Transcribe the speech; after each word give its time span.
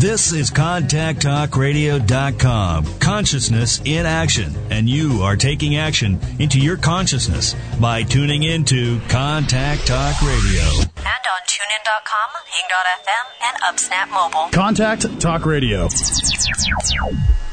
This 0.00 0.32
is 0.32 0.50
ContactTalkRadio.com. 0.50 3.00
Consciousness 3.00 3.82
in 3.84 4.06
action. 4.06 4.56
And 4.70 4.88
you 4.88 5.20
are 5.20 5.36
taking 5.36 5.76
action 5.76 6.18
into 6.38 6.58
your 6.58 6.78
consciousness 6.78 7.54
by 7.78 8.04
tuning 8.04 8.44
into 8.44 8.98
Contact 9.08 9.86
Talk 9.86 10.22
Radio. 10.22 10.62
And 10.62 11.04
on 11.04 11.42
TuneIn.com, 11.46 12.30
Hing.fm, 12.46 13.26
and 13.42 13.58
UpSnap 13.58 14.08
Mobile. 14.10 14.48
Contact 14.52 15.20
Talk 15.20 15.44
Radio. 15.44 15.86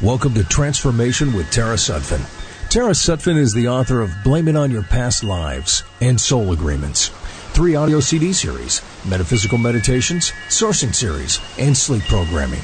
Welcome 0.02 0.34
to 0.36 0.45
Transformation 0.45 1.34
with 1.34 1.52
Tara 1.52 1.76
Sutphin. 1.76 2.22
Tara 2.70 2.92
Sutphin 2.92 3.36
is 3.36 3.54
the 3.54 3.68
author 3.68 4.00
of 4.00 4.14
Blame 4.23 4.48
It 4.48 4.56
on 4.56 4.72
Your 4.72 4.84
Past 4.84 5.22
Lives 5.22 5.84
and 6.00 6.22
Soul 6.22 6.54
Agreements 6.54 7.12
three 7.58 7.73
audio 7.73 8.00
CD 8.00 8.34
series, 8.34 8.84
Metaphysical 9.08 9.58
Meditations, 9.58 10.32
Sourcing 10.48 10.94
Series, 10.94 11.40
and 11.58 11.76
Sleep 11.76 12.04
Programming. 12.04 12.62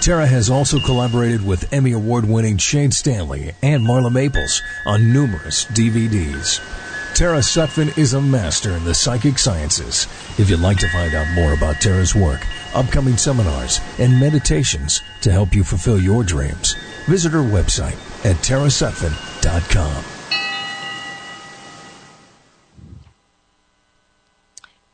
Tara 0.00 0.26
has 0.26 0.48
also 0.48 0.80
collaborated 0.80 1.44
with 1.44 1.70
Emmy 1.72 1.92
Award 1.92 2.24
winning 2.24 2.56
Shane 2.56 2.90
Stanley 2.90 3.52
and 3.62 3.84
Marla 3.84 4.10
Maples 4.10 4.62
on 4.86 5.12
numerous 5.12 5.66
DVDs. 5.66 6.60
Tara 7.14 7.40
Sutphin 7.40 7.96
is 7.98 8.14
a 8.14 8.20
master 8.20 8.70
in 8.70 8.84
the 8.84 8.94
psychic 8.94 9.38
sciences. 9.38 10.06
If 10.38 10.48
you'd 10.48 10.60
like 10.60 10.78
to 10.78 10.88
find 10.88 11.14
out 11.14 11.28
more 11.34 11.52
about 11.52 11.80
Tara's 11.80 12.14
work, 12.14 12.46
upcoming 12.74 13.18
seminars, 13.18 13.80
and 13.98 14.18
meditations 14.18 15.02
to 15.20 15.30
help 15.30 15.54
you 15.54 15.64
fulfill 15.64 16.00
your 16.00 16.24
dreams, 16.24 16.74
visit 17.06 17.32
her 17.32 17.42
website 17.42 17.98
at 18.24 18.36
tarasutphin.com. 18.36 20.19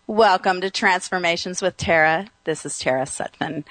Welcome 0.09 0.61
to 0.61 0.71
Transformations 0.71 1.61
with 1.61 1.77
Tara. 1.77 2.29
This 2.45 2.65
is 2.65 2.79
Tara 2.79 3.07
Sutphin. 3.07 3.65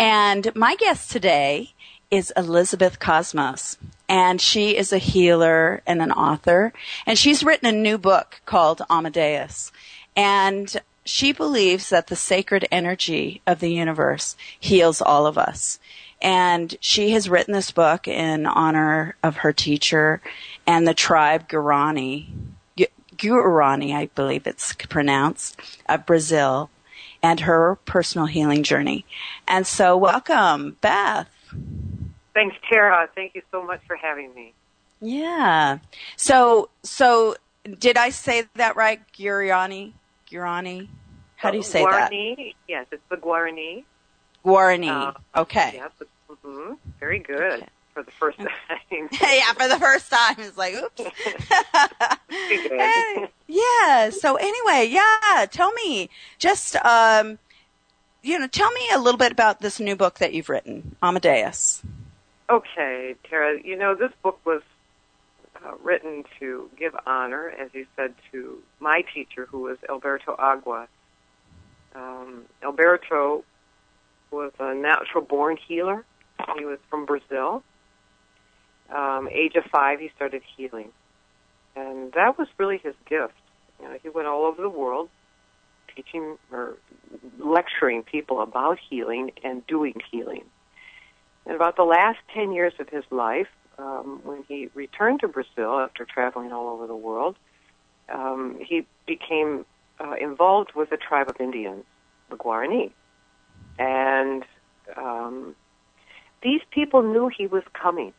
And 0.00 0.52
my 0.56 0.74
guest 0.74 1.12
today 1.12 1.74
is 2.10 2.32
Elizabeth 2.36 2.98
Cosmos. 2.98 3.78
And 4.08 4.40
she 4.40 4.76
is 4.76 4.92
a 4.92 4.98
healer 4.98 5.82
and 5.86 6.02
an 6.02 6.10
author. 6.10 6.72
And 7.06 7.16
she's 7.16 7.44
written 7.44 7.68
a 7.68 7.72
new 7.72 7.98
book 7.98 8.40
called 8.46 8.82
Ama-Deus. 8.90 9.70
And 10.16 10.76
she 11.04 11.30
believes 11.30 11.88
that 11.90 12.08
the 12.08 12.16
sacred 12.16 12.66
energy 12.72 13.40
of 13.46 13.60
the 13.60 13.72
universe 13.72 14.34
heals 14.58 15.00
all 15.00 15.24
of 15.24 15.38
us. 15.38 15.78
And 16.20 16.74
she 16.80 17.10
has 17.10 17.30
written 17.30 17.54
this 17.54 17.70
book 17.70 18.08
in 18.08 18.46
honor 18.46 19.14
of 19.22 19.36
her 19.36 19.52
teacher 19.52 20.20
and 20.66 20.84
the 20.84 20.94
tribe 20.94 21.48
Guarani 21.48 22.26
Guarani, 23.16 23.94
I 23.94 24.06
believe 24.14 24.46
it's 24.46 24.72
pronounced, 24.74 25.60
of 25.88 26.06
Brazil, 26.06 26.70
and 27.22 27.40
her 27.40 27.78
personal 27.84 28.26
healing 28.26 28.62
journey. 28.62 29.04
And 29.48 29.66
so, 29.66 29.96
welcome, 29.96 30.76
Beth. 30.80 31.28
Thanks, 32.34 32.56
Tara. 32.68 33.08
Thank 33.14 33.34
you 33.34 33.42
so 33.50 33.64
much 33.64 33.80
for 33.86 33.96
having 33.96 34.34
me. 34.34 34.52
Yeah. 35.00 35.78
So, 36.16 36.70
so 36.82 37.36
did 37.78 37.96
I 37.96 38.10
say 38.10 38.44
that 38.54 38.76
right? 38.76 39.00
Guarani, 39.12 39.92
Guarani. 40.30 40.88
How 41.36 41.50
do 41.50 41.56
you 41.56 41.62
say 41.62 41.84
Guarani, 41.84 42.36
that? 42.36 42.52
Yes, 42.68 42.86
it's 42.90 43.02
the 43.10 43.16
Guarani. 43.16 43.84
Guarani. 44.44 45.14
Uh, 45.34 45.40
okay. 45.40 45.72
Yes. 45.74 45.90
Mm-hmm. 46.30 46.74
Very 47.00 47.18
good. 47.18 47.62
Okay 47.62 47.68
for 47.96 48.02
the 48.02 48.10
first 48.10 48.36
time. 48.36 48.48
yeah, 48.90 49.52
for 49.54 49.68
the 49.68 49.78
first 49.80 50.10
time. 50.10 50.34
It's 50.38 50.58
like, 50.58 50.74
oops. 50.74 51.00
hey, 52.28 53.28
yeah. 53.46 54.10
So 54.10 54.36
anyway, 54.36 54.86
yeah. 54.90 55.46
Tell 55.50 55.72
me, 55.72 56.10
just 56.38 56.76
um, 56.76 57.38
you 58.22 58.38
know, 58.38 58.48
tell 58.48 58.70
me 58.70 58.82
a 58.92 58.98
little 58.98 59.16
bit 59.16 59.32
about 59.32 59.60
this 59.60 59.80
new 59.80 59.96
book 59.96 60.18
that 60.18 60.34
you've 60.34 60.50
written, 60.50 60.94
Ama-Deus. 61.02 61.82
Okay, 62.50 63.14
Tara. 63.30 63.58
You 63.64 63.76
know, 63.78 63.94
this 63.94 64.12
book 64.22 64.38
was 64.44 64.60
uh, 65.64 65.72
written 65.82 66.24
to 66.38 66.68
give 66.78 66.94
honor, 67.06 67.48
as 67.48 67.70
you 67.72 67.86
said, 67.96 68.14
to 68.30 68.62
my 68.78 69.04
teacher, 69.14 69.46
who 69.46 69.60
was 69.60 69.78
Alberto 69.88 70.36
Aguas. 70.38 70.88
Um, 71.94 72.42
Alberto 72.62 73.42
was 74.30 74.52
a 74.58 74.74
natural 74.74 75.24
born 75.24 75.56
healer. 75.56 76.04
He 76.58 76.66
was 76.66 76.78
from 76.90 77.06
Brazil 77.06 77.62
um, 78.94 79.28
age 79.30 79.54
of 79.56 79.64
five, 79.64 80.00
he 80.00 80.10
started 80.14 80.42
healing, 80.56 80.90
and 81.74 82.12
that 82.12 82.38
was 82.38 82.48
really 82.58 82.78
his 82.78 82.94
gift. 83.08 83.34
You 83.80 83.88
know, 83.88 83.98
he 84.02 84.08
went 84.08 84.26
all 84.26 84.44
over 84.44 84.62
the 84.62 84.70
world 84.70 85.08
teaching 85.96 86.36
or 86.52 86.76
lecturing 87.38 88.02
people 88.02 88.40
about 88.40 88.78
healing 88.90 89.32
and 89.42 89.66
doing 89.66 89.94
healing. 90.10 90.44
And 91.46 91.54
about 91.54 91.76
the 91.76 91.84
last 91.84 92.18
10 92.34 92.52
years 92.52 92.74
of 92.78 92.88
his 92.88 93.04
life, 93.10 93.48
um, 93.78 94.20
when 94.24 94.42
he 94.48 94.68
returned 94.74 95.20
to 95.20 95.28
Brazil 95.28 95.80
after 95.80 96.04
traveling 96.04 96.52
all 96.52 96.68
over 96.68 96.86
the 96.86 96.96
world, 96.96 97.36
um, 98.08 98.58
he 98.60 98.86
became 99.06 99.64
uh, 100.00 100.14
involved 100.20 100.72
with 100.74 100.92
a 100.92 100.96
tribe 100.96 101.28
of 101.28 101.36
Indians, 101.40 101.84
the 102.30 102.36
Guarani. 102.36 102.92
And 103.78 104.44
um, 104.96 105.54
these 106.42 106.60
people 106.70 107.02
knew 107.02 107.28
he 107.28 107.46
was 107.46 107.62
coming. 107.72 108.12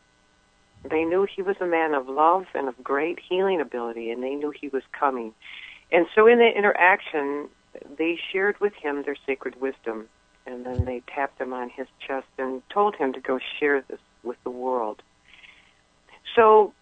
They 0.84 1.04
knew 1.04 1.28
he 1.34 1.42
was 1.42 1.56
a 1.60 1.66
man 1.66 1.94
of 1.94 2.08
love 2.08 2.46
and 2.54 2.68
of 2.68 2.82
great 2.84 3.20
healing 3.28 3.62
ability, 3.62 4.12
and 4.12 4.24
they 4.24 4.36
knew 4.36 4.52
he 4.52 4.70
was 4.70 4.84
coming. 4.98 5.34
And 5.92 6.08
so 6.16 6.28
in 6.28 6.40
the 6.40 6.50
interaction, 6.56 7.50
they 7.98 8.18
shared 8.32 8.60
with 8.60 8.74
him 8.82 9.04
their 9.04 9.18
sacred 9.26 9.60
wisdom, 9.60 10.08
and 10.46 10.66
then 10.66 10.86
they 10.86 11.04
tapped 11.14 11.40
him 11.40 11.54
on 11.54 11.70
his 11.70 11.88
chest 12.06 12.28
and 12.38 12.62
told 12.74 12.96
him 12.96 13.14
to 13.14 13.22
go 13.22 13.40
share 13.60 13.84
this 13.90 14.00
with 14.24 14.38
the 14.44 14.52
world. 14.52 15.02
So 16.36 16.74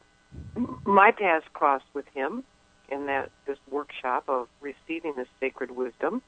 my 0.85 1.11
paths 1.11 1.45
crossed 1.53 1.85
with 1.93 2.05
him 2.13 2.43
in 2.89 3.07
that 3.07 3.31
this 3.47 3.57
workshop 3.69 4.25
of 4.27 4.47
receiving 4.61 5.13
this 5.15 5.27
sacred 5.39 5.71
wisdom 5.71 6.21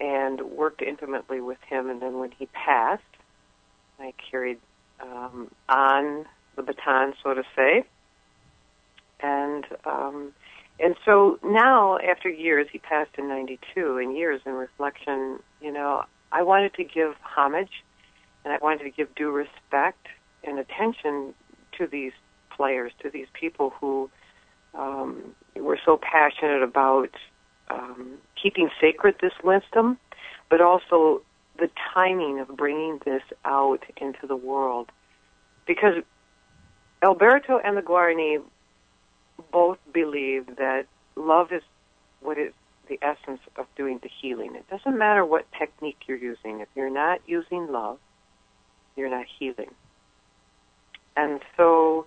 and 0.00 0.40
worked 0.40 0.82
intimately 0.82 1.40
with 1.40 1.58
him 1.68 1.90
and 1.90 2.00
then 2.00 2.18
when 2.18 2.30
he 2.32 2.46
passed 2.46 3.02
I 3.98 4.12
carried 4.30 4.58
um, 5.00 5.50
on 5.68 6.26
the 6.56 6.62
baton, 6.62 7.14
so 7.22 7.34
to 7.34 7.42
say. 7.56 7.84
And 9.20 9.64
um, 9.84 10.32
and 10.80 10.96
so 11.04 11.38
now, 11.44 11.98
after 11.98 12.28
years, 12.28 12.66
he 12.72 12.78
passed 12.78 13.12
in 13.16 13.28
'92, 13.28 13.98
and 13.98 14.16
years 14.16 14.40
in 14.44 14.52
reflection, 14.52 15.38
you 15.60 15.72
know, 15.72 16.04
I 16.32 16.42
wanted 16.42 16.74
to 16.74 16.84
give 16.84 17.14
homage, 17.22 17.84
and 18.44 18.52
I 18.52 18.58
wanted 18.60 18.84
to 18.84 18.90
give 18.90 19.14
due 19.14 19.30
respect 19.30 20.08
and 20.42 20.58
attention 20.58 21.34
to 21.78 21.86
these 21.86 22.12
players, 22.50 22.92
to 23.02 23.10
these 23.10 23.26
people 23.32 23.70
who 23.80 24.10
um, 24.74 25.34
were 25.56 25.78
so 25.84 25.96
passionate 25.96 26.62
about 26.62 27.10
um, 27.68 28.18
keeping 28.40 28.68
sacred 28.80 29.16
this 29.20 29.32
wisdom, 29.42 29.98
but 30.50 30.60
also 30.60 31.22
the 31.58 31.70
timing 31.94 32.40
of 32.40 32.48
bringing 32.48 33.00
this 33.04 33.22
out 33.44 33.84
into 33.96 34.26
the 34.26 34.36
world. 34.36 34.90
Because 35.66 36.02
Alberto 37.04 37.58
and 37.58 37.76
the 37.76 37.82
Guarani 37.82 38.42
both 39.52 39.78
believe 39.92 40.56
that 40.56 40.86
love 41.16 41.52
is 41.52 41.62
what 42.20 42.38
is 42.38 42.52
the 42.88 42.98
essence 43.02 43.40
of 43.56 43.66
doing 43.76 44.00
the 44.02 44.08
healing. 44.20 44.54
It 44.54 44.68
doesn't 44.70 44.96
matter 44.96 45.24
what 45.24 45.46
technique 45.58 45.98
you're 46.06 46.16
using. 46.16 46.60
If 46.60 46.68
you're 46.74 46.90
not 46.90 47.20
using 47.26 47.70
love, 47.70 47.98
you're 48.96 49.10
not 49.10 49.26
healing. 49.38 49.70
And 51.16 51.40
so 51.56 52.06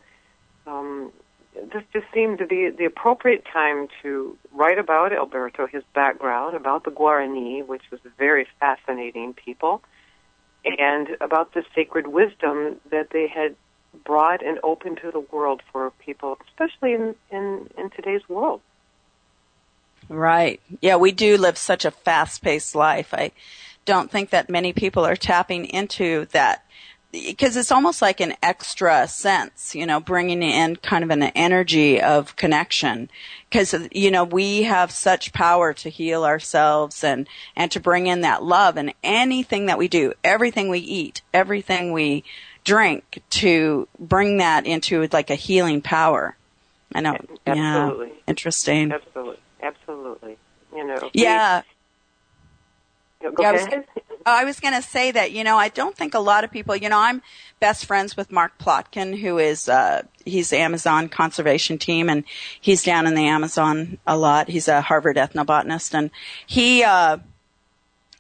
um, 0.66 1.12
this 1.54 1.84
just 1.94 2.06
seemed 2.14 2.40
to 2.40 2.48
be 2.48 2.70
the 2.70 2.86
appropriate 2.86 3.44
time 3.52 3.88
to 4.02 4.36
write 4.52 4.80
about 4.80 5.14
Alberto, 5.14 5.68
his 5.68 5.84
background, 5.94 6.56
about 6.56 6.84
the 6.84 6.92
Guarani, 6.92 7.66
which 7.66 7.84
was 7.92 8.00
a 8.06 8.10
very 8.18 8.48
fascinating 8.60 9.34
people, 9.34 9.82
and 10.66 11.10
about 11.22 11.54
the 11.54 11.64
sacred 11.76 12.08
wisdom 12.08 12.78
that 12.90 13.10
they 13.12 13.28
had 13.28 13.56
broad 14.04 14.42
and 14.42 14.60
open 14.64 14.96
to 14.98 15.12
the 15.12 15.20
world 15.20 15.62
for 15.72 15.92
people, 16.00 16.38
especially 16.48 16.94
in, 16.94 17.16
in, 17.32 17.70
in 17.78 17.90
today's 17.90 18.28
world. 18.30 18.62
Right. 20.10 20.62
Yeah, 20.82 20.96
we 20.96 21.12
do 21.12 21.38
live 21.38 21.58
such 21.58 21.84
a 21.84 21.92
fast 21.92 22.42
paced 22.42 22.76
life. 22.76 23.14
I 23.14 23.32
don't 23.86 24.12
think 24.12 24.30
that 24.30 24.50
many 24.50 24.74
people 24.74 25.06
are 25.06 25.16
tapping 25.16 25.66
into 25.66 26.26
that 26.32 26.64
because 27.12 27.56
it's 27.56 27.72
almost 27.72 28.02
like 28.02 28.20
an 28.20 28.34
extra 28.44 29.08
sense, 29.08 29.74
you 29.74 29.86
know, 29.86 30.00
bringing 30.00 30.44
in 30.44 30.76
kind 30.76 31.04
of 31.04 31.10
an 31.10 31.24
energy 31.24 32.02
of 32.02 32.36
connection. 32.36 33.10
Because, 33.50 33.74
you 33.92 34.12
know, 34.12 34.24
we 34.24 34.64
have 34.64 34.92
such 34.92 35.34
power 35.34 35.74
to 35.74 35.90
heal 35.90 36.26
ourselves 36.26 37.04
and, 37.04 37.28
and 37.56 37.72
to 37.72 37.80
bring 37.80 38.08
in 38.08 38.22
that 38.22 38.44
love 38.44 38.78
and 38.78 38.94
anything 39.04 39.68
that 39.68 39.78
we 39.78 39.88
do, 39.88 40.14
everything 40.24 40.70
we 40.70 40.80
eat, 40.80 41.22
everything 41.34 41.94
we 41.94 42.24
drink 42.68 43.22
to 43.30 43.88
bring 43.98 44.38
that 44.38 44.68
into 44.68 45.08
like 45.14 45.30
a 45.30 45.36
healing 45.36 45.82
power. 45.82 46.36
I 46.94 47.00
know. 47.00 47.18
Absolutely. 47.46 48.08
Yeah. 48.08 48.14
Interesting. 48.28 48.92
Absolutely. 48.92 49.38
Absolutely. 49.64 50.38
You 50.76 50.86
know. 50.86 51.10
Yeah. 51.14 51.62
We, 53.22 53.32
go 53.32 53.42
yeah, 53.42 53.52
ahead. 53.52 53.74
I 53.74 53.78
was, 53.78 53.86
I 54.26 54.44
was 54.44 54.60
going 54.60 54.74
to 54.74 54.82
say 54.82 55.12
that, 55.12 55.32
you 55.32 55.46
know, 55.46 55.58
I 55.58 55.70
don't 55.70 55.96
think 55.96 56.14
a 56.14 56.20
lot 56.20 56.44
of 56.44 56.52
people, 56.52 56.76
you 56.76 56.90
know, 56.90 57.00
I'm 57.00 57.22
best 57.62 57.86
friends 57.86 58.18
with 58.18 58.32
Mark 58.32 58.58
Plotkin, 58.60 59.18
who 59.18 59.38
is, 59.38 59.70
uh, 59.70 60.04
he's 60.26 60.50
the 60.50 60.58
Amazon 60.58 61.08
conservation 61.08 61.78
team 61.78 62.10
and 62.10 62.26
he's 62.60 62.84
down 62.84 63.08
in 63.08 63.16
the 63.16 63.26
Amazon 63.26 63.98
a 64.06 64.18
lot. 64.18 64.50
He's 64.50 64.68
a 64.68 64.82
Harvard 64.82 65.16
ethnobotanist 65.16 65.94
and 65.94 66.12
he, 66.46 66.84
uh, 66.84 67.18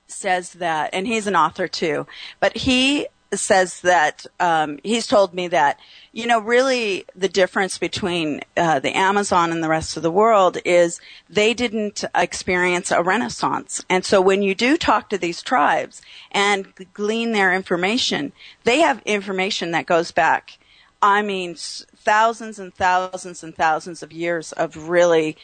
says 0.07 0.53
that, 0.53 0.89
and 0.93 1.05
he's 1.05 1.27
an 1.27 1.35
author 1.35 1.67
too, 1.67 2.07
but 2.39 2.55
he 2.55 3.07
says 3.33 3.81
that 3.81 4.25
um, 4.39 4.79
he's 4.83 5.07
told 5.07 5.33
me 5.33 5.47
that 5.49 5.79
you 6.13 6.25
know 6.25 6.39
really 6.39 7.05
the 7.15 7.27
difference 7.27 7.77
between 7.77 8.41
uh, 8.55 8.79
the 8.79 8.95
Amazon 8.95 9.51
and 9.51 9.63
the 9.63 9.69
rest 9.69 9.97
of 9.97 10.03
the 10.03 10.11
world 10.11 10.57
is 10.65 10.99
they 11.29 11.53
didn't 11.53 12.03
experience 12.15 12.91
a 12.91 13.03
renaissance, 13.03 13.83
and 13.89 14.05
so 14.05 14.21
when 14.21 14.41
you 14.41 14.55
do 14.55 14.77
talk 14.77 15.09
to 15.09 15.17
these 15.17 15.41
tribes 15.41 16.01
and 16.31 16.73
glean 16.93 17.31
their 17.31 17.53
information, 17.53 18.31
they 18.63 18.79
have 18.79 19.01
information 19.05 19.71
that 19.71 19.85
goes 19.85 20.11
back. 20.11 20.57
I 21.01 21.21
mean, 21.21 21.55
thousands 21.55 22.57
and 22.57 22.73
thousands 22.73 23.43
and 23.43 23.55
thousands 23.55 24.01
of 24.01 24.11
years 24.11 24.51
of 24.53 24.89
really 24.89 25.37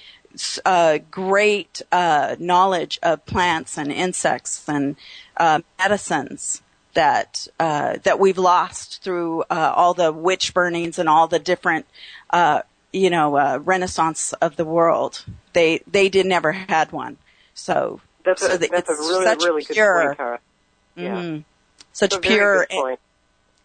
uh, 0.66 1.00
great 1.12 1.82
uh, 1.92 2.36
knowledge 2.40 3.00
of 3.04 3.26
plants 3.26 3.78
and 3.78 3.92
insects 3.92 4.68
and 4.68 4.96
uh, 5.38 5.62
medicines 5.78 6.64
that 6.94 7.48
uh, 7.60 7.98
that 8.04 8.20
we've 8.20 8.38
lost 8.38 9.04
through 9.04 9.42
uh, 9.50 9.74
all 9.76 9.94
the 9.94 10.12
witch 10.12 10.54
burnings 10.54 11.00
and 11.00 11.10
all 11.10 11.28
the 11.28 11.40
different 11.40 11.86
uh, 12.30 12.62
you 12.92 13.10
know 13.10 13.36
uh, 13.36 13.60
renaissance 13.64 14.34
of 14.34 14.56
the 14.56 14.66
world. 14.66 15.26
They 15.54 15.82
they 15.90 16.10
did 16.10 16.26
never 16.26 16.52
had 16.52 16.92
one. 16.92 17.18
So 17.54 18.02
that's 18.26 18.42
a, 18.42 18.52
so 18.52 18.58
that 18.58 18.72
that's 18.72 18.90
a 18.90 18.94
really 18.94 19.26
such 19.26 19.44
really 19.44 19.66
pure, 19.66 20.10
good 20.10 20.18
point. 20.18 20.42
Yeah. 20.96 21.16
Mhm. 21.22 21.44
such 21.92 22.14
a 22.14 22.20
pure 22.20 22.68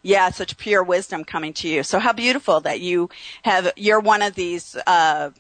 yeah, 0.03 0.31
such 0.31 0.57
pure 0.57 0.83
wisdom 0.83 1.25
coming 1.25 1.53
to 1.55 1.69
you. 1.69 1.83
So 1.83 1.99
how 1.99 2.13
beautiful 2.13 2.61
that 2.61 2.81
you 2.81 3.11
have, 3.43 3.73
you're 3.77 4.01
one 4.01 4.23
of 4.23 4.35
these, 4.35 4.77
uh, 4.87 5.31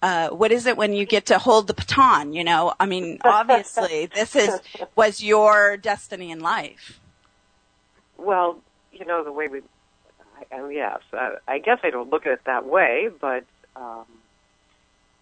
uh, 0.00 0.30
what 0.30 0.50
is 0.50 0.66
it 0.66 0.76
when 0.76 0.92
you 0.92 1.04
get 1.04 1.26
to 1.26 1.38
hold 1.38 1.66
the 1.66 1.74
baton, 1.74 2.32
you 2.32 2.42
know? 2.42 2.72
I 2.80 2.86
mean, 2.86 3.18
obviously 3.22 4.06
this 4.06 4.34
is, 4.34 4.60
was 4.96 5.22
your 5.22 5.76
destiny 5.76 6.30
in 6.30 6.40
life. 6.40 6.98
Well, 8.22 8.60
you 8.92 9.04
know 9.04 9.24
the 9.24 9.32
way 9.32 9.48
we. 9.48 9.62
I, 10.50 10.56
I, 10.56 10.70
yes, 10.70 11.00
I, 11.12 11.34
I 11.48 11.58
guess 11.58 11.78
I 11.82 11.90
don't 11.90 12.10
look 12.10 12.26
at 12.26 12.32
it 12.32 12.40
that 12.46 12.66
way, 12.66 13.08
but 13.20 13.44
um, 13.74 14.06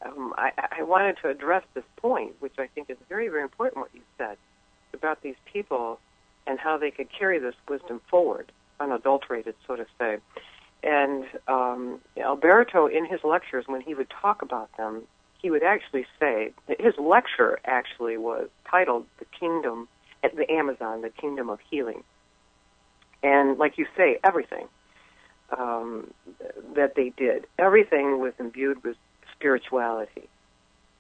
um, 0.05 0.35
I, 0.37 0.51
I 0.79 0.83
wanted 0.83 1.17
to 1.23 1.29
address 1.29 1.63
this 1.75 1.85
point, 1.97 2.35
which 2.41 2.55
I 2.59 2.67
think 2.67 2.91
is 2.91 2.97
very, 3.09 3.29
very 3.29 3.43
important. 3.43 3.79
What 3.79 3.91
you 3.95 4.03
said 4.19 4.37
about 4.93 5.23
these 5.23 5.37
people 5.51 5.99
and 6.47 6.59
how 6.59 6.77
they 6.79 6.91
could 6.91 7.09
carry 7.17 7.39
this 7.39 7.55
wisdom 7.69 8.01
forward, 8.11 8.53
unadulterated, 8.81 9.55
so 9.67 9.77
to 9.77 9.87
say. 9.99 10.19
And 10.83 11.25
um, 11.49 12.01
Alberto, 12.17 12.87
in 12.87 13.07
his 13.07 13.21
lectures, 13.23 13.65
when 13.67 13.81
he 13.81 13.95
would 13.95 14.11
talk 14.11 14.43
about 14.43 14.71
them, 14.77 15.03
he 15.41 15.51
would 15.51 15.63
actually 15.63 16.07
say 16.19 16.53
his 16.79 16.95
lecture 16.99 17.59
actually 17.65 18.17
was 18.19 18.49
titled 18.71 19.07
"The 19.19 19.27
Kingdom 19.39 19.89
at 20.23 20.37
the 20.37 20.51
Amazon, 20.51 21.03
the 21.03 21.11
Kingdom 21.11 21.49
of 21.49 21.61
Healing." 21.71 22.03
And 23.23 23.59
like 23.59 23.79
you 23.79 23.87
say, 23.97 24.19
everything 24.25 24.69
um, 25.57 26.13
that 26.75 26.95
they 26.95 27.13
did, 27.17 27.47
everything 27.59 28.21
was 28.21 28.33
imbued 28.39 28.83
with 28.85 28.97
spirituality. 29.35 30.29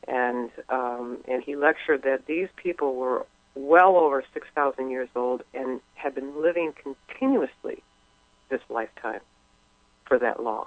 And 0.08 0.50
um, 0.68 1.18
and 1.28 1.42
he 1.42 1.56
lectured 1.56 2.02
that 2.02 2.26
these 2.26 2.48
people 2.56 2.96
were 2.96 3.26
well 3.54 3.96
over 3.96 4.24
six 4.32 4.46
thousand 4.54 4.90
years 4.90 5.08
old 5.14 5.42
and 5.52 5.80
had 5.94 6.14
been 6.14 6.40
living 6.42 6.72
continuously 6.82 7.82
this 8.48 8.60
lifetime 8.68 9.20
for 10.06 10.18
that 10.18 10.42
long, 10.42 10.66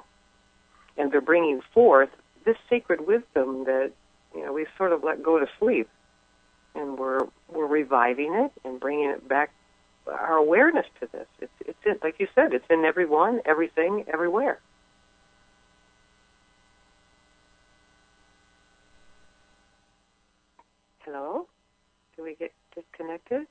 and 0.98 1.12
they're 1.12 1.20
bringing 1.20 1.62
forth 1.74 2.10
this 2.46 2.58
sacred 2.70 3.02
wisdom 3.08 3.66
that 3.66 3.92
you 4.36 4.46
know 4.46 4.54
we've 4.54 4.68
sort 4.78 4.94
of 4.94 5.04
let 5.04 5.24
go 5.24 5.40
to 5.40 5.48
sleep, 5.60 5.90
and 6.76 6.98
we're 6.98 7.28
we're 7.52 7.68
reviving 7.68 8.34
it 8.36 8.52
and 8.64 8.80
bringing 8.80 9.10
it 9.10 9.28
back 9.28 9.52
our 10.08 10.38
awareness 10.38 10.86
to 11.00 11.08
this. 11.12 11.28
It's 11.40 11.52
it's 11.62 11.86
in, 11.86 11.98
like 12.04 12.20
you 12.20 12.28
said, 12.36 12.54
it's 12.54 12.66
in 12.70 12.86
everyone, 12.86 13.42
everything, 13.46 14.06
everywhere. 14.12 14.60
Hello? 21.00 21.48
Did 22.16 22.22
we 22.24 22.36
get 22.36 22.54
disconnected? 22.74 23.48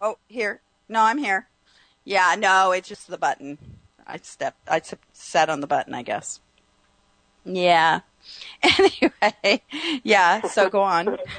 Oh, 0.00 0.18
here. 0.28 0.60
No, 0.88 1.02
I'm 1.02 1.18
here. 1.18 1.48
Yeah, 2.04 2.36
no, 2.38 2.72
it's 2.72 2.88
just 2.88 3.08
the 3.08 3.18
button. 3.18 3.58
I 4.06 4.18
stepped, 4.18 4.68
I 4.68 4.80
sat 5.12 5.50
on 5.50 5.60
the 5.60 5.66
button, 5.66 5.94
I 5.94 6.02
guess. 6.02 6.40
Yeah. 7.44 8.00
Anyway, 8.62 9.62
yeah, 10.02 10.40
so 10.48 10.68
go 10.70 10.82
on. 10.82 11.18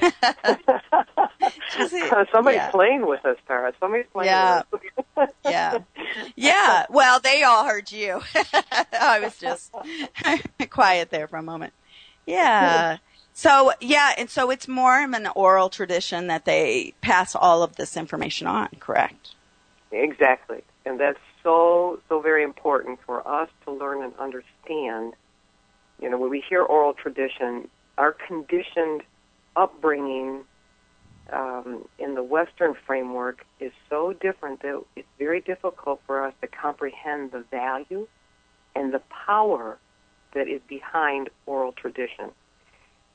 Just- 1.76 1.94
Somebody's 2.32 2.58
yeah. 2.58 2.70
playing 2.70 3.06
with 3.06 3.24
us, 3.24 3.36
Tara. 3.46 3.72
Somebody's 3.80 4.06
playing 4.12 4.28
Yeah. 4.28 4.62
with 4.70 4.82
us. 5.16 5.30
Yeah. 5.44 5.78
Yeah. 6.36 6.86
Well, 6.90 7.20
they 7.20 7.42
all 7.42 7.64
heard 7.64 7.90
you. 7.90 8.20
I 8.92 9.20
was 9.20 9.36
just 9.38 9.72
quiet 10.70 11.10
there 11.10 11.26
for 11.28 11.36
a 11.38 11.42
moment. 11.42 11.72
Yeah. 12.26 12.98
So, 13.32 13.72
yeah, 13.80 14.12
and 14.18 14.28
so 14.28 14.50
it's 14.50 14.66
more 14.68 15.02
of 15.04 15.12
an 15.12 15.28
oral 15.34 15.68
tradition 15.68 16.26
that 16.28 16.44
they 16.44 16.94
pass 17.00 17.34
all 17.36 17.62
of 17.62 17.76
this 17.76 17.96
information 17.96 18.46
on, 18.46 18.68
correct? 18.80 19.34
Exactly. 19.92 20.62
And 20.84 20.98
that's 20.98 21.20
so, 21.42 22.00
so 22.08 22.20
very 22.20 22.42
important 22.42 22.98
for 23.06 23.26
us 23.26 23.48
to 23.64 23.72
learn 23.72 24.02
and 24.02 24.12
understand. 24.18 25.14
You 26.00 26.10
know, 26.10 26.18
when 26.18 26.30
we 26.30 26.42
hear 26.48 26.62
oral 26.62 26.92
tradition, 26.92 27.68
our 27.96 28.12
conditioned 28.12 29.02
upbringing 29.56 30.44
um, 31.32 31.86
in 31.98 32.14
the 32.14 32.22
Western 32.22 32.74
framework 32.86 33.44
is 33.60 33.72
so 33.90 34.12
different 34.12 34.62
that 34.62 34.82
it's 34.96 35.08
very 35.18 35.40
difficult 35.40 36.00
for 36.06 36.24
us 36.24 36.32
to 36.40 36.46
comprehend 36.46 37.32
the 37.32 37.44
value 37.50 38.06
and 38.74 38.94
the 38.94 39.02
power 39.26 39.78
that 40.34 40.48
is 40.48 40.60
behind 40.68 41.28
oral 41.46 41.72
tradition. 41.72 42.30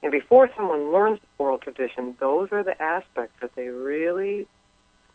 And 0.01 0.11
before 0.11 0.49
someone 0.55 0.91
learns 0.91 1.19
oral 1.37 1.57
tradition, 1.57 2.15
those 2.19 2.49
are 2.51 2.63
the 2.63 2.79
aspects 2.81 3.35
that 3.41 3.55
they 3.55 3.69
really 3.69 4.47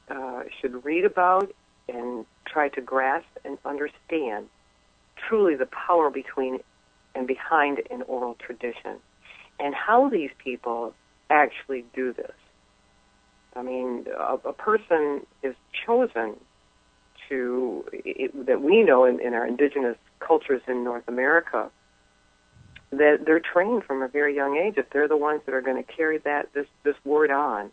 uh, 0.08 0.44
should 0.60 0.84
read 0.84 1.04
about 1.04 1.52
and 1.88 2.24
try 2.46 2.68
to 2.70 2.80
grasp 2.80 3.28
and 3.44 3.58
understand 3.64 4.48
truly 5.28 5.54
the 5.54 5.66
power 5.66 6.10
between 6.10 6.60
and 7.18 7.26
behind 7.26 7.82
an 7.90 8.02
oral 8.02 8.34
tradition 8.34 8.96
and 9.58 9.74
how 9.74 10.08
these 10.08 10.30
people 10.38 10.94
actually 11.28 11.84
do 11.92 12.12
this. 12.12 12.32
I 13.56 13.62
mean, 13.62 14.06
a, 14.16 14.34
a 14.48 14.52
person 14.52 15.26
is 15.42 15.56
chosen 15.84 16.36
to, 17.28 17.84
it, 17.92 18.46
that 18.46 18.62
we 18.62 18.84
know 18.84 19.04
in, 19.04 19.20
in 19.20 19.34
our 19.34 19.44
indigenous 19.44 19.96
cultures 20.20 20.62
in 20.68 20.84
North 20.84 21.08
America, 21.08 21.70
that 22.92 23.24
they're 23.26 23.40
trained 23.40 23.82
from 23.84 24.00
a 24.00 24.08
very 24.08 24.34
young 24.34 24.56
age. 24.56 24.74
If 24.76 24.90
they're 24.90 25.08
the 25.08 25.16
ones 25.16 25.42
that 25.46 25.54
are 25.54 25.60
going 25.60 25.82
to 25.82 25.92
carry 25.92 26.18
that 26.18 26.54
this 26.54 26.66
this 26.84 26.94
word 27.04 27.30
on, 27.30 27.70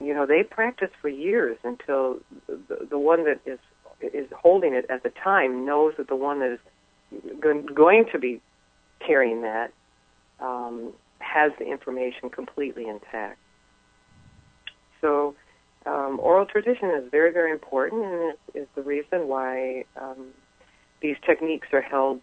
you 0.00 0.14
know, 0.14 0.26
they 0.26 0.42
practice 0.42 0.90
for 1.00 1.08
years 1.08 1.56
until 1.62 2.18
the, 2.48 2.88
the 2.90 2.98
one 2.98 3.24
that 3.24 3.38
is 3.46 3.60
is 4.00 4.26
holding 4.32 4.74
it 4.74 4.86
at 4.90 5.04
the 5.04 5.10
time 5.10 5.64
knows 5.64 5.94
that 5.98 6.08
the 6.08 6.16
one 6.16 6.40
that 6.40 6.52
is 6.52 6.58
going, 7.40 7.66
going 7.66 8.04
to 8.12 8.18
be 8.18 8.40
carrying 9.06 9.42
that 9.42 9.72
um, 10.40 10.92
has 11.18 11.52
the 11.58 11.66
information 11.66 12.30
completely 12.30 12.88
intact. 12.88 13.38
So, 15.00 15.34
um, 15.84 16.18
oral 16.20 16.46
tradition 16.46 16.90
is 16.90 17.10
very, 17.10 17.32
very 17.32 17.52
important, 17.52 18.04
and 18.04 18.22
it 18.22 18.38
is 18.54 18.66
the 18.74 18.82
reason 18.82 19.28
why 19.28 19.84
um, 20.00 20.28
these 21.00 21.16
techniques 21.24 21.68
are 21.72 21.80
held 21.80 22.20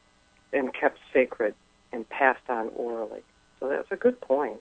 and 0.51 0.73
kept 0.73 0.99
sacred 1.13 1.55
and 1.91 2.07
passed 2.09 2.49
on 2.49 2.69
orally. 2.75 3.21
So 3.59 3.69
that's 3.69 3.91
a 3.91 3.95
good 3.95 4.19
point. 4.19 4.57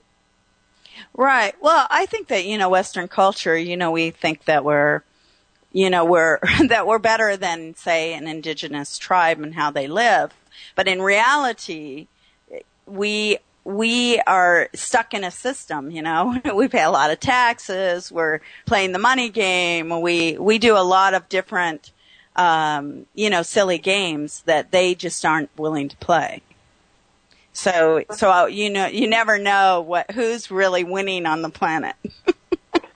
Right. 1.15 1.53
Well, 1.61 1.87
I 1.89 2.05
think 2.05 2.27
that, 2.27 2.45
you 2.45 2.57
know, 2.57 2.69
Western 2.69 3.07
culture, 3.07 3.57
you 3.57 3.75
know, 3.75 3.91
we 3.91 4.11
think 4.11 4.45
that 4.45 4.63
we're, 4.63 5.01
you 5.71 5.89
know, 5.89 6.05
we're, 6.05 6.39
that 6.67 6.87
we're 6.87 6.99
better 6.99 7.35
than, 7.35 7.75
say, 7.75 8.13
an 8.13 8.27
indigenous 8.27 8.97
tribe 8.97 9.39
and 9.39 9.55
how 9.55 9.71
they 9.71 9.87
live. 9.87 10.33
But 10.75 10.87
in 10.87 11.01
reality, 11.01 12.07
we, 12.85 13.37
we 13.63 14.19
are 14.19 14.69
stuck 14.73 15.13
in 15.13 15.23
a 15.23 15.31
system, 15.31 15.91
you 15.91 16.01
know. 16.01 16.39
we 16.55 16.67
pay 16.67 16.83
a 16.83 16.89
lot 16.91 17.11
of 17.11 17.19
taxes, 17.19 18.11
we're 18.11 18.39
playing 18.65 18.91
the 18.91 18.99
money 18.99 19.29
game, 19.29 20.01
we, 20.01 20.37
we 20.37 20.57
do 20.57 20.77
a 20.77 20.83
lot 20.83 21.13
of 21.13 21.29
different, 21.29 21.91
um, 22.35 23.05
you 23.13 23.29
know, 23.29 23.41
silly 23.41 23.77
games 23.77 24.41
that 24.45 24.71
they 24.71 24.95
just 24.95 25.23
aren't 25.25 25.49
willing 25.57 25.89
to 25.89 25.97
play. 25.97 26.41
So, 27.53 28.03
so 28.11 28.47
you 28.47 28.69
know, 28.71 28.87
you 28.87 29.07
never 29.07 29.37
know 29.37 29.81
what 29.81 30.11
who's 30.11 30.49
really 30.49 30.83
winning 30.83 31.27
on 31.27 31.43
the 31.43 31.49
planet. 31.49 31.95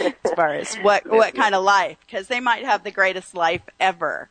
as 0.00 0.32
far 0.34 0.54
as 0.54 0.74
what 0.76 1.06
what 1.06 1.34
kind 1.34 1.54
of 1.54 1.62
life, 1.62 1.98
because 2.06 2.26
they 2.26 2.40
might 2.40 2.64
have 2.64 2.82
the 2.82 2.90
greatest 2.90 3.34
life 3.34 3.62
ever. 3.78 4.30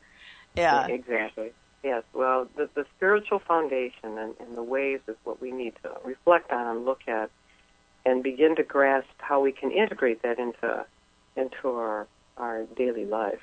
Yeah, 0.55 0.87
exactly. 0.87 1.51
Yes. 1.83 2.03
Well, 2.13 2.47
the, 2.55 2.69
the 2.75 2.85
spiritual 2.95 3.39
foundation 3.39 4.17
and, 4.17 4.33
and 4.39 4.55
the 4.55 4.63
ways 4.63 5.01
is 5.07 5.15
what 5.23 5.41
we 5.41 5.51
need 5.51 5.73
to 5.83 5.91
reflect 6.05 6.51
on 6.51 6.67
and 6.77 6.85
look 6.85 7.01
at, 7.07 7.29
and 8.05 8.23
begin 8.23 8.55
to 8.55 8.63
grasp 8.63 9.07
how 9.17 9.41
we 9.41 9.51
can 9.51 9.71
integrate 9.71 10.21
that 10.23 10.39
into 10.39 10.85
into 11.35 11.69
our 11.69 12.07
our 12.37 12.63
daily 12.77 13.05
life. 13.05 13.41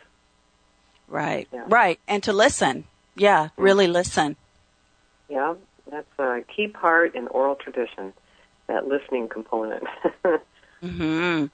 Right. 1.08 1.48
Yeah. 1.52 1.64
Right. 1.66 1.98
And 2.08 2.22
to 2.24 2.32
listen. 2.32 2.84
Yeah. 3.16 3.48
Really 3.56 3.88
listen. 3.88 4.36
Yeah, 5.28 5.54
that's 5.90 6.18
a 6.18 6.40
key 6.54 6.68
part 6.68 7.14
in 7.14 7.28
oral 7.28 7.54
tradition, 7.54 8.12
that 8.66 8.86
listening 8.88 9.28
component. 9.28 9.84
hmm 10.80 11.46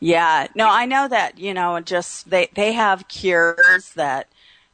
Yeah, 0.00 0.46
no, 0.54 0.68
I 0.68 0.86
know 0.86 1.06
that, 1.06 1.38
you 1.38 1.52
know, 1.52 1.80
just 1.80 2.30
they, 2.30 2.48
they 2.54 2.72
have 2.72 3.08
cures 3.08 3.92
that, 3.94 4.28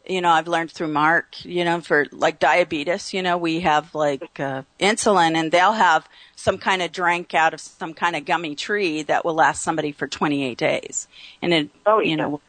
you 0.09 0.21
know, 0.21 0.31
I've 0.31 0.49
learned 0.49 0.71
through 0.71 0.89
Mark, 0.89 1.45
you 1.45 1.65
know, 1.65 1.81
for 1.81 2.07
like 2.13 2.39
diabetes, 2.39 3.13
you 3.13 3.23
know, 3.23 3.37
we 3.37 3.61
have 3.61 3.95
like 3.95 4.39
uh, 4.41 4.63
insulin 4.81 5.35
and 5.35 5.51
they'll 5.51 5.73
have 5.73 6.09
some 6.37 6.59
kind 6.59 6.83
of 6.83 6.93
drink 6.93 7.35
out 7.35 7.55
of 7.55 7.61
some 7.61 7.95
kind 7.95 8.17
of 8.17 8.25
gummy 8.25 8.55
tree 8.55 9.03
that 9.03 9.25
will 9.25 9.35
last 9.35 9.63
somebody 9.63 9.93
for 9.93 10.07
28 10.07 10.57
days. 10.57 11.09
And 11.43 11.53
it, 11.53 11.71
oh, 11.85 12.01
yeah. 12.01 12.11
you 12.11 12.17
know, 12.17 12.41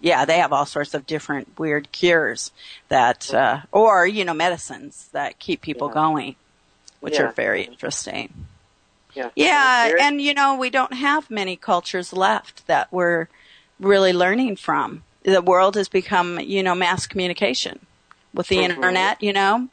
yeah, 0.00 0.24
they 0.24 0.38
have 0.38 0.52
all 0.52 0.66
sorts 0.66 0.94
of 0.94 1.06
different 1.06 1.58
weird 1.58 1.90
cures 1.92 2.52
that, 2.88 3.32
uh, 3.32 3.60
or, 3.72 4.06
you 4.06 4.24
know, 4.24 4.34
medicines 4.34 5.08
that 5.12 5.38
keep 5.38 5.60
people 5.60 5.88
yeah. 5.88 5.94
going, 5.94 6.36
which 7.00 7.14
yeah. 7.14 7.22
are 7.22 7.32
very 7.32 7.62
interesting. 7.62 8.46
Yeah. 9.14 9.30
Yeah. 9.36 9.92
And, 10.00 10.20
you 10.20 10.34
know, 10.34 10.56
we 10.56 10.70
don't 10.70 10.94
have 10.94 11.30
many 11.30 11.56
cultures 11.56 12.12
left 12.12 12.66
that 12.66 12.92
we're 12.92 13.28
really 13.78 14.12
learning 14.12 14.56
from. 14.56 15.04
The 15.24 15.42
world 15.42 15.74
has 15.76 15.88
become, 15.88 16.38
you 16.40 16.62
know, 16.62 16.74
mass 16.74 17.06
communication 17.06 17.80
with 18.32 18.48
the 18.48 18.56
mm-hmm. 18.56 18.72
internet, 18.72 19.22
you 19.22 19.32
know. 19.32 19.68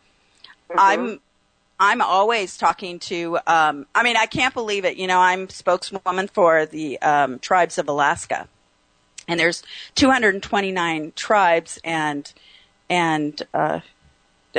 Mm-hmm. 0.70 0.80
I'm, 0.80 1.20
I'm 1.80 2.02
always 2.02 2.58
talking 2.58 3.00
to, 3.00 3.38
um, 3.48 3.86
I 3.94 4.04
mean, 4.04 4.18
I 4.18 4.26
can't 4.26 4.54
believe 4.54 4.86
it. 4.86 4.98
You 4.98 5.08
know, 5.08 5.20
I'm 5.20 5.50
spokeswoman 5.50 6.28
for 6.28 6.66
the, 6.66 7.02
um, 7.02 7.40
tribes 7.40 7.78
of 7.78 7.88
Alaska 7.88 8.48
and 9.28 9.40
there's 9.40 9.64
229 9.96 11.14
tribes 11.16 11.80
and 11.84 12.32
and 12.90 13.42
uh, 13.54 13.80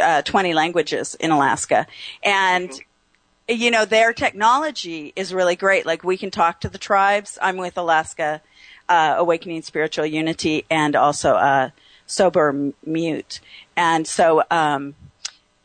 uh, 0.00 0.22
20 0.22 0.54
languages 0.54 1.14
in 1.16 1.30
Alaska, 1.30 1.86
and 2.22 2.70
mm-hmm. 2.70 3.54
you 3.54 3.70
know 3.70 3.84
their 3.84 4.12
technology 4.12 5.12
is 5.14 5.34
really 5.34 5.56
great. 5.56 5.84
Like 5.84 6.02
we 6.02 6.16
can 6.16 6.30
talk 6.30 6.60
to 6.60 6.68
the 6.68 6.78
tribes. 6.78 7.38
I'm 7.42 7.58
with 7.58 7.76
Alaska 7.76 8.40
uh, 8.88 9.14
Awakening 9.18 9.62
Spiritual 9.62 10.06
Unity 10.06 10.64
and 10.70 10.96
also 10.96 11.34
uh, 11.34 11.70
Sober 12.06 12.72
Mute, 12.84 13.40
and 13.76 14.06
so 14.06 14.42
um, 14.50 14.94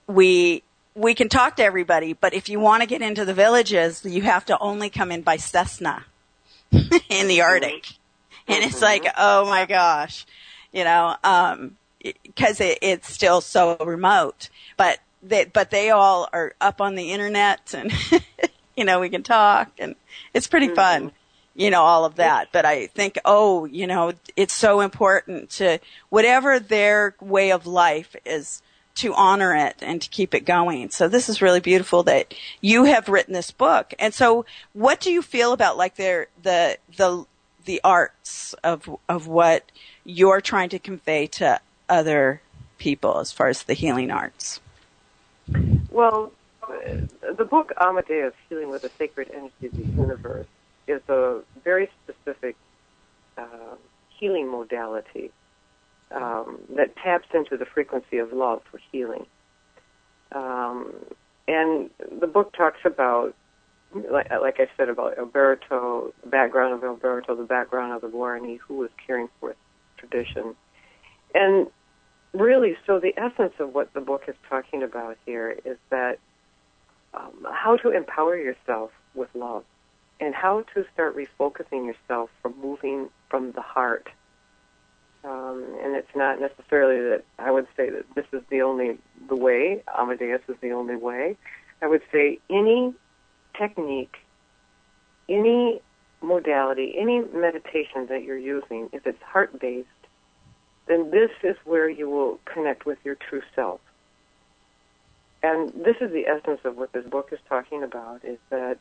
we 0.07 0.63
we 0.95 1.13
can 1.13 1.29
talk 1.29 1.55
to 1.57 1.63
everybody. 1.63 2.13
But 2.13 2.33
if 2.33 2.49
you 2.49 2.59
want 2.59 2.81
to 2.81 2.87
get 2.87 3.01
into 3.01 3.25
the 3.25 3.33
villages, 3.33 4.03
you 4.05 4.23
have 4.23 4.45
to 4.45 4.57
only 4.59 4.89
come 4.89 5.11
in 5.11 5.21
by 5.21 5.37
Cessna 5.37 6.05
in 6.71 7.27
the 7.27 7.41
Arctic 7.41 7.97
and 8.47 8.63
it's 8.63 8.81
like, 8.81 9.03
mm-hmm. 9.03 9.17
oh 9.17 9.45
my 9.45 9.65
gosh, 9.65 10.25
you 10.71 10.83
know, 10.83 11.15
um, 11.23 11.77
because 12.23 12.61
it, 12.61 12.79
it's 12.81 13.11
still 13.11 13.41
so 13.41 13.77
remote. 13.77 14.49
But 14.77 14.99
they, 15.21 15.45
but 15.45 15.71
they 15.71 15.89
all 15.89 16.29
are 16.31 16.53
up 16.61 16.81
on 16.81 16.95
the 16.95 17.11
internet, 17.11 17.73
and 17.73 17.91
you 18.77 18.85
know, 18.85 18.99
we 18.99 19.09
can 19.09 19.23
talk, 19.23 19.71
and 19.77 19.95
it's 20.33 20.47
pretty 20.47 20.73
fun. 20.73 21.11
You 21.57 21.69
know, 21.69 21.81
all 21.81 22.05
of 22.05 22.15
that. 22.15 22.49
But 22.53 22.63
I 22.63 22.87
think, 22.87 23.17
oh, 23.25 23.65
you 23.65 23.85
know, 23.85 24.13
it's 24.37 24.53
so 24.53 24.79
important 24.79 25.49
to 25.51 25.79
whatever 26.07 26.59
their 26.59 27.15
way 27.19 27.51
of 27.51 27.67
life 27.67 28.15
is 28.25 28.61
to 28.95 29.13
honor 29.13 29.53
it 29.53 29.75
and 29.81 30.01
to 30.01 30.09
keep 30.09 30.33
it 30.33 30.45
going. 30.45 30.91
So 30.91 31.07
this 31.07 31.27
is 31.27 31.41
really 31.41 31.59
beautiful 31.59 32.03
that 32.03 32.33
you 32.61 32.85
have 32.85 33.09
written 33.09 33.33
this 33.33 33.51
book. 33.51 33.93
And 33.99 34.13
so 34.13 34.45
what 34.73 35.01
do 35.01 35.11
you 35.11 35.21
feel 35.21 35.51
about 35.51 35.77
like 35.77 35.95
their, 35.95 36.27
the, 36.41 36.77
the 36.95 37.25
the 37.67 37.81
arts 37.83 38.55
of 38.63 38.89
of 39.07 39.27
what 39.27 39.71
you're 40.03 40.41
trying 40.41 40.69
to 40.69 40.79
convey 40.79 41.27
to 41.27 41.59
other 41.87 42.41
people 42.79 43.19
as 43.19 43.31
far 43.31 43.49
as 43.49 43.63
the 43.63 43.73
healing 43.73 44.09
arts? 44.09 44.59
Well, 45.91 46.31
the 46.67 47.45
book 47.45 47.71
Ama-Deus, 47.79 48.33
Healing 48.49 48.69
with 48.69 48.81
the 48.81 48.89
Sacred 48.97 49.29
Energy 49.31 49.67
of 49.67 49.71
the 49.73 50.01
Universe, 50.01 50.47
is 50.87 51.01
a 51.09 51.41
very 51.63 51.89
specific 52.03 52.55
uh, 53.37 53.75
healing 54.19 54.49
modality 54.49 55.31
um, 56.11 56.59
that 56.75 56.95
taps 56.95 57.27
into 57.33 57.57
the 57.57 57.65
frequency 57.65 58.17
of 58.17 58.31
love 58.31 58.61
for 58.71 58.79
healing. 58.91 59.25
Um, 60.31 60.93
and 61.47 61.89
the 62.19 62.27
book 62.27 62.53
talks 62.53 62.79
about 62.85 63.33
like, 63.93 64.29
like 64.29 64.59
I 64.59 64.67
said 64.75 64.89
about 64.89 65.17
Alberto, 65.17 66.13
the 66.23 66.29
background 66.29 66.73
of 66.73 66.83
Alberto, 66.83 67.35
the 67.35 67.43
background 67.43 67.93
of 67.93 68.01
the 68.01 68.15
Guarani, 68.15 68.59
who 68.59 68.75
was 68.75 68.89
caring 69.05 69.29
for 69.39 69.55
tradition. 69.97 70.55
And 71.33 71.67
really, 72.33 72.75
so 72.85 72.99
the 72.99 73.13
essence 73.17 73.53
of 73.59 73.73
what 73.73 73.93
the 73.93 74.01
book 74.01 74.23
is 74.27 74.35
talking 74.49 74.83
about 74.83 75.17
here 75.25 75.57
is 75.65 75.77
that 75.89 76.19
um, 77.13 77.47
how 77.51 77.77
to 77.77 77.91
empower 77.91 78.35
yourself 78.35 78.91
with 79.15 79.29
love 79.33 79.63
and 80.19 80.33
how 80.33 80.63
to 80.73 80.85
start 80.93 81.15
refocusing 81.15 81.85
yourself 81.85 82.29
from 82.41 82.55
moving 82.61 83.09
from 83.29 83.51
the 83.51 83.61
heart. 83.61 84.09
Um, 85.23 85.65
and 85.83 85.95
it's 85.95 86.15
not 86.15 86.39
necessarily 86.39 87.01
that 87.09 87.23
I 87.37 87.51
would 87.51 87.67
say 87.75 87.89
that 87.89 88.05
this 88.15 88.25
is 88.31 88.41
the 88.49 88.61
only 88.61 88.97
the 89.27 89.35
way. 89.35 89.83
Ama-Deus 89.97 90.41
is 90.47 90.55
the 90.61 90.71
only 90.71 90.95
way. 90.95 91.35
I 91.81 91.87
would 91.87 92.01
say 92.11 92.39
any 92.49 92.93
technique, 93.57 94.15
any 95.27 95.81
modality, 96.21 96.95
any 96.97 97.21
meditation 97.21 98.07
that 98.09 98.23
you're 98.23 98.37
using, 98.37 98.89
if 98.93 99.05
it's 99.05 99.21
heart 99.21 99.59
based, 99.59 99.87
then 100.87 101.11
this 101.11 101.31
is 101.43 101.55
where 101.65 101.89
you 101.89 102.09
will 102.09 102.39
connect 102.45 102.85
with 102.85 102.97
your 103.03 103.15
true 103.15 103.41
self. 103.55 103.81
And 105.43 105.69
this 105.69 105.97
is 106.01 106.11
the 106.11 106.27
essence 106.27 106.61
of 106.63 106.77
what 106.77 106.93
this 106.93 107.05
book 107.05 107.29
is 107.31 107.39
talking 107.47 107.83
about 107.83 108.23
is 108.23 108.39
that 108.49 108.77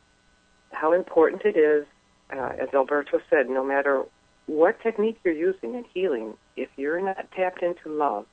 how 0.71 0.93
important 0.93 1.43
it 1.45 1.57
is, 1.57 1.85
uh, 2.31 2.51
as 2.61 2.69
Alberto 2.73 3.19
said, 3.29 3.49
no 3.49 3.63
matter 3.63 4.03
what 4.47 4.81
technique 4.81 5.17
you're 5.23 5.33
using 5.33 5.75
in 5.75 5.85
healing, 5.93 6.33
if 6.55 6.69
you're 6.77 7.01
not 7.01 7.29
tapped 7.35 7.61
into 7.61 7.89
love, 7.89 8.25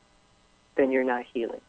then 0.77 0.91
you're 0.91 1.05
not 1.05 1.25
healing. 1.33 1.61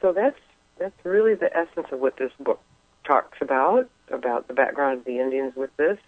So 0.00 0.12
that's 0.12 0.38
that's 0.78 0.94
really 1.04 1.34
the 1.34 1.50
essence 1.56 1.88
of 1.90 1.98
what 1.98 2.16
this 2.18 2.30
book 2.38 2.60
talks 3.04 3.38
about, 3.40 3.88
about 4.12 4.46
the 4.46 4.54
background 4.54 5.00
of 5.00 5.04
the 5.04 5.18
Indians 5.18 5.54
with 5.56 5.70
this. 5.76 5.98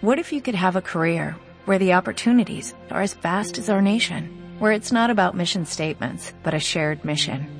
What 0.00 0.18
if 0.18 0.32
you 0.32 0.40
could 0.40 0.54
have 0.54 0.76
a 0.76 0.82
career 0.82 1.36
where 1.66 1.78
the 1.78 1.92
opportunities 1.92 2.74
are 2.90 3.02
as 3.02 3.12
vast 3.14 3.58
as 3.58 3.68
our 3.68 3.82
nation, 3.82 4.56
where 4.58 4.72
it's 4.72 4.92
not 4.92 5.10
about 5.10 5.36
mission 5.36 5.66
statements, 5.66 6.32
but 6.42 6.54
a 6.54 6.58
shared 6.58 7.04
mission? 7.04 7.59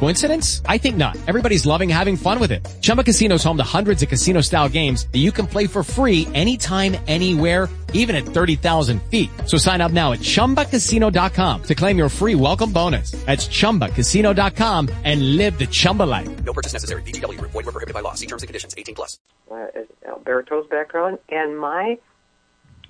Coincidence? 0.00 0.62
I 0.64 0.78
think 0.78 0.96
not. 0.96 1.18
Everybody's 1.28 1.66
loving 1.66 1.90
having 1.90 2.16
fun 2.16 2.40
with 2.40 2.52
it. 2.52 2.66
Chumba 2.80 3.04
Casino 3.04 3.34
is 3.34 3.44
home 3.44 3.58
to 3.58 3.62
hundreds 3.62 4.02
of 4.02 4.08
casino 4.08 4.40
style 4.40 4.66
games 4.66 5.06
that 5.12 5.18
you 5.18 5.30
can 5.30 5.46
play 5.46 5.66
for 5.66 5.82
free 5.84 6.26
anytime, 6.32 6.96
anywhere, 7.06 7.68
even 7.92 8.16
at 8.16 8.24
30,000 8.24 9.02
feet. 9.10 9.28
So 9.44 9.58
sign 9.58 9.82
up 9.82 9.92
now 9.92 10.12
at 10.12 10.20
chumbacasino.com 10.20 11.62
to 11.64 11.74
claim 11.74 11.98
your 11.98 12.08
free 12.08 12.34
welcome 12.34 12.72
bonus. 12.72 13.10
That's 13.26 13.46
chumbacasino.com 13.46 14.88
and 15.04 15.36
live 15.36 15.58
the 15.58 15.66
Chumba 15.66 16.04
life. 16.04 16.44
No 16.44 16.54
purchase 16.54 16.72
necessary. 16.72 17.02
VGW. 17.02 17.38
Void 17.38 17.54
were 17.54 17.64
prohibited 17.64 17.92
by 17.92 18.00
law. 18.00 18.14
See 18.14 18.26
terms 18.26 18.42
and 18.42 18.48
conditions. 18.48 18.74
18 18.78 18.94
plus. 18.94 19.18
uh, 19.50 19.66
Alberto's 20.08 20.66
background, 20.70 21.18
and 21.28 21.58
my 21.58 21.98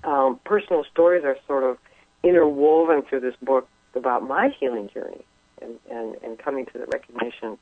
um, 0.04 0.38
personal 0.44 0.84
stories 0.92 1.24
are 1.24 1.36
sort 1.48 1.64
of 1.64 1.76
interwoven 2.22 3.02
through 3.02 3.20
this 3.20 3.34
book 3.42 3.66
about 3.96 4.22
my 4.22 4.50
healing 4.60 4.88
journey 4.94 5.24
and, 5.60 5.78
and, 5.90 6.16
and 6.22 6.38
coming 6.38 6.66
to 6.66 6.72
the 6.78 6.86
recognition 6.86 7.58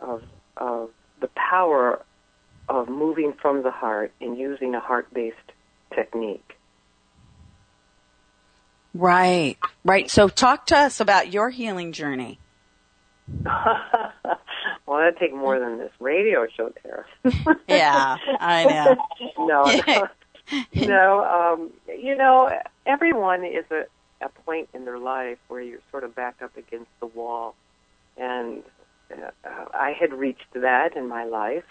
of, 0.00 0.22
of 0.56 0.90
the 1.20 1.28
power 1.28 2.02
of 2.68 2.88
moving 2.88 3.32
from 3.40 3.62
the 3.62 3.70
heart 3.70 4.12
and 4.20 4.36
using 4.36 4.74
a 4.74 4.80
heart-based 4.80 5.36
technique. 5.94 6.56
Right, 8.94 9.58
right. 9.84 10.10
So 10.10 10.28
talk 10.28 10.66
to 10.66 10.76
us 10.76 11.00
about 11.00 11.32
your 11.32 11.50
healing 11.50 11.92
journey. 11.92 12.38
well, 14.86 14.98
that'd 14.98 15.18
take 15.18 15.34
more 15.34 15.58
than 15.58 15.78
this 15.78 15.92
radio 16.00 16.46
show, 16.56 16.72
Tara. 16.82 17.04
Yeah, 17.68 18.16
I 18.40 18.64
know. 18.64 18.96
no, 19.46 19.64
no, 19.86 20.86
no. 20.86 21.24
Um, 21.24 21.70
you 21.98 22.16
know, 22.16 22.50
everyone 22.86 23.44
is 23.44 23.64
a, 23.70 23.82
a 24.20 24.28
point 24.28 24.68
in 24.74 24.84
their 24.84 24.98
life 24.98 25.38
where 25.48 25.60
you're 25.60 25.80
sort 25.90 26.04
of 26.04 26.14
backed 26.14 26.42
up 26.42 26.56
against 26.56 26.90
the 27.00 27.06
wall, 27.06 27.54
and 28.16 28.62
uh, 29.12 29.30
I 29.74 29.92
had 29.98 30.12
reached 30.12 30.52
that 30.54 30.96
in 30.96 31.08
my 31.08 31.24
life. 31.24 31.64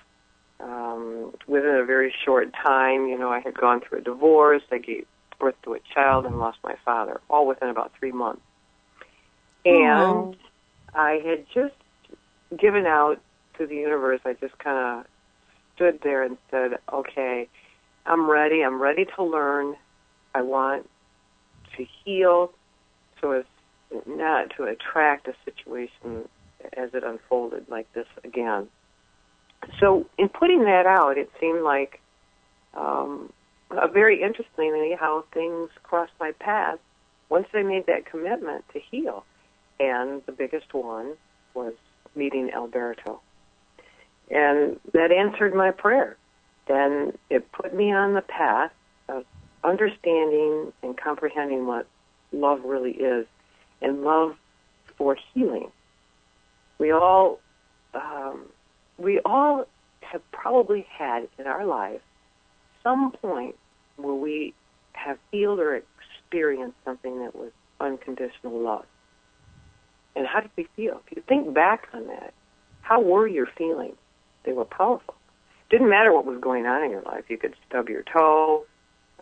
Um, 0.60 1.34
within 1.48 1.76
a 1.76 1.84
very 1.84 2.14
short 2.24 2.54
time, 2.54 3.08
you 3.08 3.18
know, 3.18 3.30
I 3.30 3.42
had 3.42 3.56
gone 3.56 3.82
through 3.82 4.00
a 4.00 4.02
divorce. 4.02 4.64
I 4.72 4.78
gave 4.78 5.06
birth 5.38 5.56
to 5.64 5.74
a 5.74 5.80
child 5.94 6.26
and 6.26 6.40
lost 6.40 6.60
my 6.64 6.76
father, 6.86 7.20
all 7.30 7.46
within 7.46 7.70
about 7.70 7.92
three 8.00 8.14
months. 8.14 8.42
And 9.66 10.38
I 10.94 11.22
had 11.26 11.46
just 11.54 11.76
given 12.58 12.86
out 12.86 13.20
to 13.58 13.66
the 13.66 13.76
universe. 13.76 14.22
I 14.24 14.34
just 14.34 14.58
kind 14.60 14.78
of 14.78 15.06
stood 15.76 16.00
there 16.04 16.24
and 16.24 16.38
said, 16.52 16.78
okay, 16.92 17.50
I'm 18.06 18.30
ready. 18.30 18.64
I'm 18.64 18.82
ready 18.82 19.06
to 19.16 19.24
learn. 19.24 19.76
I 20.34 20.42
want 20.42 20.90
to 21.78 21.86
heal 22.04 22.52
so 23.22 23.32
as 23.32 23.46
not 24.06 24.52
to 24.58 24.64
attract 24.64 25.28
a 25.28 25.34
situation 25.46 26.28
as 26.74 26.90
it 26.94 27.04
unfolded 27.04 27.66
like 27.70 27.92
this 27.94 28.08
again. 28.24 28.68
So, 29.80 30.06
in 30.18 30.30
putting 30.30 30.64
that 30.66 30.86
out, 30.86 31.18
it 31.18 31.30
seemed 31.40 31.64
like 31.64 32.00
um, 32.76 33.32
very 33.94 34.22
interestingly 34.22 34.96
how 35.00 35.24
things 35.34 35.70
crossed 35.84 36.14
my 36.20 36.32
path 36.40 36.80
once 37.30 37.48
I 37.54 37.64
made 37.64 37.88
that 37.88 38.06
commitment 38.06 38.66
to 38.74 38.80
heal. 38.80 39.26
And 39.80 40.22
the 40.26 40.32
biggest 40.32 40.74
one 40.74 41.14
was 41.54 41.74
meeting 42.16 42.52
Alberto. 42.54 43.22
And 44.30 44.80
that 44.94 45.12
answered 45.12 45.54
my 45.54 45.72
prayer. 45.72 46.18
Then 46.68 47.18
it 47.30 47.52
put 47.52 47.76
me 47.76 47.92
on 47.92 48.14
the 48.14 48.22
path 48.22 48.72
understanding 49.66 50.72
and 50.84 50.98
comprehending 50.98 51.66
what 51.66 51.88
love 52.32 52.64
really 52.64 52.92
is 52.92 53.26
and 53.82 54.04
love 54.04 54.36
for 54.98 55.18
healing. 55.34 55.72
We 56.78 56.92
all, 56.92 57.40
um, 57.94 58.46
we 58.98 59.20
all 59.26 59.66
have 60.02 60.22
probably 60.32 60.86
had 60.90 61.28
in 61.38 61.48
our 61.48 61.66
life 61.66 62.02
some 62.84 63.12
point 63.12 63.56
where 63.98 64.14
we 64.14 64.54
have 64.94 65.18
felt 65.32 65.60
or 65.60 65.76
experienced 65.76 66.78
something 66.86 67.20
that 67.20 67.36
was 67.36 67.52
unconditional 67.80 68.60
love. 68.60 68.86
And 70.16 70.26
how 70.26 70.42
did 70.42 70.52
we 70.56 70.68
feel? 70.76 71.02
If 71.06 71.18
you 71.18 71.24
think 71.28 71.54
back 71.54 71.88
on 71.94 72.08
that, 72.08 72.34
how 72.82 73.02
were 73.02 73.28
your 73.28 73.48
feelings? 73.58 73.98
They 74.44 74.54
were 74.54 74.66
powerful. 74.66 75.16
Didn't 75.70 75.90
matter 75.90 76.14
what 76.14 76.26
was 76.26 76.40
going 76.40 76.66
on 76.66 76.84
in 76.84 76.92
your 76.92 77.02
life. 77.02 77.26
You 77.28 77.38
could 77.38 77.56
stub 77.68 77.90
your 77.90 78.04
toe, 78.04 78.66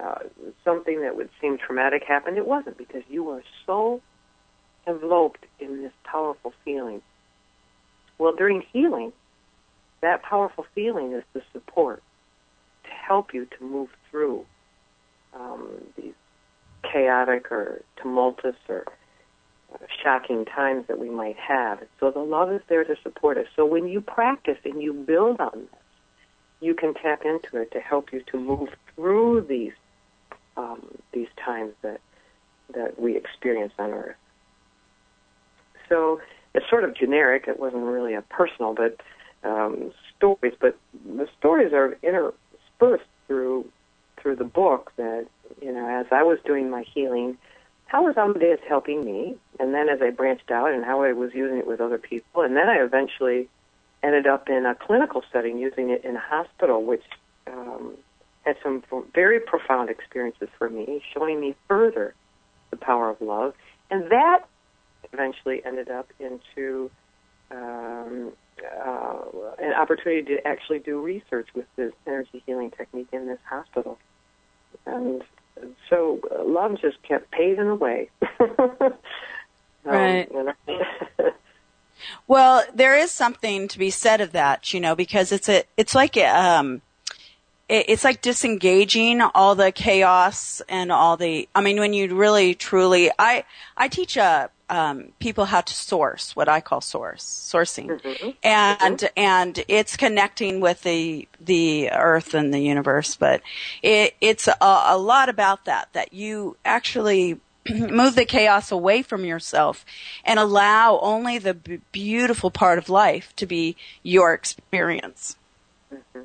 uh, 0.01 0.19
something 0.63 1.01
that 1.01 1.15
would 1.15 1.29
seem 1.39 1.57
traumatic 1.57 2.03
happened. 2.03 2.37
It 2.37 2.47
wasn't 2.47 2.77
because 2.77 3.03
you 3.09 3.23
were 3.23 3.43
so 3.65 4.01
enveloped 4.87 5.45
in 5.59 5.81
this 5.81 5.93
powerful 6.03 6.53
feeling. 6.65 7.01
Well, 8.17 8.33
during 8.35 8.63
healing, 8.73 9.13
that 10.01 10.21
powerful 10.23 10.65
feeling 10.75 11.13
is 11.13 11.23
the 11.33 11.41
support 11.51 12.01
to 12.83 12.89
help 12.89 13.33
you 13.33 13.45
to 13.57 13.63
move 13.63 13.89
through 14.09 14.45
um, 15.33 15.69
these 15.95 16.13
chaotic 16.91 17.51
or 17.51 17.81
tumultuous 18.01 18.55
or 18.67 18.85
uh, 19.73 19.77
shocking 20.03 20.45
times 20.45 20.85
that 20.87 20.99
we 20.99 21.09
might 21.09 21.37
have. 21.37 21.79
So 21.99 22.11
the 22.11 22.19
love 22.19 22.51
is 22.51 22.61
there 22.67 22.83
to 22.83 22.95
support 23.01 23.37
us. 23.37 23.47
So 23.55 23.65
when 23.65 23.87
you 23.87 24.01
practice 24.01 24.57
and 24.65 24.81
you 24.81 24.93
build 24.93 25.39
on 25.39 25.51
this, 25.71 25.79
you 26.59 26.73
can 26.73 26.93
tap 26.93 27.23
into 27.25 27.57
it 27.57 27.71
to 27.71 27.79
help 27.79 28.13
you 28.13 28.21
to 28.31 28.39
move 28.39 28.69
through 28.95 29.45
these 29.49 29.73
um, 30.57 30.85
these 31.11 31.27
times 31.43 31.73
that 31.81 31.99
that 32.73 32.99
we 32.99 33.15
experience 33.15 33.73
on 33.77 33.91
Earth. 33.91 34.15
So 35.89 36.21
it's 36.53 36.67
sort 36.69 36.83
of 36.83 36.95
generic. 36.95 37.45
It 37.47 37.59
wasn't 37.59 37.83
really 37.83 38.13
a 38.13 38.21
personal, 38.21 38.73
but 38.73 38.99
um, 39.43 39.91
stories. 40.15 40.53
But 40.59 40.77
the 41.05 41.27
stories 41.37 41.73
are 41.73 41.97
interspersed 42.01 43.09
through 43.27 43.69
through 44.17 44.37
the 44.37 44.45
book. 44.45 44.91
That 44.97 45.27
you 45.61 45.71
know, 45.71 45.87
as 45.87 46.07
I 46.11 46.23
was 46.23 46.39
doing 46.45 46.69
my 46.69 46.83
healing, 46.83 47.37
how 47.87 48.03
was 48.05 48.17
Ama-Deus 48.17 48.59
helping 48.67 49.03
me? 49.03 49.35
And 49.59 49.73
then 49.73 49.89
as 49.89 50.01
I 50.01 50.09
branched 50.09 50.51
out 50.51 50.71
and 50.71 50.83
how 50.83 51.03
I 51.03 51.13
was 51.13 51.31
using 51.33 51.57
it 51.57 51.67
with 51.67 51.81
other 51.81 51.97
people, 51.97 52.41
and 52.41 52.55
then 52.55 52.69
I 52.69 52.77
eventually 52.77 53.49
ended 54.01 54.27
up 54.27 54.49
in 54.49 54.65
a 54.65 54.75
clinical 54.75 55.23
setting 55.31 55.57
using 55.57 55.89
it 55.89 56.03
in 56.03 56.15
a 56.15 56.19
hospital, 56.19 56.83
which 56.83 57.03
um, 57.47 57.93
had 58.43 58.57
some 58.61 58.83
very 59.13 59.39
profound 59.39 59.89
experiences 59.89 60.49
for 60.57 60.69
me, 60.69 61.01
showing 61.13 61.39
me 61.39 61.55
further 61.67 62.13
the 62.71 62.77
power 62.77 63.09
of 63.09 63.21
love. 63.21 63.53
And 63.89 64.11
that 64.11 64.47
eventually 65.11 65.61
ended 65.65 65.89
up 65.89 66.11
into 66.19 66.89
um, 67.51 68.33
uh, 68.85 69.15
an 69.59 69.73
opportunity 69.73 70.35
to 70.35 70.47
actually 70.47 70.79
do 70.79 71.01
research 71.01 71.47
with 71.55 71.65
this 71.75 71.93
energy 72.07 72.43
healing 72.45 72.71
technique 72.71 73.09
in 73.11 73.27
this 73.27 73.39
hospital. 73.47 73.97
And 74.85 75.23
so 75.89 76.19
uh, 76.31 76.43
love 76.43 76.79
just 76.81 77.01
kept 77.03 77.31
paving 77.31 77.67
the 77.67 77.75
way. 77.75 78.09
um, 78.39 78.93
right. 79.85 80.29
Well, 82.27 82.63
there 82.73 82.97
is 82.97 83.11
something 83.11 83.67
to 83.69 83.79
be 83.79 83.89
said 83.89 84.21
of 84.21 84.31
that, 84.31 84.73
you 84.73 84.79
know, 84.79 84.95
because 84.95 85.31
it's 85.31 85.47
a, 85.47 85.63
it's 85.77 85.95
like, 85.95 86.17
um, 86.17 86.81
it, 87.69 87.85
it's 87.89 88.03
like 88.03 88.21
disengaging 88.21 89.21
all 89.21 89.55
the 89.55 89.71
chaos 89.71 90.61
and 90.67 90.91
all 90.91 91.17
the, 91.17 91.47
I 91.55 91.61
mean, 91.61 91.79
when 91.79 91.93
you 91.93 92.15
really 92.15 92.55
truly, 92.55 93.11
I, 93.17 93.45
I 93.77 93.87
teach, 93.87 94.17
uh, 94.17 94.47
um, 94.69 95.09
people 95.19 95.45
how 95.45 95.61
to 95.61 95.73
source 95.73 96.35
what 96.35 96.49
I 96.49 96.59
call 96.59 96.81
source 96.81 97.23
sourcing, 97.23 97.99
mm-hmm. 98.01 98.29
and 98.41 98.97
mm-hmm. 98.97 99.05
and 99.15 99.63
it's 99.67 99.95
connecting 99.95 100.61
with 100.61 100.81
the 100.81 101.27
the 101.39 101.91
earth 101.91 102.33
and 102.33 102.51
the 102.51 102.59
universe. 102.59 103.15
But 103.15 103.41
it, 103.83 104.15
it's 104.19 104.47
a, 104.47 104.55
a 104.59 104.97
lot 104.97 105.29
about 105.29 105.65
that 105.65 105.89
that 105.93 106.13
you 106.13 106.57
actually 106.65 107.39
move 107.69 108.15
the 108.15 108.25
chaos 108.25 108.71
away 108.71 109.03
from 109.03 109.25
yourself 109.25 109.85
and 110.25 110.39
allow 110.39 110.99
only 111.01 111.37
the 111.37 111.53
b- 111.53 111.81
beautiful 111.91 112.49
part 112.49 112.77
of 112.77 112.89
life 112.89 113.35
to 113.35 113.45
be 113.45 113.75
your 114.01 114.33
experience. 114.33 115.35
Mm-hmm. 115.93 116.21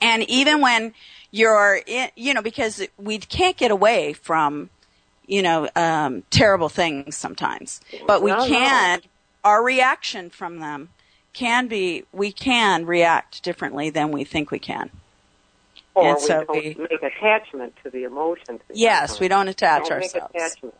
And 0.00 0.22
even 0.28 0.60
when 0.60 0.94
you're 1.30 1.80
in, 1.86 2.10
you 2.16 2.34
know, 2.34 2.42
because 2.42 2.86
we 2.96 3.18
can't 3.18 3.56
get 3.56 3.70
away 3.70 4.12
from 4.12 4.70
you 5.30 5.42
know, 5.42 5.68
um, 5.76 6.24
terrible 6.30 6.68
things 6.68 7.16
sometimes. 7.16 7.80
But 8.06 8.20
we 8.20 8.32
no, 8.32 8.46
can, 8.46 8.98
no. 8.98 9.08
our 9.44 9.62
reaction 9.62 10.28
from 10.28 10.58
them 10.58 10.88
can 11.32 11.68
be, 11.68 12.04
we 12.12 12.32
can 12.32 12.84
react 12.84 13.42
differently 13.44 13.90
than 13.90 14.10
we 14.10 14.24
think 14.24 14.50
we 14.50 14.58
can. 14.58 14.90
Or 15.94 16.08
and 16.08 16.16
we 16.16 16.22
so 16.22 16.44
don't 16.44 16.64
we, 16.64 16.76
make 16.90 17.02
attachment 17.02 17.74
to 17.84 17.90
the 17.90 18.04
emotions. 18.04 18.60
Yes, 18.72 19.20
we 19.20 19.28
don't 19.28 19.46
attach 19.46 19.84
don't 19.84 19.92
ourselves. 19.92 20.34
Make, 20.34 20.42
attachment. 20.42 20.74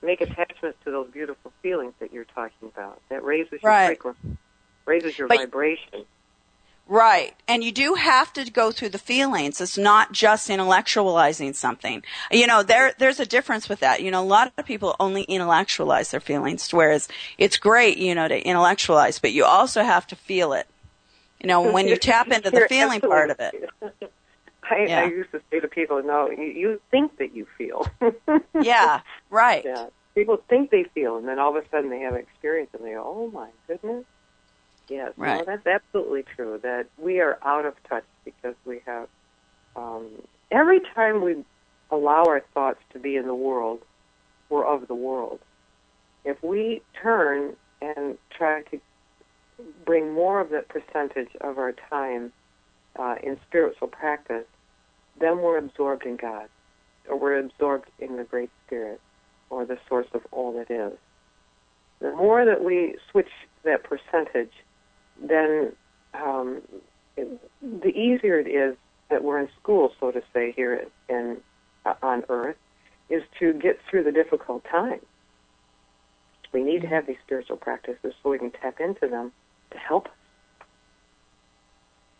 make 0.00 0.20
attachments 0.20 0.78
to 0.84 0.92
those 0.92 1.10
beautiful 1.10 1.52
feelings 1.60 1.94
that 1.98 2.12
you're 2.12 2.24
talking 2.24 2.68
about. 2.72 3.00
That 3.08 3.24
raises 3.24 3.60
your 3.60 3.70
right. 3.72 3.86
frequency, 3.88 4.38
raises 4.86 5.18
your 5.18 5.26
but, 5.26 5.38
vibration. 5.38 6.04
Right. 6.88 7.34
And 7.46 7.62
you 7.62 7.70
do 7.70 7.94
have 7.94 8.32
to 8.32 8.50
go 8.50 8.72
through 8.72 8.88
the 8.88 8.98
feelings. 8.98 9.60
It's 9.60 9.76
not 9.76 10.12
just 10.12 10.48
intellectualizing 10.48 11.54
something. 11.54 12.02
You 12.30 12.46
know, 12.46 12.62
there, 12.62 12.94
there's 12.98 13.20
a 13.20 13.26
difference 13.26 13.68
with 13.68 13.80
that. 13.80 14.02
You 14.02 14.10
know, 14.10 14.22
a 14.22 14.24
lot 14.24 14.52
of 14.56 14.64
people 14.64 14.96
only 14.98 15.22
intellectualize 15.24 16.10
their 16.10 16.20
feelings, 16.20 16.72
whereas 16.72 17.06
it's 17.36 17.58
great, 17.58 17.98
you 17.98 18.14
know, 18.14 18.26
to 18.26 18.40
intellectualize, 18.40 19.18
but 19.18 19.32
you 19.32 19.44
also 19.44 19.82
have 19.82 20.06
to 20.06 20.16
feel 20.16 20.54
it. 20.54 20.66
You 21.42 21.48
know, 21.48 21.70
when 21.70 21.86
you 21.88 21.96
tap 21.96 22.28
into 22.32 22.50
the 22.50 22.66
feeling 22.68 23.02
part 23.02 23.30
of 23.30 23.38
it. 23.38 23.68
I, 24.70 24.84
Yeah. 24.86 25.00
I 25.00 25.04
used 25.08 25.30
to 25.32 25.40
say 25.50 25.60
to 25.60 25.68
people, 25.68 26.02
no, 26.02 26.30
you, 26.30 26.44
you 26.44 26.80
think 26.90 27.18
that 27.18 27.34
you 27.34 27.46
feel. 27.58 27.86
Yeah, 28.60 29.00
right. 29.30 29.64
Yeah. 29.64 29.86
People 30.14 30.42
think 30.48 30.70
they 30.70 30.82
feel, 30.82 31.16
and 31.16 31.28
then 31.28 31.38
all 31.38 31.56
of 31.56 31.64
a 31.64 31.68
sudden 31.68 31.90
they 31.90 32.00
have 32.00 32.14
an 32.14 32.20
experience, 32.20 32.70
and 32.72 32.84
they 32.84 32.90
go, 32.92 33.04
"Oh 33.06 33.30
my 33.30 33.50
goodness!" 33.68 34.04
Yes, 34.88 35.12
Right. 35.16 35.44
that's 35.44 35.66
absolutely 35.66 36.24
true. 36.36 36.58
That 36.62 36.86
we 36.98 37.20
are 37.20 37.38
out 37.44 37.66
of 37.66 37.74
touch 37.88 38.04
because 38.24 38.54
we 38.64 38.80
have 38.86 39.08
um, 39.76 40.08
every 40.50 40.80
time 40.94 41.22
we 41.22 41.44
allow 41.90 42.24
our 42.24 42.40
thoughts 42.54 42.80
to 42.92 42.98
be 42.98 43.16
in 43.16 43.26
the 43.26 43.34
world, 43.34 43.80
we're 44.50 44.64
of 44.66 44.88
the 44.88 44.94
world. 44.94 45.40
If 46.24 46.42
we 46.42 46.82
turn 47.02 47.56
and 47.80 48.18
try 48.30 48.62
to 48.70 48.80
bring 49.84 50.12
more 50.12 50.40
of 50.40 50.50
that 50.50 50.68
percentage 50.68 51.30
of 51.40 51.58
our 51.58 51.72
time 51.90 52.32
uh, 52.98 53.16
in 53.22 53.38
spiritual 53.48 53.88
practice, 53.88 54.46
then 55.20 55.38
we're 55.38 55.58
absorbed 55.58 56.04
in 56.06 56.16
God, 56.16 56.48
or 57.08 57.18
we're 57.18 57.38
absorbed 57.38 57.86
in 57.98 58.16
the 58.16 58.24
Great 58.24 58.50
Spirit, 58.66 59.00
or 59.50 59.64
the 59.64 59.78
source 59.88 60.06
of 60.14 60.22
all 60.30 60.52
that 60.52 60.70
is. 60.70 60.98
The 62.00 62.14
more 62.14 62.44
that 62.44 62.62
we 62.62 62.96
switch 63.10 63.30
that 63.64 63.82
percentage, 63.84 64.52
then 65.20 65.72
um, 66.14 66.62
it, 67.16 67.28
the 67.62 67.88
easier 67.88 68.38
it 68.38 68.48
is 68.48 68.76
that 69.10 69.24
we're 69.24 69.38
in 69.38 69.48
school, 69.60 69.92
so 69.98 70.10
to 70.10 70.22
say, 70.32 70.52
here 70.52 70.86
in, 71.08 71.38
uh, 71.84 71.94
on 72.02 72.24
Earth, 72.28 72.56
is 73.08 73.22
to 73.38 73.52
get 73.54 73.78
through 73.88 74.04
the 74.04 74.12
difficult 74.12 74.64
times. 74.64 75.02
We 76.52 76.62
need 76.62 76.82
to 76.82 76.88
have 76.88 77.06
these 77.06 77.16
spiritual 77.24 77.56
practices 77.56 78.14
so 78.22 78.30
we 78.30 78.38
can 78.38 78.50
tap 78.50 78.80
into 78.80 79.08
them 79.08 79.32
to 79.70 79.78
help. 79.78 80.08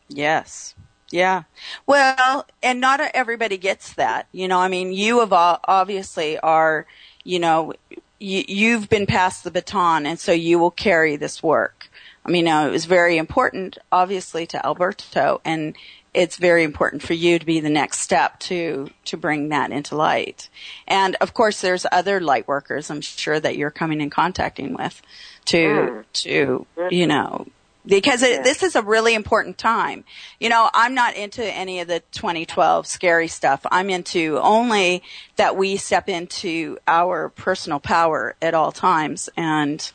Yes. 0.09 0.75
Yeah. 1.11 1.45
Well, 1.87 2.47
and 2.63 2.81
not 2.81 3.01
everybody 3.15 3.57
gets 3.57 3.95
that. 3.95 4.29
You 4.33 4.49
know, 4.49 4.59
I 4.59 4.69
mean, 4.69 4.93
you 4.93 5.21
have 5.21 5.33
obviously 5.33 6.39
are, 6.39 6.87
you 7.25 7.39
know, 7.39 7.73
you, 8.19 8.45
you've 8.47 8.89
been 8.89 9.07
passed 9.07 9.45
the 9.45 9.51
baton 9.51 10.05
and 10.07 10.19
so 10.19 10.33
you 10.33 10.59
will 10.59 10.71
carry 10.71 11.17
this 11.17 11.43
work. 11.43 11.88
I 12.29 12.31
mean, 12.31 12.47
uh, 12.47 12.67
it 12.67 12.71
was 12.71 12.85
very 12.85 13.17
important, 13.17 13.79
obviously, 13.91 14.47
to 14.49 14.65
Alberto 14.65 15.41
and 15.47 15.75
it's 16.13 16.37
very 16.37 16.63
important 16.63 17.03
for 17.03 17.15
you 17.15 17.39
to 17.39 17.47
be 17.47 17.61
the 17.61 17.71
next 17.71 18.01
step 18.01 18.39
to, 18.41 18.91
to 19.07 19.17
bring 19.17 19.49
that 19.49 19.71
into 19.71 19.97
light. 19.97 20.51
And 20.87 21.17
of 21.23 21.33
course, 21.33 21.63
there's 21.63 21.87
other 21.91 22.21
light 22.21 22.47
workers 22.47 22.91
I'm 22.91 23.01
sure 23.01 23.41
that 23.41 23.57
you're 23.57 23.71
coming 23.71 24.01
in 24.01 24.11
contacting 24.11 24.75
with 24.75 25.01
to, 25.47 26.05
to, 26.15 26.67
you 26.91 27.07
know, 27.07 27.47
because 27.87 28.23
it, 28.23 28.45
this 28.45 28.63
is 28.63 28.77
a 28.77 28.83
really 28.83 29.15
important 29.15 29.57
time. 29.57 30.05
You 30.39 30.51
know, 30.51 30.69
I'm 30.75 30.95
not 30.95 31.17
into 31.17 31.43
any 31.45 31.81
of 31.81 31.89
the 31.89 32.01
2012 32.13 32.87
scary 32.87 33.29
stuff. 33.29 33.65
I'm 33.71 33.89
into 33.89 34.39
only 34.43 35.03
that 35.37 35.57
we 35.57 35.79
step 35.79 36.09
into 36.11 36.79
our 36.87 37.31
personal 37.31 37.81
power 37.81 38.37
at 38.43 38.53
all 38.53 38.73
times 38.73 39.31
and 39.37 39.91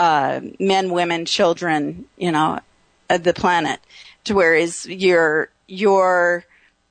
uh, 0.00 0.40
men, 0.58 0.90
women, 0.90 1.24
children, 1.26 2.06
you 2.16 2.32
know, 2.32 2.58
the 3.08 3.34
planet. 3.34 3.80
To 4.24 4.34
whereas 4.34 4.86
you're 4.86 5.50
you're 5.66 6.44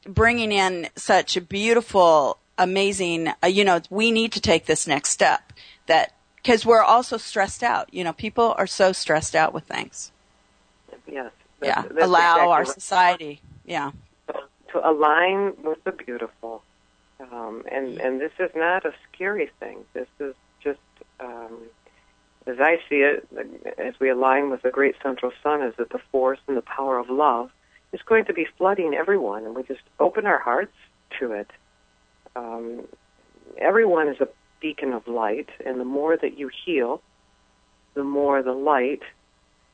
bringing 0.06 0.52
in 0.52 0.88
such 0.96 1.36
a 1.38 1.42
beautiful, 1.42 2.38
amazing. 2.58 3.30
Uh, 3.44 3.48
you 3.48 3.64
know, 3.66 3.82
we 3.90 4.12
need 4.12 4.32
to 4.34 4.42
take 4.42 4.66
this 4.66 4.88
next 4.88 5.10
step. 5.10 5.42
That 5.88 6.14
because 6.36 6.66
we're 6.66 6.84
also 6.84 7.18
stressed 7.18 7.64
out. 7.64 7.94
You 7.94 8.04
know, 8.04 8.14
people 8.14 8.54
are 8.58 8.68
so 8.68 8.92
stressed 8.94 9.36
out 9.36 9.54
with 9.54 9.66
things 9.66 10.12
Yes. 11.08 11.32
yeah 11.62 11.82
that's- 11.82 11.86
that's 11.96 12.06
allow 12.06 12.36
exactly 12.36 12.52
our 12.54 12.64
right. 12.64 12.68
society 12.68 13.42
yeah 13.66 13.92
to 14.72 14.78
align 14.88 15.54
with 15.64 15.84
the 15.84 15.92
beautiful. 15.92 16.64
Um, 17.20 17.64
and 17.72 18.00
and 18.00 18.22
this 18.22 18.32
is 18.40 18.52
not 18.56 18.86
a 18.86 18.94
scary 19.12 19.50
thing. 19.60 19.78
This 19.94 20.08
is 20.20 20.36
just, 20.62 20.80
um, 21.20 21.58
as 22.50 22.58
I 22.60 22.78
see 22.90 22.98
it, 22.98 23.28
as 23.78 23.94
we 24.00 24.10
align 24.10 24.50
with 24.50 24.64
the 24.64 24.72
great 24.72 24.96
central 25.04 25.32
sun, 25.44 25.62
is 25.62 25.74
that 25.78 25.90
the 25.90 26.00
force 26.12 26.40
and 26.48 26.58
the 26.58 26.62
power 26.62 26.98
of 26.98 27.10
love 27.10 27.52
is 27.94 28.02
going 28.06 28.26
to 28.26 28.34
be 28.34 28.48
flooding 28.58 28.94
everyone, 28.94 29.46
and 29.46 29.56
we 29.56 29.64
just 29.64 29.82
open 30.00 30.26
our 30.26 30.40
hearts 30.40 30.74
to 31.20 31.32
it. 31.32 31.50
Um, 32.36 32.88
everyone 33.58 34.08
is 34.08 34.20
a 34.20 34.28
beacon 34.60 34.94
of 34.94 35.08
light, 35.08 35.50
and 35.66 35.80
the 35.80 35.86
more 35.86 36.18
that 36.18 36.38
you 36.38 36.50
heal, 36.66 37.02
the 37.94 38.04
more 38.04 38.42
the 38.42 38.54
light 38.54 39.02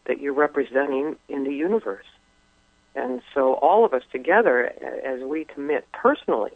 that 0.05 0.19
you're 0.19 0.33
representing 0.33 1.15
in 1.29 1.43
the 1.43 1.53
universe. 1.53 2.05
And 2.95 3.21
so 3.33 3.55
all 3.55 3.83
of 3.85 3.93
us 3.93 4.03
together, 4.11 4.71
as 5.05 5.21
we 5.21 5.45
commit 5.45 5.85
personally, 5.91 6.51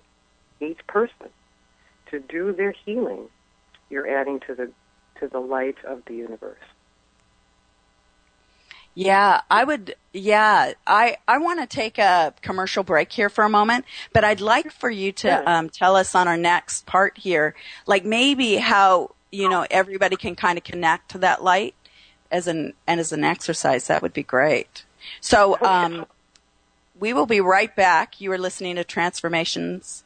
each 0.61 0.79
person, 0.87 1.29
to 2.11 2.19
do 2.19 2.53
their 2.53 2.73
healing, 2.85 3.27
you're 3.89 4.07
adding 4.07 4.39
to 4.47 4.55
the 4.55 4.71
to 5.19 5.27
the 5.27 5.39
light 5.39 5.77
of 5.85 6.03
the 6.05 6.15
universe. 6.15 6.57
yeah 8.95 9.41
i 9.51 9.63
would 9.63 9.95
yeah 10.13 10.73
i 10.87 11.15
i 11.27 11.37
want 11.37 11.59
to 11.59 11.67
take 11.67 11.99
a 11.99 12.33
commercial 12.41 12.83
break 12.83 13.11
here 13.11 13.29
for 13.29 13.43
a 13.43 13.49
moment 13.49 13.85
but 14.13 14.23
i'd 14.23 14.41
like 14.41 14.71
for 14.71 14.89
you 14.89 15.11
to 15.11 15.29
um, 15.49 15.69
tell 15.69 15.95
us 15.95 16.15
on 16.15 16.27
our 16.27 16.35
next 16.35 16.87
part 16.87 17.15
here 17.17 17.53
like 17.85 18.03
maybe 18.03 18.55
how 18.55 19.11
you 19.31 19.47
know 19.47 19.65
everybody 19.69 20.15
can 20.15 20.35
kind 20.35 20.57
of 20.57 20.63
connect 20.63 21.11
to 21.11 21.19
that 21.19 21.43
light 21.43 21.75
as 22.31 22.47
an 22.47 22.73
and 22.87 22.99
as 22.99 23.11
an 23.11 23.23
exercise 23.23 23.87
that 23.87 24.01
would 24.01 24.13
be 24.13 24.23
great. 24.23 24.85
So 25.21 25.57
um 25.61 26.05
we 26.99 27.13
will 27.13 27.25
be 27.25 27.39
right 27.39 27.73
back. 27.75 28.19
You 28.19 28.31
are 28.33 28.37
listening 28.37 28.75
to 28.75 28.83
transformations 28.83 30.03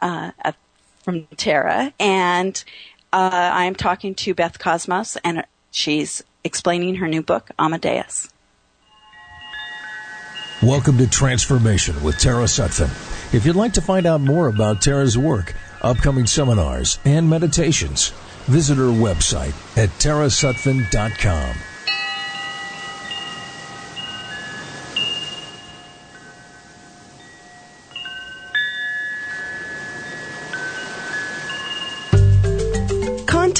uh, 0.00 0.32
from 1.02 1.26
Tara, 1.36 1.94
and 1.98 2.62
uh, 3.12 3.50
I'm 3.52 3.74
talking 3.74 4.14
to 4.16 4.34
Beth 4.34 4.58
Cosmos, 4.58 5.16
and 5.24 5.44
she's 5.70 6.22
explaining 6.44 6.96
her 6.96 7.08
new 7.08 7.22
book, 7.22 7.50
Ama-Deus. 7.58 8.28
Welcome 10.62 10.98
to 10.98 11.08
Transformation 11.08 12.02
with 12.02 12.18
Tara 12.18 12.44
Sutphin. 12.44 12.90
If 13.34 13.46
you'd 13.46 13.56
like 13.56 13.72
to 13.74 13.80
find 13.80 14.06
out 14.06 14.20
more 14.20 14.48
about 14.48 14.82
Tara's 14.82 15.16
work, 15.16 15.54
upcoming 15.80 16.26
seminars, 16.26 16.98
and 17.04 17.30
meditations, 17.30 18.10
visit 18.46 18.76
her 18.76 18.84
website 18.84 19.54
at 19.78 19.88
tarasutphin.com. 19.98 21.69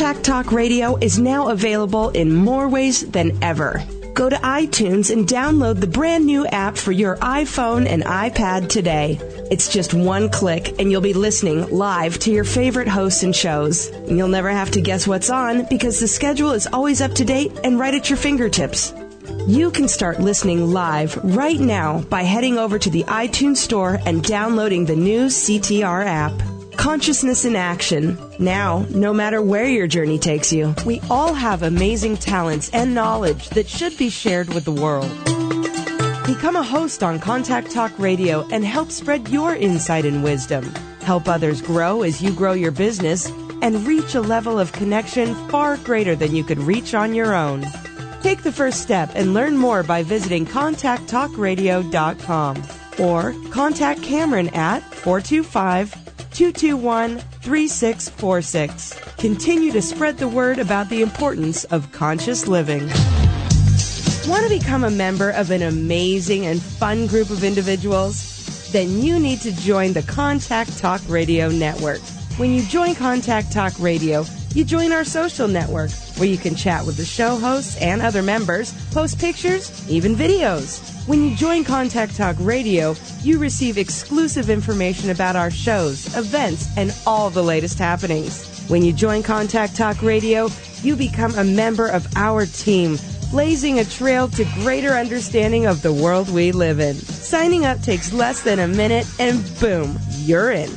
Contact 0.01 0.25
Talk 0.25 0.53
Radio 0.53 0.97
is 0.97 1.19
now 1.19 1.49
available 1.51 2.09
in 2.09 2.35
more 2.35 2.71
ways 2.71 3.03
than 3.03 3.37
ever. 3.45 3.85
Go 4.15 4.31
to 4.31 4.37
iTunes 4.37 5.11
and 5.11 5.27
download 5.27 5.79
the 5.79 5.87
brand 5.87 6.25
new 6.25 6.47
app 6.47 6.79
for 6.79 6.91
your 6.91 7.19
iPhone 7.19 7.87
and 7.87 8.03
iPad 8.05 8.71
today. 8.71 9.19
It's 9.51 9.69
just 9.69 9.93
one 9.93 10.31
click 10.31 10.81
and 10.81 10.91
you'll 10.91 11.03
be 11.03 11.13
listening 11.13 11.69
live 11.69 12.19
to 12.21 12.33
your 12.33 12.45
favorite 12.45 12.89
hosts 12.89 13.25
and 13.25 13.37
shows. 13.37 13.91
You'll 14.09 14.29
never 14.29 14.49
have 14.49 14.71
to 14.71 14.81
guess 14.81 15.07
what's 15.07 15.29
on 15.29 15.67
because 15.69 16.01
the 16.01 16.09
schedule 16.09 16.53
is 16.53 16.67
always 16.73 17.03
up 17.03 17.13
to 17.17 17.25
date 17.27 17.53
and 17.63 17.79
right 17.79 17.95
at 17.95 18.09
your 18.09 18.17
fingertips. 18.17 18.95
You 19.47 19.71
can 19.71 19.87
start 19.87 20.19
listening 20.19 20.73
live 20.73 21.15
right 21.23 21.61
now 21.61 22.01
by 22.05 22.23
heading 22.23 22.57
over 22.57 22.79
to 22.79 22.89
the 22.89 23.05
iTunes 23.05 23.59
Store 23.59 23.99
and 24.07 24.25
downloading 24.25 24.87
the 24.87 24.97
new 24.97 25.27
CTR 25.27 26.07
app. 26.07 26.50
Consciousness 26.77 27.45
in 27.45 27.57
action. 27.57 28.17
Now, 28.39 28.87
no 28.91 29.13
matter 29.13 29.43
where 29.43 29.67
your 29.67 29.87
journey 29.87 30.19
takes 30.19 30.53
you, 30.53 30.75
we 30.87 31.01
all 31.11 31.35
have 31.35 31.63
amazing 31.63 32.17
talents 32.17 32.71
and 32.73 32.95
knowledge 32.95 33.49
that 33.51 33.69
should 33.69 33.97
be 33.99 34.09
shared 34.11 34.53
with 34.55 34.65
the 34.65 34.73
world. 34.73 35.11
Become 36.27 36.57
a 36.57 36.63
host 36.63 37.03
on 37.03 37.19
Contact 37.19 37.71
Talk 37.71 37.93
Radio 37.99 38.47
and 38.51 38.65
help 38.65 38.91
spread 38.91 39.29
your 39.29 39.55
insight 39.55 40.05
and 40.05 40.23
wisdom. 40.25 40.65
Help 41.03 41.29
others 41.29 41.61
grow 41.61 42.03
as 42.03 42.23
you 42.23 42.33
grow 42.33 42.53
your 42.53 42.73
business 42.73 43.31
and 43.63 43.87
reach 43.87 44.15
a 44.15 44.21
level 44.21 44.59
of 44.59 44.73
connection 44.73 45.35
far 45.49 45.77
greater 45.79 46.15
than 46.17 46.35
you 46.35 46.45
could 46.45 46.59
reach 46.59 46.95
on 46.95 47.15
your 47.15 47.35
own. 47.35 47.67
Take 48.23 48.43
the 48.43 48.53
first 48.53 48.83
step 48.83 49.11
and 49.15 49.35
learn 49.35 49.57
more 49.57 49.83
by 49.83 50.03
visiting 50.03 50.47
contacttalkradio.com 50.47 52.63
or 52.99 53.35
contact 53.51 54.03
Cameron 54.03 54.49
at 54.49 54.83
425 54.95 56.10
221 56.33 57.19
3646. 57.19 59.01
Continue 59.17 59.73
to 59.73 59.83
spread 59.83 60.19
the 60.19 60.29
word 60.29 60.59
about 60.59 60.89
the 60.89 61.03
importance 61.03 61.65
of 61.65 61.91
conscious 61.93 62.47
living. 62.47 62.89
Want 64.29 64.45
to 64.45 64.59
become 64.59 64.85
a 64.85 64.91
member 64.91 65.31
of 65.31 65.51
an 65.51 65.63
amazing 65.63 66.47
and 66.47 66.63
fun 66.63 67.07
group 67.07 67.31
of 67.31 67.43
individuals? 67.43 68.71
Then 68.71 69.03
you 69.03 69.19
need 69.19 69.41
to 69.41 69.53
join 69.53 69.93
the 69.93 70.03
Contact 70.03 70.79
Talk 70.79 71.01
Radio 71.09 71.49
Network. 71.49 72.01
When 72.37 72.53
you 72.53 72.63
join 72.63 72.95
Contact 72.95 73.51
Talk 73.51 73.73
Radio, 73.81 74.25
you 74.55 74.65
join 74.65 74.93
our 74.93 75.05
social 75.05 75.47
network 75.47 75.91
where 76.17 76.29
you 76.29 76.37
can 76.37 76.55
chat 76.55 76.85
with 76.85 76.97
the 76.97 77.05
show 77.05 77.37
hosts 77.37 77.77
and 77.81 78.03
other 78.03 78.23
members, 78.23 78.73
post 78.91 79.19
pictures, 79.19 79.89
even 79.89 80.15
videos. 80.15 81.07
When 81.07 81.23
you 81.23 81.37
join 81.37 81.65
Contact 81.65 82.17
Talk 82.17 82.37
Radio, 82.41 82.95
you 83.23 83.39
receive 83.39 83.79
exclusive 83.79 84.51
information 84.51 85.11
about 85.11 85.37
our 85.37 85.51
shows, 85.51 86.17
events, 86.17 86.69
and 86.77 86.95
all 87.07 87.31
the 87.31 87.43
latest 87.43 87.79
happenings. 87.79 88.47
When 88.69 88.85
you 88.85 88.93
join 88.93 89.23
Contact 89.23 89.77
Talk 89.77 90.03
Radio, 90.03 90.49
you 90.83 90.97
become 90.97 91.35
a 91.37 91.45
member 91.45 91.89
of 91.89 92.07
our 92.17 92.47
team, 92.47 92.99
blazing 93.31 93.79
a 93.79 93.85
trail 93.85 94.29
to 94.29 94.45
greater 94.63 94.91
understanding 94.91 95.67
of 95.67 95.83
the 95.83 95.93
world 95.93 96.29
we 96.29 96.53
live 96.53 96.81
in. 96.81 96.97
Signing 96.97 97.67
up 97.67 97.81
takes 97.83 98.13
less 98.13 98.43
than 98.43 98.59
a 98.59 98.69
minute, 98.69 99.07
and 99.21 99.43
boom, 99.61 99.99
you're 100.19 100.51
in. 100.51 100.71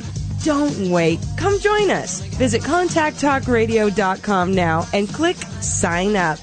Don't 0.44 0.90
wait. 0.90 1.20
Come 1.38 1.58
join 1.58 1.90
us. 1.90 2.20
Visit 2.20 2.60
contacttalkradio.com 2.60 4.54
now 4.54 4.86
and 4.92 5.08
click 5.08 5.36
sign 5.60 6.16
up. 6.16 6.38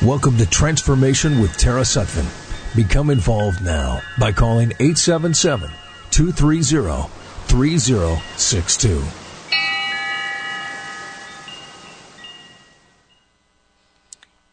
Welcome 0.00 0.36
to 0.36 0.46
Transformation 0.46 1.40
with 1.40 1.56
Tara 1.56 1.80
Sutphin. 1.82 2.26
Become 2.76 3.10
involved 3.10 3.64
now 3.64 4.00
by 4.20 4.30
calling 4.30 4.70
877 4.78 5.68
230 6.10 7.08
3062. 7.48 9.02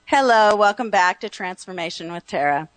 Hello, 0.07 0.55
welcome 0.55 0.89
back 0.89 1.19
to 1.19 1.29
Transformation 1.29 2.11
with 2.11 2.25
Tara. 2.25 2.69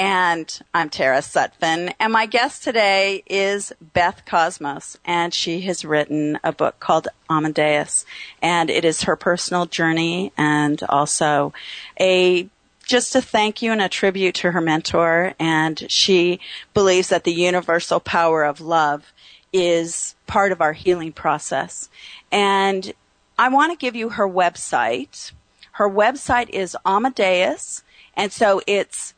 And 0.00 0.58
I'm 0.72 0.88
Tara 0.88 1.18
Sutphin. 1.18 1.92
And 2.00 2.10
my 2.10 2.24
guest 2.24 2.64
today 2.64 3.22
is 3.26 3.70
Beth 3.82 4.22
Cosmos. 4.24 4.96
And 5.04 5.34
she 5.34 5.60
has 5.60 5.84
written 5.84 6.38
a 6.42 6.52
book 6.52 6.80
called 6.80 7.08
Ama-Deus. 7.28 8.06
And 8.40 8.70
it 8.70 8.86
is 8.86 9.02
her 9.02 9.14
personal 9.14 9.66
journey 9.66 10.32
and 10.38 10.82
also 10.84 11.52
a 12.00 12.48
just 12.86 13.14
a 13.14 13.20
thank 13.20 13.60
you 13.60 13.72
and 13.72 13.82
a 13.82 13.90
tribute 13.90 14.36
to 14.36 14.52
her 14.52 14.62
mentor. 14.62 15.34
And 15.38 15.84
she 15.90 16.40
believes 16.72 17.10
that 17.10 17.24
the 17.24 17.34
universal 17.34 18.00
power 18.00 18.42
of 18.42 18.62
love 18.62 19.12
is 19.52 20.14
part 20.26 20.50
of 20.50 20.62
our 20.62 20.72
healing 20.72 21.12
process. 21.12 21.90
And 22.32 22.94
I 23.38 23.50
want 23.50 23.70
to 23.72 23.76
give 23.76 23.96
you 23.96 24.08
her 24.08 24.26
website. 24.26 25.32
Her 25.72 25.90
website 25.90 26.48
is 26.48 26.74
Ama-Deus. 26.86 27.82
And 28.16 28.32
so 28.32 28.62
it's 28.66 29.12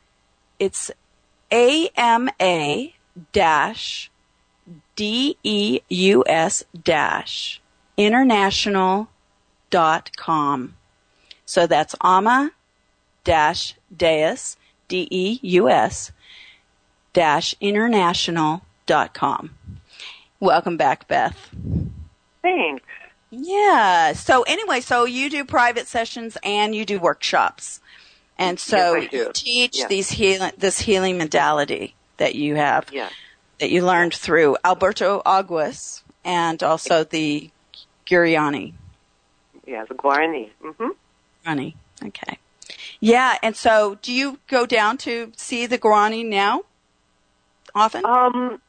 it's 0.59 0.91
AMA 1.51 2.87
dash 3.31 4.09
DEUS 4.95 6.63
dash 6.83 7.61
international 7.97 9.07
dot 9.69 10.15
com. 10.15 10.75
So 11.45 11.67
that's 11.67 11.95
AMA 12.01 12.51
dash 13.23 13.75
deus 13.95 14.57
D-E-U-S 14.87 16.11
dash 17.13 17.55
international 17.59 18.61
dot 18.85 19.13
com. 19.13 19.55
Welcome 20.39 20.77
back, 20.77 21.07
Beth. 21.07 21.49
Thanks. 22.41 22.83
Yeah. 23.31 24.13
So 24.13 24.43
anyway, 24.43 24.81
so 24.81 25.05
you 25.05 25.29
do 25.29 25.43
private 25.45 25.87
sessions 25.87 26.37
and 26.43 26.75
you 26.75 26.85
do 26.85 26.99
workshops. 26.99 27.79
And 28.43 28.59
so 28.59 28.95
Yes, 28.95 29.13
you 29.13 29.31
teach 29.33 29.87
these 29.87 30.09
healing, 30.09 30.51
this 30.57 30.79
healing 30.79 31.17
modality 31.17 31.95
that 32.17 32.35
you 32.35 32.55
have, 32.55 32.89
Yeah. 32.91 33.09
that 33.59 33.69
you 33.69 33.85
learned 33.85 34.13
through 34.13 34.57
Alberto 34.65 35.21
Aguas 35.25 36.03
and 36.25 36.61
also 36.61 37.03
the 37.03 37.49
Guriani. 38.05 38.73
Yeah, 39.65 39.85
the 39.85 39.95
Guarani. 39.95 40.49
hmm 40.61 40.89
Guarani. 41.45 41.75
Okay. 42.03 42.37
Yeah. 42.99 43.37
And 43.41 43.55
so 43.55 43.97
do 44.01 44.11
you 44.11 44.39
go 44.47 44.65
down 44.65 44.97
to 44.99 45.31
see 45.37 45.65
the 45.65 45.77
Guarani 45.77 46.25
now? 46.25 46.63
Often? 47.73 48.05
Um, 48.05 48.61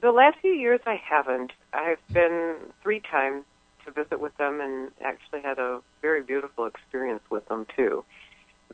the 0.00 0.12
last 0.12 0.38
few 0.40 0.52
years 0.52 0.80
I 0.86 0.94
haven't. 1.04 1.52
I've 1.72 1.98
been 2.12 2.56
three 2.82 3.00
times 3.00 3.44
to 3.84 3.90
visit 3.90 4.20
with 4.20 4.36
them 4.36 4.60
and 4.60 4.90
actually 5.04 5.40
had 5.42 5.58
a 5.58 5.80
very 6.00 6.22
beautiful 6.22 6.66
experience 6.66 7.22
with 7.28 7.46
them 7.48 7.66
too. 7.76 8.04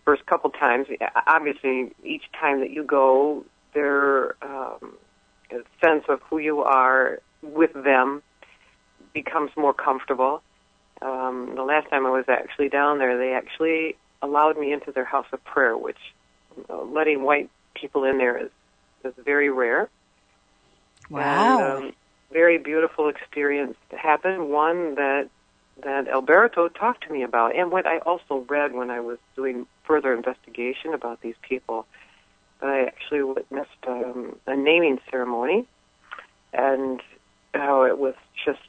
First 0.05 0.27
couple 0.27 0.51
times, 0.51 0.89
obviously, 1.27 1.93
each 2.05 2.25
time 2.39 2.61
that 2.61 2.71
you 2.71 2.83
go, 2.83 3.45
their 3.73 4.35
um, 4.43 4.95
sense 5.83 6.05
of 6.09 6.21
who 6.23 6.39
you 6.39 6.61
are 6.61 7.21
with 7.43 7.73
them 7.73 8.23
becomes 9.13 9.51
more 9.57 9.75
comfortable. 9.75 10.43
Um, 11.01 11.53
the 11.55 11.63
last 11.63 11.89
time 11.91 12.07
I 12.07 12.11
was 12.11 12.25
actually 12.29 12.69
down 12.69 12.99
there, 12.99 13.19
they 13.19 13.33
actually 13.33 13.97
allowed 14.21 14.59
me 14.59 14.73
into 14.73 14.93
their 14.93 15.05
house 15.05 15.27
of 15.33 15.45
prayer, 15.45 15.77
which 15.77 15.99
uh, 16.71 16.83
letting 16.83 17.23
white 17.23 17.51
people 17.75 18.05
in 18.05 18.19
there 18.19 18.39
is 18.39 18.51
is 19.05 19.13
very 19.25 19.51
rare. 19.51 19.89
wow. 21.11 21.77
And, 21.77 21.85
um, 21.87 21.93
very 22.31 22.57
beautiful 22.57 23.09
experience 23.09 23.77
happened. 23.91 24.49
One 24.49 24.95
that 24.95 25.29
that 25.83 26.09
Alberto 26.09 26.69
talked 26.69 27.07
to 27.07 27.13
me 27.13 27.23
about, 27.23 27.57
and 27.57 27.71
what 27.71 27.87
I 27.87 27.99
also 27.99 28.47
read 28.49 28.73
when 28.73 28.91
I 28.91 29.01
was 29.01 29.19
doing 29.37 29.67
further 29.85 30.13
investigation 30.15 30.95
about 30.95 31.21
these 31.21 31.35
people. 31.43 31.87
But 32.61 32.71
I 32.71 32.85
actually 32.85 33.23
witnessed 33.23 33.71
um, 33.87 34.37
a 34.47 34.57
naming 34.57 34.99
ceremony, 35.11 35.67
and 36.53 37.01
how 37.55 37.85
it 37.85 37.99
was 37.99 38.15
just 38.45 38.61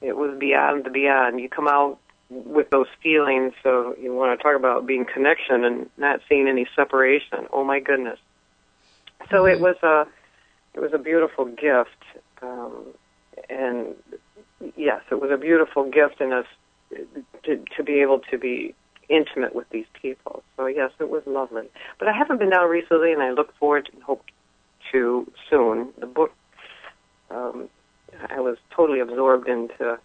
it 0.00 0.16
was 0.16 0.38
beyond 0.38 0.84
the 0.84 0.90
beyond. 0.90 1.40
You 1.40 1.48
come 1.48 1.68
out 1.68 1.98
with 2.30 2.70
those 2.70 2.88
feelings, 3.02 3.52
so 3.62 3.94
you 4.00 4.14
want 4.14 4.38
to 4.38 4.42
talk 4.42 4.56
about 4.56 4.86
being 4.86 5.04
connection 5.04 5.64
and 5.64 5.90
not 5.96 6.20
seeing 6.28 6.48
any 6.48 6.66
separation. 6.74 7.46
Oh 7.52 7.64
my 7.64 7.80
goodness! 7.80 8.18
So 9.30 9.46
it 9.46 9.60
was 9.60 9.76
a 9.82 10.06
it 10.74 10.80
was 10.80 10.92
a 10.92 10.98
beautiful 10.98 11.46
gift, 11.46 12.02
um, 12.42 12.86
and 13.48 13.94
yes, 14.76 15.02
it 15.10 15.20
was 15.20 15.30
a 15.30 15.36
beautiful 15.36 15.90
gift 15.90 16.20
in 16.20 16.32
us 16.32 16.46
to, 17.44 17.62
to 17.76 17.82
be 17.82 18.00
able 18.00 18.20
to 18.30 18.38
be 18.38 18.74
intimate 19.08 19.54
with 19.54 19.68
these 19.70 19.86
people. 20.00 20.42
So 20.56 20.66
yes, 20.66 20.90
it 20.98 21.08
was 21.08 21.22
lovely. 21.26 21.68
But 21.98 22.08
I 22.08 22.12
haven't 22.12 22.38
been 22.38 22.50
down 22.50 22.68
recently, 22.68 23.12
and 23.12 23.22
I 23.22 23.30
look 23.32 23.54
forward 23.56 23.88
and 23.92 24.02
hope 24.02 24.24
to 24.92 25.30
soon. 25.50 25.88
The 25.98 26.06
book, 26.06 26.32
um, 27.30 27.68
I 28.28 28.40
was 28.40 28.56
totally 28.74 29.00
absorbed 29.00 29.48
into 29.48 29.98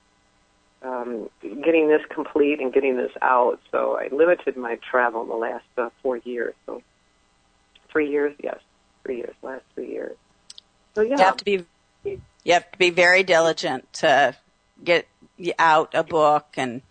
um, 0.83 1.29
getting 1.41 1.87
this 1.87 2.01
complete 2.09 2.59
and 2.59 2.73
getting 2.73 2.97
this 2.97 3.11
out. 3.21 3.59
So 3.71 3.97
I 3.97 4.09
limited 4.11 4.57
my 4.57 4.79
travel 4.89 5.21
in 5.23 5.29
the 5.29 5.35
last 5.35 5.65
uh, 5.77 5.89
four 6.01 6.17
years. 6.17 6.55
So 6.65 6.81
three 7.91 8.09
years, 8.09 8.35
yes, 8.43 8.59
three 9.03 9.17
years, 9.17 9.35
last 9.41 9.63
three 9.75 9.89
years. 9.89 10.17
So 10.95 11.01
yeah, 11.01 11.17
You 11.17 11.23
have 11.23 11.37
to 11.37 11.45
be 11.45 11.65
you 12.43 12.53
have 12.53 12.71
to 12.71 12.77
be 12.77 12.89
very 12.89 13.23
diligent 13.23 13.91
to 13.93 14.35
get 14.83 15.07
out 15.59 15.93
a 15.93 16.03
book 16.03 16.47
and 16.55 16.81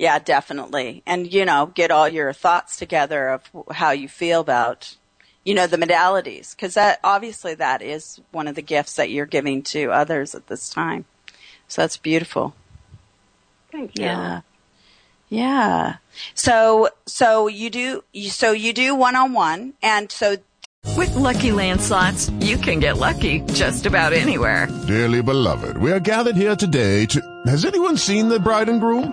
yeah, 0.00 0.18
definitely. 0.18 1.02
And 1.04 1.30
you 1.30 1.44
know, 1.44 1.66
get 1.66 1.90
all 1.90 2.08
your 2.08 2.32
thoughts 2.32 2.78
together 2.78 3.28
of 3.28 3.50
how 3.70 3.90
you 3.90 4.08
feel 4.08 4.40
about 4.40 4.96
you 5.44 5.52
know 5.52 5.66
the 5.66 5.76
modalities 5.76 6.56
because 6.56 6.72
that 6.72 7.00
obviously 7.04 7.54
that 7.56 7.82
is 7.82 8.18
one 8.30 8.48
of 8.48 8.54
the 8.54 8.62
gifts 8.62 8.96
that 8.96 9.10
you're 9.10 9.26
giving 9.26 9.62
to 9.64 9.92
others 9.92 10.34
at 10.34 10.46
this 10.46 10.70
time. 10.70 11.04
So 11.68 11.82
that's 11.82 11.98
beautiful. 11.98 12.54
thank 13.70 13.98
you. 13.98 14.06
Yeah. 14.06 14.40
Yeah. 15.28 15.96
So 16.32 16.88
so 17.04 17.46
you 17.46 17.68
do 17.68 18.02
you, 18.14 18.30
so 18.30 18.52
you 18.52 18.72
do 18.72 18.94
one 18.94 19.16
on 19.16 19.34
one 19.34 19.74
and 19.82 20.10
so 20.10 20.38
With 20.96 21.14
Lucky 21.14 21.52
Land 21.52 21.82
slots, 21.82 22.30
you 22.40 22.56
can 22.56 22.80
get 22.80 22.96
lucky 22.96 23.40
just 23.52 23.84
about 23.84 24.14
anywhere. 24.14 24.66
Dearly 24.88 25.20
beloved, 25.22 25.76
we 25.76 25.92
are 25.92 26.00
gathered 26.00 26.36
here 26.36 26.56
today 26.56 27.04
to. 27.04 27.20
Has 27.44 27.66
anyone 27.66 27.98
seen 27.98 28.30
the 28.30 28.40
bride 28.40 28.70
and 28.70 28.80
groom? 28.80 29.12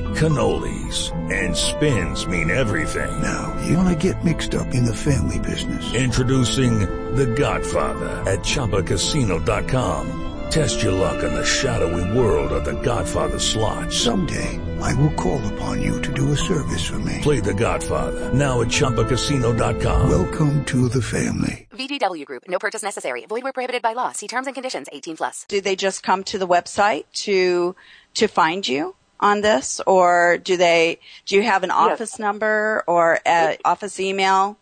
cannolis, 0.15 1.11
and 1.31 1.55
spins 1.55 2.27
mean 2.27 2.49
everything. 2.49 3.21
Now, 3.21 3.55
you 3.65 3.77
wanna 3.77 3.95
get 3.95 4.23
mixed 4.23 4.55
up 4.55 4.73
in 4.73 4.85
the 4.85 4.95
family 4.95 5.39
business. 5.39 5.93
Introducing 5.93 6.79
The 7.15 7.27
Godfather 7.27 8.09
at 8.29 8.39
ChumbaCasino.com. 8.39 10.17
Test 10.51 10.83
your 10.83 10.91
luck 10.91 11.23
in 11.23 11.33
the 11.33 11.45
shadowy 11.45 12.17
world 12.17 12.51
of 12.51 12.65
The 12.65 12.79
Godfather 12.81 13.39
slot. 13.39 13.93
Someday, 13.93 14.59
I 14.81 14.93
will 14.95 15.13
call 15.13 15.39
upon 15.53 15.81
you 15.81 16.01
to 16.01 16.11
do 16.11 16.31
a 16.33 16.35
service 16.35 16.85
for 16.85 16.99
me. 16.99 17.19
Play 17.21 17.39
The 17.39 17.53
Godfather 17.53 18.33
now 18.33 18.61
at 18.61 18.67
ChumbaCasino.com. 18.67 20.09
Welcome 20.09 20.65
to 20.65 20.89
the 20.89 21.01
family. 21.01 21.67
VGW 21.71 22.25
Group. 22.25 22.43
No 22.49 22.59
purchase 22.59 22.83
necessary. 22.83 23.25
Void 23.25 23.43
where 23.43 23.53
prohibited 23.53 23.81
by 23.81 23.93
law. 23.93 24.11
See 24.11 24.27
terms 24.27 24.47
and 24.47 24.53
conditions. 24.53 24.87
18 24.91 25.17
plus. 25.17 25.45
Do 25.47 25.61
they 25.61 25.75
just 25.75 26.03
come 26.03 26.23
to 26.25 26.37
the 26.37 26.47
website 26.47 27.05
to 27.23 27.75
to 28.15 28.27
find 28.27 28.67
you 28.67 28.95
on 29.21 29.41
this, 29.41 29.79
or 29.85 30.37
do 30.37 30.57
they? 30.57 30.99
Do 31.25 31.35
you 31.35 31.43
have 31.43 31.63
an 31.63 31.71
office 31.71 32.19
number 32.19 32.83
or 32.87 33.19
a 33.25 33.57
office 33.63 33.99
email? 33.99 34.57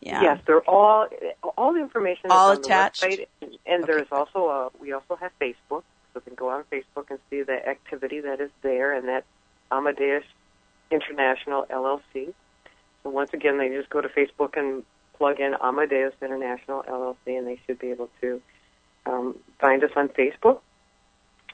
Yeah. 0.00 0.22
Yes, 0.22 0.40
they're 0.46 0.62
all 0.62 1.08
all 1.56 1.72
the 1.72 1.80
information 1.80 2.30
All 2.30 2.52
is 2.52 2.58
on 2.58 2.64
attached? 2.64 3.00
the 3.02 3.26
website, 3.42 3.58
and 3.66 3.84
there's 3.84 4.06
also 4.12 4.48
a 4.48 4.70
we 4.80 4.92
also 4.92 5.16
have 5.16 5.32
Facebook, 5.40 5.82
so 6.12 6.14
you 6.14 6.20
can 6.20 6.34
go 6.34 6.48
on 6.50 6.64
Facebook 6.70 7.10
and 7.10 7.18
see 7.30 7.42
the 7.42 7.68
activity 7.68 8.20
that 8.20 8.40
is 8.40 8.50
there, 8.62 8.92
and 8.94 9.08
that's 9.08 9.26
Ama-Deus 9.72 10.24
International 10.90 11.66
LLC. 11.68 12.32
So 13.02 13.10
once 13.10 13.34
again, 13.34 13.58
they 13.58 13.68
just 13.70 13.90
go 13.90 14.00
to 14.00 14.08
Facebook 14.08 14.56
and 14.56 14.84
plug 15.14 15.40
in 15.40 15.54
Ama-Deus 15.60 16.14
International 16.22 16.84
LLC, 16.84 17.36
and 17.36 17.46
they 17.46 17.60
should 17.66 17.80
be 17.80 17.90
able 17.90 18.08
to 18.20 18.40
um, 19.04 19.36
find 19.58 19.82
us 19.82 19.90
on 19.96 20.08
Facebook. 20.08 20.60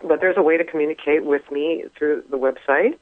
But 0.06 0.20
there's 0.20 0.36
a 0.36 0.42
way 0.42 0.56
to 0.58 0.64
communicate 0.64 1.24
with 1.24 1.50
me 1.50 1.84
through 1.96 2.24
the 2.30 2.36
website, 2.36 2.98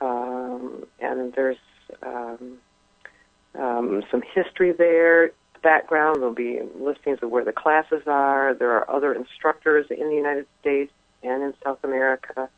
um, 0.00 0.84
and 1.00 1.32
there's 1.32 1.56
um, 2.02 2.58
um, 3.58 4.02
some 4.10 4.22
history 4.34 4.72
there, 4.72 5.32
background. 5.62 6.16
There'll 6.16 6.34
be 6.34 6.60
listings 6.78 7.18
of 7.22 7.30
where 7.30 7.44
the 7.44 7.52
classes 7.52 8.02
are. 8.06 8.54
There 8.54 8.72
are 8.72 8.90
other 8.90 9.14
instructors 9.14 9.86
in 9.90 10.08
the 10.08 10.14
United 10.14 10.46
States 10.60 10.92
and 11.22 11.42
in 11.42 11.54
South 11.64 11.78
America. 11.82 12.48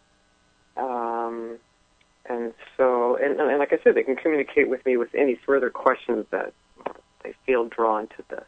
Um, 0.76 1.59
and 2.28 2.52
so, 2.76 3.16
and, 3.16 3.40
and 3.40 3.59
like 3.59 3.72
I 3.72 3.78
said, 3.83 3.94
they 3.94 4.02
can 4.02 4.16
communicate 4.16 4.68
with 4.68 4.85
me 4.85 4.96
with 4.96 5.14
any 5.14 5.38
further 5.46 5.70
questions 5.70 6.26
that 6.30 6.52
they 7.22 7.35
feel 7.46 7.66
drawn 7.66 8.06
to 8.09 8.24
this. 8.28 8.44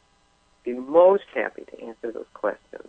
Be 0.64 0.74
most 0.74 1.24
happy 1.34 1.64
to 1.64 1.84
answer 1.84 2.12
those 2.12 2.26
questions. 2.34 2.88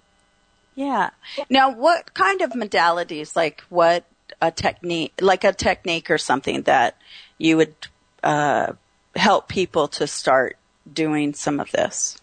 Yeah. 0.76 1.12
Now, 1.50 1.72
what 1.72 2.14
kind 2.14 2.42
of 2.42 2.52
modalities, 2.52 3.36
like 3.36 3.62
what 3.70 4.06
a 4.42 4.52
technique, 4.52 5.14
like 5.22 5.44
a 5.44 5.54
technique 5.54 6.10
or 6.10 6.18
something 6.18 6.64
that 6.64 6.98
you 7.38 7.58
would 7.58 7.76
uh, 8.24 8.74
help 9.16 9.48
people 9.48 9.88
to 9.90 10.08
start 10.08 10.58
doing 10.92 11.34
some 11.34 11.60
of 11.60 11.72
this 11.72 12.20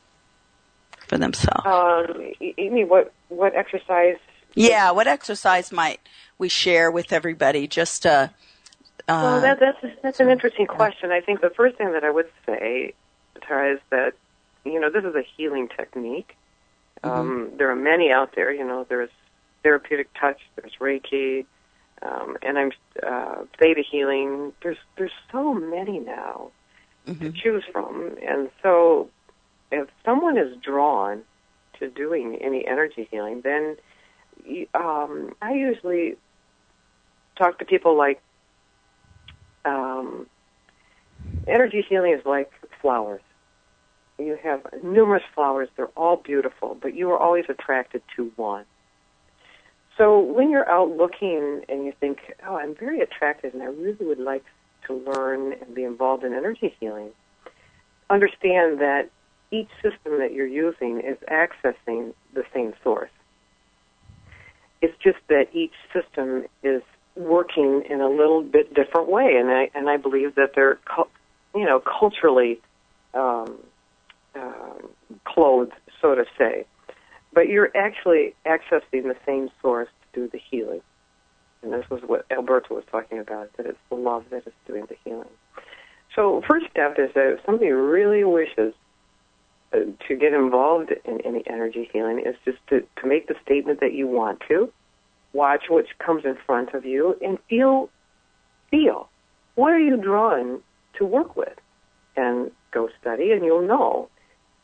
for 1.06 1.18
themselves? 1.18 1.66
Um, 1.66 2.32
you 2.40 2.70
mean 2.70 2.88
what 2.88 3.12
what 3.28 3.54
exercise? 3.54 4.16
Yeah. 4.54 4.90
What 4.90 5.06
exercise 5.06 5.70
might 5.70 6.00
we 6.38 6.48
share 6.48 6.90
with 6.90 7.12
everybody 7.12 7.68
just 7.68 8.02
to? 8.02 8.30
Uh, 9.08 9.22
well, 9.22 9.40
that, 9.40 9.60
that's 9.60 9.96
that's 10.02 10.20
an 10.20 10.28
interesting 10.30 10.66
question. 10.66 11.10
I 11.10 11.20
think 11.20 11.40
the 11.40 11.50
first 11.50 11.76
thing 11.76 11.92
that 11.92 12.04
I 12.04 12.10
would 12.10 12.30
say, 12.46 12.94
Tara, 13.42 13.74
is 13.74 13.80
that 13.90 14.14
you 14.64 14.80
know 14.80 14.90
this 14.90 15.04
is 15.04 15.14
a 15.14 15.22
healing 15.36 15.68
technique. 15.68 16.36
Um, 17.02 17.52
there 17.56 17.70
are 17.70 17.76
many 17.76 18.10
out 18.10 18.34
there. 18.34 18.52
You 18.52 18.64
know, 18.64 18.84
there's 18.88 19.10
therapeutic 19.62 20.08
touch, 20.18 20.40
there's 20.56 20.72
Reiki, 20.80 21.46
um, 22.02 22.36
and 22.42 22.58
I'm 22.58 22.72
uh, 23.06 23.44
theta 23.58 23.82
healing. 23.88 24.52
There's 24.62 24.78
there's 24.96 25.12
so 25.32 25.54
many 25.54 25.98
now 25.98 26.50
to 27.06 27.32
choose 27.32 27.64
from, 27.72 28.16
and 28.22 28.50
so 28.62 29.08
if 29.72 29.88
someone 30.04 30.36
is 30.36 30.56
drawn 30.62 31.22
to 31.78 31.88
doing 31.88 32.36
any 32.40 32.66
energy 32.66 33.08
healing, 33.10 33.40
then 33.42 33.76
um, 34.74 35.34
I 35.42 35.54
usually 35.54 36.16
talk 37.36 37.58
to 37.58 37.64
people 37.64 37.96
like 37.96 38.20
um, 39.64 40.26
energy 41.46 41.84
healing 41.88 42.12
is 42.12 42.24
like 42.24 42.52
flowers. 42.80 43.22
You 44.20 44.38
have 44.42 44.66
numerous 44.82 45.22
flowers, 45.34 45.68
they're 45.76 45.86
all 45.96 46.16
beautiful, 46.16 46.76
but 46.80 46.94
you 46.94 47.10
are 47.10 47.18
always 47.18 47.46
attracted 47.48 48.02
to 48.16 48.30
one. 48.36 48.64
So 49.96 50.20
when 50.20 50.50
you're 50.50 50.68
out 50.68 50.96
looking 50.96 51.62
and 51.68 51.84
you 51.84 51.92
think, 51.98 52.18
oh, 52.46 52.56
I'm 52.56 52.74
very 52.74 53.00
attracted 53.00 53.54
and 53.54 53.62
I 53.62 53.66
really 53.66 54.06
would 54.06 54.18
like 54.18 54.44
to 54.86 54.94
learn 54.94 55.52
and 55.54 55.74
be 55.74 55.84
involved 55.84 56.24
in 56.24 56.32
energy 56.32 56.74
healing, 56.80 57.10
understand 58.08 58.80
that 58.80 59.10
each 59.50 59.68
system 59.82 60.18
that 60.18 60.32
you're 60.32 60.46
using 60.46 61.00
is 61.00 61.16
accessing 61.28 62.14
the 62.34 62.44
same 62.54 62.74
source. 62.82 63.10
It's 64.80 64.96
just 65.02 65.18
that 65.28 65.48
each 65.52 65.74
system 65.92 66.44
is 66.62 66.82
working 67.16 67.82
in 67.88 68.00
a 68.00 68.08
little 68.08 68.42
bit 68.42 68.72
different 68.74 69.08
way, 69.08 69.36
and 69.36 69.50
I 69.50 69.70
and 69.74 69.90
I 69.90 69.96
believe 69.96 70.36
that 70.36 70.52
they're, 70.54 70.78
you 71.54 71.66
know, 71.66 71.80
culturally 71.80 72.60
um, 73.12 73.58
um, 74.34 74.88
clothed, 75.24 75.72
so 76.00 76.14
to 76.14 76.24
say. 76.38 76.66
But 77.32 77.48
you're 77.48 77.70
actually 77.76 78.34
accessing 78.46 79.04
the 79.04 79.16
same 79.24 79.50
source 79.62 79.88
to 80.12 80.20
do 80.20 80.28
the 80.28 80.40
healing, 80.50 80.82
and 81.62 81.72
this 81.72 81.88
was 81.90 82.02
what 82.04 82.26
Alberto 82.30 82.74
was 82.74 82.84
talking 82.90 83.18
about. 83.18 83.50
That 83.56 83.66
it's 83.66 83.78
the 83.88 83.96
love 83.96 84.24
that 84.30 84.46
is 84.46 84.52
doing 84.66 84.86
the 84.88 84.96
healing. 85.04 85.28
So, 86.14 86.42
first 86.48 86.66
step 86.70 86.98
is 86.98 87.10
that 87.14 87.34
if 87.34 87.40
somebody 87.46 87.70
really 87.70 88.24
wishes 88.24 88.74
uh, 89.72 89.78
to 90.08 90.16
get 90.16 90.32
involved 90.32 90.92
in 91.04 91.20
any 91.20 91.44
energy 91.46 91.88
healing, 91.92 92.22
is 92.26 92.34
just 92.44 92.58
to, 92.68 92.80
to 93.00 93.06
make 93.06 93.28
the 93.28 93.36
statement 93.44 93.80
that 93.80 93.94
you 93.94 94.08
want 94.08 94.42
to, 94.48 94.72
watch 95.32 95.64
what 95.68 95.86
comes 95.98 96.24
in 96.24 96.36
front 96.46 96.74
of 96.74 96.84
you, 96.84 97.16
and 97.22 97.38
feel, 97.48 97.88
feel. 98.70 99.08
What 99.54 99.72
are 99.72 99.78
you 99.78 99.96
drawn 99.96 100.60
to 100.98 101.04
work 101.04 101.36
with? 101.36 101.56
And 102.16 102.50
go 102.72 102.88
study, 103.00 103.30
and 103.30 103.44
you'll 103.44 103.66
know. 103.66 104.08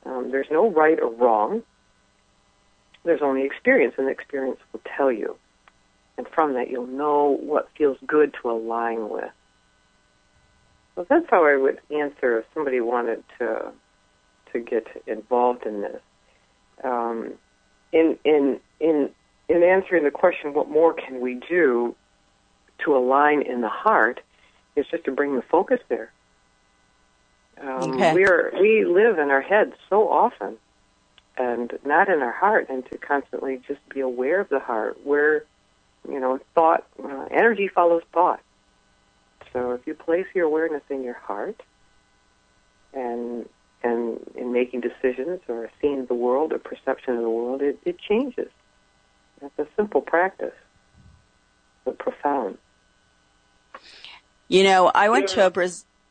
Um, 0.06 0.30
there's 0.30 0.46
no 0.50 0.70
right 0.70 0.98
or 1.00 1.12
wrong. 1.12 1.62
There's 3.04 3.22
only 3.22 3.44
experience, 3.44 3.94
and 3.98 4.06
the 4.06 4.10
experience 4.10 4.58
will 4.72 4.80
tell 4.96 5.10
you. 5.10 5.36
And 6.18 6.26
from 6.34 6.54
that, 6.54 6.70
you'll 6.70 6.86
know 6.86 7.36
what 7.40 7.68
feels 7.76 7.98
good 8.06 8.34
to 8.42 8.50
align 8.50 9.08
with. 9.08 9.30
So 10.94 11.06
that's 11.08 11.26
how 11.30 11.44
I 11.44 11.56
would 11.56 11.78
answer 11.90 12.38
if 12.38 12.46
somebody 12.54 12.80
wanted 12.80 13.22
to 13.38 13.72
to 14.52 14.60
get 14.60 14.86
involved 15.06 15.66
in 15.66 15.82
this. 15.82 16.00
Um, 16.82 17.34
in 17.92 18.18
in 18.24 18.60
in 18.80 19.10
in 19.48 19.62
answering 19.62 20.04
the 20.04 20.10
question, 20.10 20.54
what 20.54 20.70
more 20.70 20.94
can 20.94 21.20
we 21.20 21.40
do 21.48 21.94
to 22.84 22.96
align 22.96 23.42
in 23.42 23.60
the 23.60 23.68
heart? 23.68 24.20
Is 24.74 24.86
just 24.90 25.04
to 25.04 25.12
bring 25.12 25.36
the 25.36 25.42
focus 25.42 25.80
there. 25.88 26.12
Um, 27.60 27.92
Okay. 27.92 28.12
We're 28.14 28.52
we 28.58 28.84
live 28.84 29.18
in 29.18 29.30
our 29.30 29.40
heads 29.40 29.74
so 29.88 30.08
often, 30.08 30.56
and 31.36 31.78
not 31.84 32.08
in 32.08 32.20
our 32.22 32.32
heart, 32.32 32.68
and 32.68 32.84
to 32.90 32.98
constantly 32.98 33.60
just 33.66 33.86
be 33.88 34.00
aware 34.00 34.40
of 34.40 34.48
the 34.48 34.60
heart, 34.60 34.98
where 35.04 35.44
you 36.08 36.20
know 36.20 36.38
thought, 36.54 36.86
uh, 37.02 37.26
energy 37.30 37.68
follows 37.68 38.02
thought. 38.12 38.40
So 39.52 39.72
if 39.72 39.86
you 39.86 39.94
place 39.94 40.26
your 40.34 40.44
awareness 40.44 40.82
in 40.90 41.02
your 41.02 41.14
heart, 41.14 41.62
and 42.92 43.48
and 43.82 44.20
in 44.34 44.52
making 44.52 44.80
decisions 44.80 45.40
or 45.48 45.70
seeing 45.80 46.06
the 46.06 46.14
world 46.14 46.52
or 46.52 46.58
perception 46.58 47.14
of 47.14 47.22
the 47.22 47.30
world, 47.30 47.62
it, 47.62 47.78
it 47.84 47.98
changes. 47.98 48.50
It's 49.42 49.58
a 49.58 49.66
simple 49.76 50.00
practice, 50.00 50.54
but 51.84 51.98
profound. 51.98 52.58
You 54.48 54.64
know, 54.64 54.90
I 54.94 55.08
went 55.08 55.28
to 55.28 55.46
a 55.46 55.50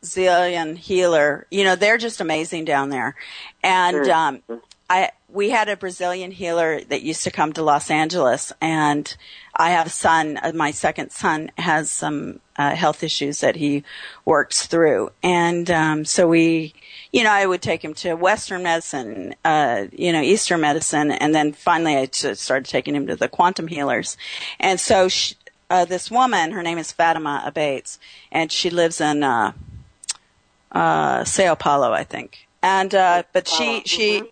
Brazilian 0.06 0.76
healer. 0.76 1.48
You 1.50 1.64
know, 1.64 1.76
they're 1.76 1.98
just 1.98 2.22
amazing 2.22 2.66
down 2.66 2.90
there. 2.90 3.16
And 3.64 4.08
um 4.08 4.42
I 4.88 5.10
we 5.30 5.50
had 5.50 5.68
a 5.68 5.76
Brazilian 5.76 6.32
healer 6.32 6.82
that 6.82 7.02
used 7.02 7.24
to 7.24 7.32
come 7.32 7.54
to 7.54 7.64
Los 7.64 7.90
Angeles 7.90 8.54
and 8.62 9.18
I 9.56 9.72
have 9.72 9.88
a 9.88 9.90
son, 9.90 10.38
uh, 10.44 10.52
my 10.54 10.72
second 10.72 11.12
son 11.12 11.52
has 11.58 11.92
some 11.92 12.40
uh, 12.56 12.76
health 12.76 13.04
issues 13.04 13.40
that 13.40 13.56
he 13.56 13.84
works 14.26 14.68
through. 14.68 15.10
And 15.24 15.72
um 15.72 16.06
so 16.06 16.28
we 16.28 16.76
you 17.12 17.24
know, 17.24 17.32
I 17.32 17.46
would 17.46 17.62
take 17.62 17.84
him 17.84 17.94
to 17.96 18.14
Western 18.14 18.62
medicine, 18.62 19.36
uh, 19.44 19.86
you 19.92 20.12
know, 20.12 20.22
Eastern 20.22 20.62
medicine, 20.62 21.12
and 21.12 21.34
then 21.34 21.54
finally 21.54 21.96
I 21.96 22.10
started 22.12 22.70
taking 22.70 22.94
him 22.94 23.08
to 23.08 23.16
the 23.16 23.30
quantum 23.30 23.68
healers. 23.68 24.18
And 24.60 24.82
so 24.82 25.08
she, 25.08 25.36
uh, 25.70 25.86
this 25.86 26.12
woman, 26.12 26.52
her 26.52 26.62
name 26.62 26.78
is 26.78 26.92
Fatima 26.92 27.42
Abates, 27.46 28.00
and 28.34 28.52
she 28.52 28.70
lives 28.70 29.00
in 29.00 29.24
uh, 30.76 31.24
Sao 31.24 31.56
Paulo, 31.56 31.92
I 31.92 32.04
think. 32.04 32.48
And 32.62 32.94
uh, 32.94 33.24
but 33.32 33.48
she 33.48 33.84
she, 33.86 34.24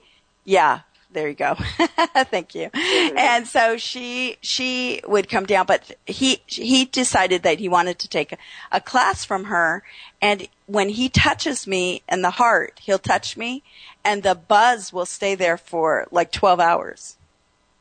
yeah, 0.43 0.81
there 1.11 1.29
you 1.29 1.35
go. 1.35 1.55
Thank 2.15 2.55
you. 2.55 2.69
And 2.73 3.47
so 3.47 3.77
she 3.77 4.37
she 4.41 5.01
would 5.07 5.29
come 5.29 5.45
down, 5.45 5.65
but 5.65 5.95
he 6.05 6.41
he 6.47 6.85
decided 6.85 7.43
that 7.43 7.59
he 7.59 7.69
wanted 7.69 7.99
to 7.99 8.09
take 8.09 8.31
a, 8.33 8.37
a 8.71 8.81
class 8.81 9.23
from 9.23 9.45
her. 9.45 9.83
And 10.21 10.47
when 10.65 10.89
he 10.89 11.09
touches 11.09 11.67
me 11.67 12.01
in 12.11 12.21
the 12.23 12.31
heart, 12.31 12.81
he'll 12.83 12.99
touch 12.99 13.37
me, 13.37 13.63
and 14.03 14.23
the 14.23 14.35
buzz 14.35 14.91
will 14.91 15.05
stay 15.05 15.35
there 15.35 15.57
for 15.57 16.07
like 16.11 16.31
twelve 16.31 16.59
hours. 16.59 17.17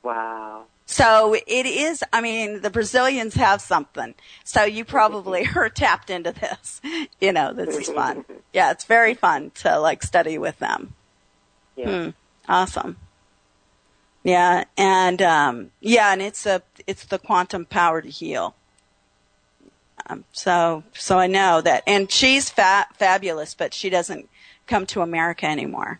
Wow. 0.02 0.64
So 0.86 1.34
it 1.34 1.66
is, 1.66 2.04
I 2.12 2.20
mean, 2.20 2.60
the 2.60 2.70
Brazilians 2.70 3.34
have 3.34 3.60
something. 3.60 4.14
So 4.44 4.64
you 4.64 4.84
probably 4.84 5.46
are 5.56 5.68
tapped 5.68 6.10
into 6.10 6.32
this. 6.32 6.80
You 7.20 7.32
know, 7.32 7.52
this 7.52 7.76
is 7.76 7.88
fun. 7.88 8.24
Yeah, 8.52 8.70
it's 8.70 8.84
very 8.84 9.14
fun 9.14 9.50
to 9.62 9.78
like 9.78 10.02
study 10.02 10.36
with 10.36 10.58
them. 10.58 10.92
Yeah. 11.74 12.04
Hmm. 12.04 12.10
Awesome. 12.46 12.98
Yeah, 14.24 14.64
and 14.76 15.22
um, 15.22 15.70
yeah, 15.80 16.12
and 16.12 16.20
it's 16.20 16.44
a 16.44 16.62
it's 16.86 17.06
the 17.06 17.18
quantum 17.18 17.64
power 17.64 18.02
to 18.02 18.08
heal. 18.08 18.54
Um, 20.06 20.24
so 20.32 20.84
so 20.92 21.18
I 21.18 21.26
know 21.26 21.60
that, 21.60 21.82
and 21.86 22.10
she's 22.10 22.50
fa- 22.50 22.86
fabulous, 22.94 23.54
but 23.54 23.74
she 23.74 23.88
doesn't 23.90 24.28
come 24.66 24.86
to 24.86 25.00
America 25.00 25.46
anymore. 25.46 25.98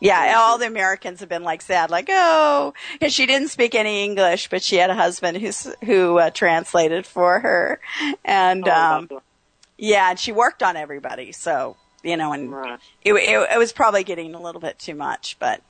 Yeah, 0.00 0.34
all 0.38 0.58
the 0.58 0.66
Americans 0.66 1.20
have 1.20 1.28
been 1.28 1.42
like 1.42 1.62
sad, 1.62 1.90
like 1.90 2.06
oh, 2.10 2.74
because 2.92 3.12
she 3.12 3.26
didn't 3.26 3.48
speak 3.48 3.74
any 3.74 4.04
English, 4.04 4.48
but 4.48 4.62
she 4.62 4.76
had 4.76 4.90
a 4.90 4.94
husband 4.94 5.38
who's 5.38 5.66
who 5.84 6.18
uh, 6.18 6.30
translated 6.30 7.06
for 7.06 7.40
her, 7.40 7.80
and 8.24 8.68
Oh, 8.68 8.72
um, 8.72 9.08
yeah, 9.76 10.10
and 10.10 10.18
she 10.18 10.32
worked 10.32 10.62
on 10.62 10.76
everybody. 10.76 11.32
So 11.32 11.76
you 12.02 12.16
know, 12.16 12.32
and 12.32 12.54
it, 13.04 13.12
it, 13.12 13.48
it 13.54 13.58
was 13.58 13.72
probably 13.72 14.04
getting 14.04 14.34
a 14.34 14.40
little 14.40 14.60
bit 14.60 14.78
too 14.78 14.94
much, 14.94 15.36
but 15.38 15.62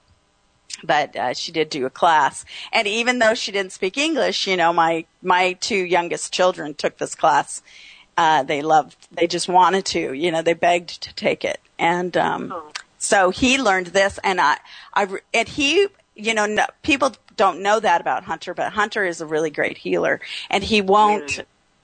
but 0.85 1.17
uh, 1.17 1.35
she 1.35 1.53
did 1.53 1.71
do 1.71 1.87
a 1.87 1.91
class. 1.91 2.45
And 2.73 2.87
even 2.87 3.19
though 3.19 3.35
she 3.35 3.53
didn't 3.53 3.73
speak 3.73 3.97
English, 3.97 4.47
you 4.47 4.57
know, 4.57 4.73
my 4.73 5.07
my 5.23 5.55
two 5.55 5.77
youngest 5.77 6.33
children 6.33 6.75
took 6.75 6.99
this 6.99 7.15
class. 7.15 7.63
Uh, 8.17 8.43
they 8.43 8.63
loved, 8.63 8.97
they 9.13 9.29
just 9.29 9.49
wanted 9.49 9.85
to, 9.85 10.13
you 10.13 10.33
know, 10.33 10.43
they 10.43 10.53
begged 10.53 11.01
to 11.01 11.15
take 11.15 11.45
it, 11.45 11.61
and 11.79 12.17
um, 12.17 12.53
so 12.99 13.31
he 13.31 13.59
learned 13.59 13.89
this, 13.89 14.19
and 14.25 14.41
I, 14.41 14.59
I, 14.93 15.09
and 15.33 15.49
he, 15.49 15.87
you 16.17 16.35
know, 16.35 16.47
no, 16.47 16.67
people 16.83 17.15
don't 17.37 17.63
know 17.63 17.81
that 17.81 18.01
about 18.01 18.25
Hunter, 18.25 18.53
but 18.53 18.73
Hunter 18.73 19.05
is 19.05 19.21
a 19.21 19.27
really 19.27 19.51
great 19.51 19.79
healer, 19.79 20.21
and 20.51 20.63
he 20.63 20.83
won't. 20.83 21.41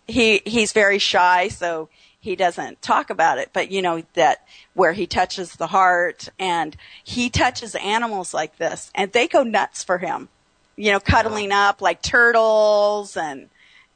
He 0.07 0.43
he's 0.45 0.73
very 0.73 0.99
shy, 0.99 1.49
so 1.49 1.89
he 2.21 2.37
doesn't 2.37 2.83
talk 2.83 3.09
about 3.09 3.39
it. 3.39 3.51
But 3.53 3.71
you 3.71 3.81
know 3.81 4.03
that 4.15 4.47
where 4.75 4.93
he 4.93 5.07
touches 5.07 5.53
the 5.53 5.69
heart, 5.69 6.29
and 6.39 6.77
he 7.03 7.31
touches 7.31 7.75
animals 7.77 8.35
like 8.35 8.59
this, 8.59 8.91
and 8.95 9.13
they 9.13 9.29
go 9.29 9.45
nuts 9.45 9.83
for 9.85 9.99
him. 9.99 10.29
You 10.77 10.93
know, 10.93 11.01
cuddling 11.01 11.53
up 11.53 11.81
like 11.81 12.03
turtles, 12.03 13.17
and 13.17 13.49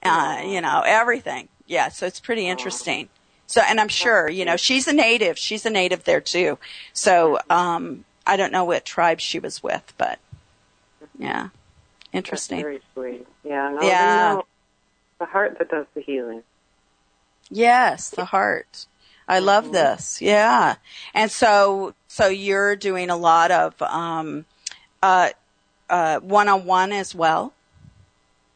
uh, 0.02 0.42
you 0.44 0.60
know 0.60 0.82
everything. 0.86 1.48
Yeah, 1.66 1.88
so 1.88 2.06
it's 2.06 2.20
pretty 2.20 2.46
interesting. 2.46 3.08
So, 3.48 3.62
and 3.66 3.80
I'm 3.80 3.88
sure, 3.88 4.28
you 4.28 4.44
know, 4.44 4.56
she's 4.56 4.86
a 4.86 4.92
native. 4.92 5.38
She's 5.38 5.66
a 5.66 5.70
native 5.70 6.04
there 6.04 6.20
too. 6.20 6.58
So, 6.92 7.38
um, 7.50 8.04
I 8.26 8.36
don't 8.36 8.52
know 8.52 8.64
what 8.64 8.84
tribe 8.84 9.20
she 9.20 9.38
was 9.38 9.62
with, 9.62 9.92
but 9.96 10.18
yeah, 11.18 11.48
interesting. 12.12 12.60
Very 12.60 12.80
sweet. 12.92 13.26
Yeah. 13.42 13.70
No, 13.70 13.82
Yeah. 13.82 14.30
you 14.30 14.36
know, 14.36 14.44
the 15.18 15.24
heart 15.26 15.58
that 15.58 15.70
does 15.70 15.86
the 15.94 16.02
healing. 16.02 16.42
Yes, 17.50 18.10
the 18.10 18.26
heart. 18.26 18.86
I 19.26 19.40
love 19.40 19.72
this. 19.72 20.22
Yeah. 20.22 20.76
And 21.12 21.30
so, 21.30 21.94
so 22.06 22.28
you're 22.28 22.76
doing 22.76 23.10
a 23.10 23.16
lot 23.16 23.50
of, 23.50 23.80
um, 23.82 24.44
uh, 25.02 25.30
uh, 25.90 26.20
one-on-one 26.20 26.92
as 26.92 27.14
well? 27.14 27.54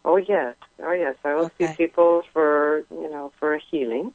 Oh 0.04 0.16
yes. 0.16 0.54
Oh 0.82 0.92
yes. 0.92 1.14
I 1.24 1.34
will 1.34 1.50
see 1.58 1.68
people 1.76 2.24
for 2.32 2.84
you 2.90 3.08
know 3.08 3.32
for 3.38 3.54
a 3.54 3.60
healing, 3.70 4.12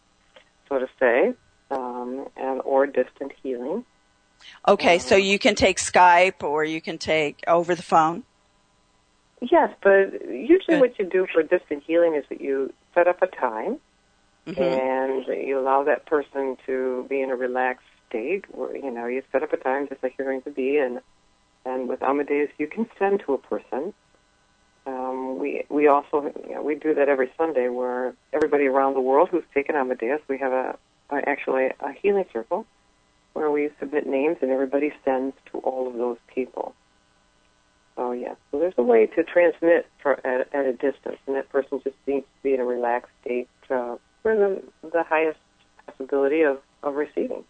so 0.69 0.79
to 0.79 0.87
say, 0.99 1.33
um, 1.71 2.27
and 2.35 2.61
or 2.63 2.87
distant 2.87 3.33
healing. 3.43 3.85
Okay. 4.67 4.99
So 4.99 5.15
you 5.15 5.39
can 5.39 5.55
take 5.55 5.77
Skype 5.77 6.43
or 6.43 6.63
you 6.63 6.81
can 6.81 6.97
take 6.97 7.43
over 7.47 7.75
the 7.75 7.83
phone? 7.83 8.23
Yes, 9.41 9.71
but 9.83 10.27
usually 10.29 10.79
what 10.79 10.97
you 10.97 11.05
do 11.05 11.27
for 11.31 11.43
distant 11.43 11.83
healing 11.85 12.15
is 12.15 12.23
that 12.29 12.41
you 12.41 12.73
set 12.93 13.07
up 13.07 13.21
a 13.21 13.27
time 13.27 13.79
Mm-hmm. 14.47 14.61
and 14.61 15.45
you 15.45 15.59
allow 15.59 15.83
that 15.83 16.05
person 16.05 16.55
to 16.65 17.05
be 17.09 17.21
in 17.21 17.31
a 17.31 17.35
relaxed 17.35 17.85
state. 18.07 18.45
Where, 18.49 18.75
you 18.77 18.89
know, 18.89 19.05
you 19.05 19.21
set 19.31 19.43
up 19.43 19.51
a 19.51 19.57
time 19.57 19.89
just 19.89 20.01
like 20.01 20.15
you're 20.17 20.27
going 20.27 20.41
to 20.43 20.51
be, 20.51 20.77
and 20.77 21.01
and 21.65 21.89
with 21.89 22.01
Ama-Deus, 22.01 22.49
you 22.57 22.67
can 22.67 22.87
send 22.97 23.21
to 23.25 23.33
a 23.33 23.37
person. 23.37 23.93
Um, 25.27 25.39
we 25.39 25.63
we 25.69 25.87
also 25.87 26.31
you 26.47 26.55
know, 26.55 26.61
we 26.61 26.75
do 26.75 26.93
that 26.95 27.09
every 27.09 27.31
Sunday, 27.37 27.69
where 27.69 28.13
everybody 28.33 28.65
around 28.67 28.93
the 28.93 29.01
world 29.01 29.29
who's 29.29 29.43
taken 29.53 29.75
Ama-Deus, 29.75 30.21
we 30.27 30.37
have 30.37 30.51
a, 30.51 30.77
a 31.09 31.29
actually 31.29 31.69
a 31.79 31.93
healing 32.01 32.25
circle 32.33 32.65
where 33.33 33.51
we 33.51 33.69
submit 33.79 34.07
names 34.07 34.37
and 34.41 34.51
everybody 34.51 34.91
sends 35.05 35.35
to 35.51 35.59
all 35.59 35.87
of 35.87 35.93
those 35.93 36.17
people. 36.33 36.73
So 37.95 38.11
yeah, 38.11 38.35
so 38.51 38.59
there's 38.59 38.73
a 38.77 38.83
way 38.83 39.07
to 39.07 39.23
transmit 39.23 39.87
for, 40.01 40.25
at, 40.25 40.53
at 40.53 40.65
a 40.65 40.73
distance, 40.73 41.17
and 41.25 41.35
that 41.35 41.49
person 41.49 41.81
just 41.83 41.95
needs 42.05 42.25
to 42.25 42.43
be 42.43 42.53
in 42.53 42.59
a 42.59 42.65
relaxed 42.65 43.11
state 43.21 43.49
uh, 43.69 43.97
for 44.21 44.35
the 44.35 44.63
the 44.89 45.03
highest 45.03 45.39
possibility 45.85 46.41
of 46.41 46.59
of 46.83 46.95
receiving. 46.95 47.43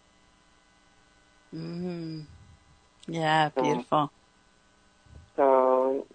Mm-hmm. 1.54 2.20
Yeah, 3.08 3.48
beautiful. 3.50 4.10
So 5.36 6.06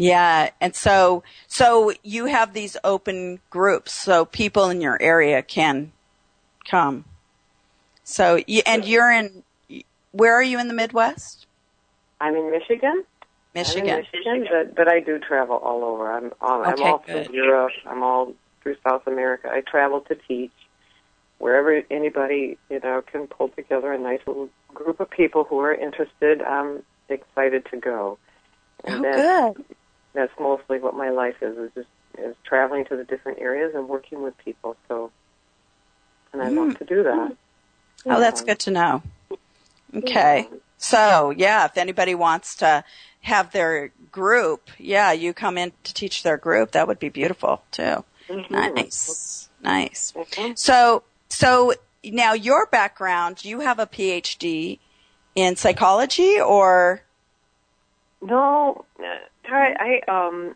Yeah, 0.00 0.48
and 0.62 0.74
so 0.74 1.22
so 1.46 1.92
you 2.02 2.24
have 2.24 2.54
these 2.54 2.74
open 2.82 3.38
groups, 3.50 3.92
so 3.92 4.24
people 4.24 4.70
in 4.70 4.80
your 4.80 4.96
area 4.98 5.42
can 5.42 5.92
come. 6.66 7.04
So 8.02 8.38
and 8.64 8.86
you're 8.86 9.12
in 9.12 9.42
where 10.12 10.32
are 10.32 10.42
you 10.42 10.58
in 10.58 10.68
the 10.68 10.74
Midwest? 10.74 11.44
I'm 12.18 12.34
in 12.34 12.50
Michigan. 12.50 13.04
Michigan. 13.54 13.90
I'm 13.90 13.98
in 13.98 14.04
Michigan, 14.06 14.46
but 14.50 14.74
but 14.74 14.88
I 14.88 15.00
do 15.00 15.18
travel 15.18 15.56
all 15.56 15.84
over. 15.84 16.10
I'm 16.10 16.32
um, 16.40 16.62
I'm 16.64 16.82
all 16.82 17.04
good. 17.06 17.26
through 17.26 17.34
Europe. 17.34 17.72
I'm 17.84 18.02
all 18.02 18.32
through 18.62 18.76
South 18.82 19.06
America. 19.06 19.50
I 19.52 19.60
travel 19.60 20.00
to 20.08 20.14
teach 20.26 20.50
wherever 21.36 21.82
anybody 21.90 22.56
you 22.70 22.80
know 22.80 23.02
can 23.02 23.26
pull 23.26 23.50
together 23.50 23.92
a 23.92 23.98
nice 23.98 24.20
little 24.26 24.48
group 24.72 24.98
of 24.98 25.10
people 25.10 25.44
who 25.44 25.58
are 25.58 25.74
interested. 25.74 26.40
I'm 26.40 26.84
excited 27.10 27.66
to 27.70 27.76
go. 27.76 28.18
And 28.82 29.04
Oh, 29.04 29.52
good. 29.54 29.64
That's 30.12 30.32
mostly 30.38 30.78
what 30.78 30.94
my 30.94 31.10
life 31.10 31.36
is 31.42 31.56
is 31.56 31.70
just 31.74 31.88
is 32.18 32.36
traveling 32.44 32.84
to 32.86 32.96
the 32.96 33.04
different 33.04 33.38
areas 33.38 33.74
and 33.74 33.88
working 33.88 34.22
with 34.22 34.36
people. 34.38 34.76
So, 34.88 35.10
and 36.32 36.42
I 36.42 36.50
mm. 36.50 36.56
love 36.56 36.78
to 36.78 36.84
do 36.84 37.02
that. 37.04 37.36
Oh, 38.06 38.20
that's 38.20 38.40
um, 38.40 38.46
good 38.46 38.58
to 38.60 38.70
know. 38.70 39.02
Okay. 39.94 40.48
So, 40.78 41.30
yeah, 41.30 41.66
if 41.66 41.76
anybody 41.76 42.14
wants 42.14 42.56
to 42.56 42.84
have 43.22 43.52
their 43.52 43.92
group, 44.10 44.70
yeah, 44.78 45.12
you 45.12 45.34
come 45.34 45.58
in 45.58 45.72
to 45.84 45.94
teach 45.94 46.22
their 46.22 46.38
group, 46.38 46.72
that 46.72 46.88
would 46.88 46.98
be 46.98 47.10
beautiful 47.10 47.62
too. 47.70 48.04
Mm-hmm. 48.28 48.54
Nice. 48.74 49.48
Nice. 49.62 50.12
Mm-hmm. 50.16 50.52
So, 50.54 51.02
so 51.28 51.74
now 52.02 52.32
your 52.32 52.66
background, 52.66 53.44
you 53.44 53.60
have 53.60 53.78
a 53.78 53.86
PhD 53.86 54.78
in 55.34 55.56
psychology 55.56 56.40
or? 56.40 57.02
No, 58.22 58.84
uh, 59.44 59.74
I, 59.78 60.00
um 60.08 60.54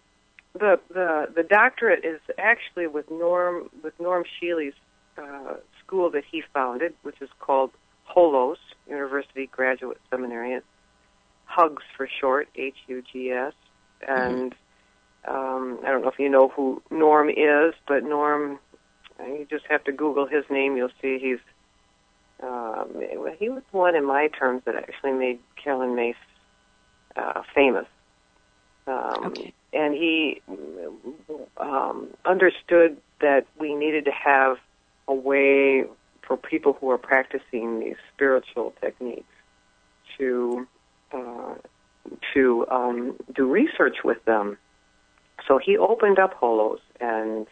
the 0.54 0.78
the 0.88 1.28
the 1.34 1.42
doctorate 1.42 2.04
is 2.04 2.20
actually 2.38 2.86
with 2.86 3.10
Norm 3.10 3.70
with 3.82 3.98
Norm 4.00 4.24
Shealy's 4.38 4.74
uh, 5.18 5.54
school 5.84 6.10
that 6.10 6.24
he 6.30 6.42
founded, 6.52 6.94
which 7.02 7.20
is 7.20 7.28
called 7.40 7.70
Holos 8.08 8.56
University 8.88 9.46
Graduate 9.46 10.00
Seminary. 10.10 10.52
It's 10.52 10.66
Hugs 11.46 11.82
for 11.96 12.08
short, 12.20 12.48
H 12.56 12.76
U 12.88 13.02
G 13.12 13.30
S. 13.30 13.52
And 14.06 14.54
um, 15.26 15.78
I 15.84 15.90
don't 15.90 16.02
know 16.02 16.08
if 16.08 16.18
you 16.18 16.28
know 16.28 16.48
who 16.48 16.82
Norm 16.90 17.30
is, 17.30 17.74
but 17.88 18.02
Norm, 18.02 18.58
uh, 19.18 19.26
you 19.26 19.46
just 19.48 19.64
have 19.68 19.82
to 19.84 19.92
Google 19.92 20.26
his 20.26 20.44
name. 20.50 20.76
You'll 20.76 20.90
see 21.00 21.18
he's 21.18 21.38
um, 22.42 23.02
he 23.38 23.48
was 23.48 23.62
one 23.72 23.94
in 23.96 24.04
my 24.04 24.28
terms 24.28 24.62
that 24.66 24.74
actually 24.74 25.12
made 25.12 25.38
Carolyn 25.62 25.94
Myss 25.94 26.16
uh, 27.16 27.42
famous. 27.54 27.86
Um, 28.86 29.34
And 29.72 29.94
he 29.94 30.40
um, 31.58 32.08
understood 32.24 32.96
that 33.20 33.46
we 33.58 33.74
needed 33.74 34.04
to 34.04 34.12
have 34.12 34.58
a 35.08 35.14
way 35.14 35.84
for 36.22 36.36
people 36.36 36.74
who 36.74 36.90
are 36.90 36.98
practicing 36.98 37.80
these 37.80 37.96
spiritual 38.14 38.72
techniques 38.80 39.26
to 40.18 40.66
uh, 41.12 41.54
to 42.34 42.66
um, 42.70 43.16
do 43.34 43.46
research 43.50 43.96
with 44.04 44.24
them. 44.26 44.58
So 45.48 45.58
he 45.58 45.76
opened 45.76 46.18
up 46.18 46.38
Holos, 46.40 46.80
and 47.00 47.46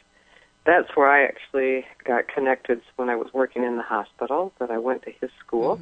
that's 0.65 0.89
where 0.95 1.11
I 1.11 1.25
actually 1.25 1.85
got 2.05 2.29
connected 2.29 2.81
when 2.97 3.09
I 3.09 3.17
was 3.17 3.29
working 3.33 3.65
in 3.65 3.77
the 3.77 3.83
hospital. 3.83 4.53
That 4.59 4.71
I 4.71 4.79
went 4.79 5.03
to 5.03 5.11
his 5.21 5.31
school, 5.45 5.79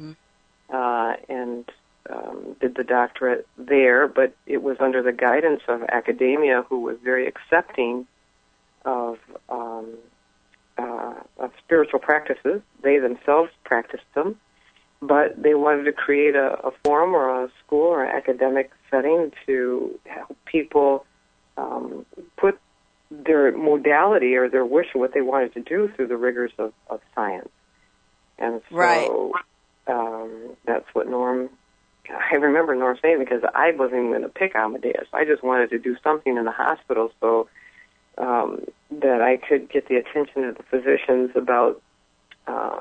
uh, 0.73 1.13
and 1.29 1.65
um, 2.09 2.55
did 2.59 2.75
the 2.75 2.83
doctorate 2.83 3.47
there, 3.57 4.07
but 4.07 4.35
it 4.45 4.63
was 4.63 4.77
under 4.79 5.01
the 5.03 5.11
guidance 5.11 5.61
of 5.67 5.83
academia, 5.83 6.63
who 6.67 6.79
was 6.81 6.97
very 7.03 7.27
accepting 7.27 8.07
of 8.85 9.17
um, 9.49 9.97
uh, 10.77 11.13
of 11.37 11.51
spiritual 11.63 11.99
practices. 11.99 12.61
They 12.81 12.97
themselves 12.97 13.51
practiced 13.63 14.11
them, 14.15 14.37
but 15.01 15.41
they 15.41 15.53
wanted 15.53 15.83
to 15.83 15.91
create 15.93 16.35
a, 16.35 16.67
a 16.67 16.71
forum 16.83 17.13
or 17.13 17.43
a 17.45 17.49
school 17.65 17.87
or 17.87 18.03
an 18.03 18.15
academic 18.15 18.71
setting 18.89 19.31
to 19.45 19.99
help 20.05 20.35
people 20.45 21.05
um, 21.57 22.05
put 22.37 22.59
their 23.11 23.55
modality 23.55 24.35
or 24.35 24.49
their 24.49 24.65
wish 24.65 24.87
of 24.95 25.01
what 25.01 25.13
they 25.13 25.21
wanted 25.21 25.53
to 25.53 25.61
do 25.61 25.91
through 25.95 26.07
the 26.07 26.17
rigors 26.17 26.51
of, 26.57 26.73
of 26.89 27.01
science. 27.13 27.49
And 28.39 28.61
so 28.69 28.75
Right. 28.75 29.11
um, 29.87 30.55
that's 30.65 30.85
what 30.93 31.07
Norm. 31.07 31.49
I 32.31 32.35
remember 32.35 32.73
Norm 32.75 32.97
saying 33.01 33.19
because 33.19 33.41
I 33.53 33.71
wasn't 33.71 33.99
even 33.99 34.09
going 34.11 34.21
to 34.21 34.29
pick 34.29 34.55
Ama-Deus. 34.55 35.07
I 35.13 35.25
just 35.25 35.43
wanted 35.43 35.69
to 35.71 35.79
do 35.79 35.97
something 36.03 36.37
in 36.37 36.45
the 36.45 36.51
hospital 36.51 37.11
so 37.19 37.49
um, 38.17 38.65
that 38.89 39.21
I 39.21 39.37
could 39.37 39.69
get 39.69 39.87
the 39.87 39.95
attention 39.95 40.45
of 40.45 40.57
the 40.57 40.63
physicians 40.63 41.31
about 41.35 41.81
uh, 42.47 42.79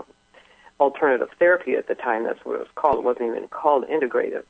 alternative 0.78 1.28
therapy 1.38 1.74
at 1.74 1.88
the 1.88 1.94
time. 1.94 2.24
That's 2.24 2.38
what 2.44 2.56
it 2.56 2.60
was 2.60 2.68
called. 2.76 2.98
It 2.98 3.04
wasn't 3.04 3.26
even 3.28 3.48
called 3.48 3.84
integrative. 3.88 4.44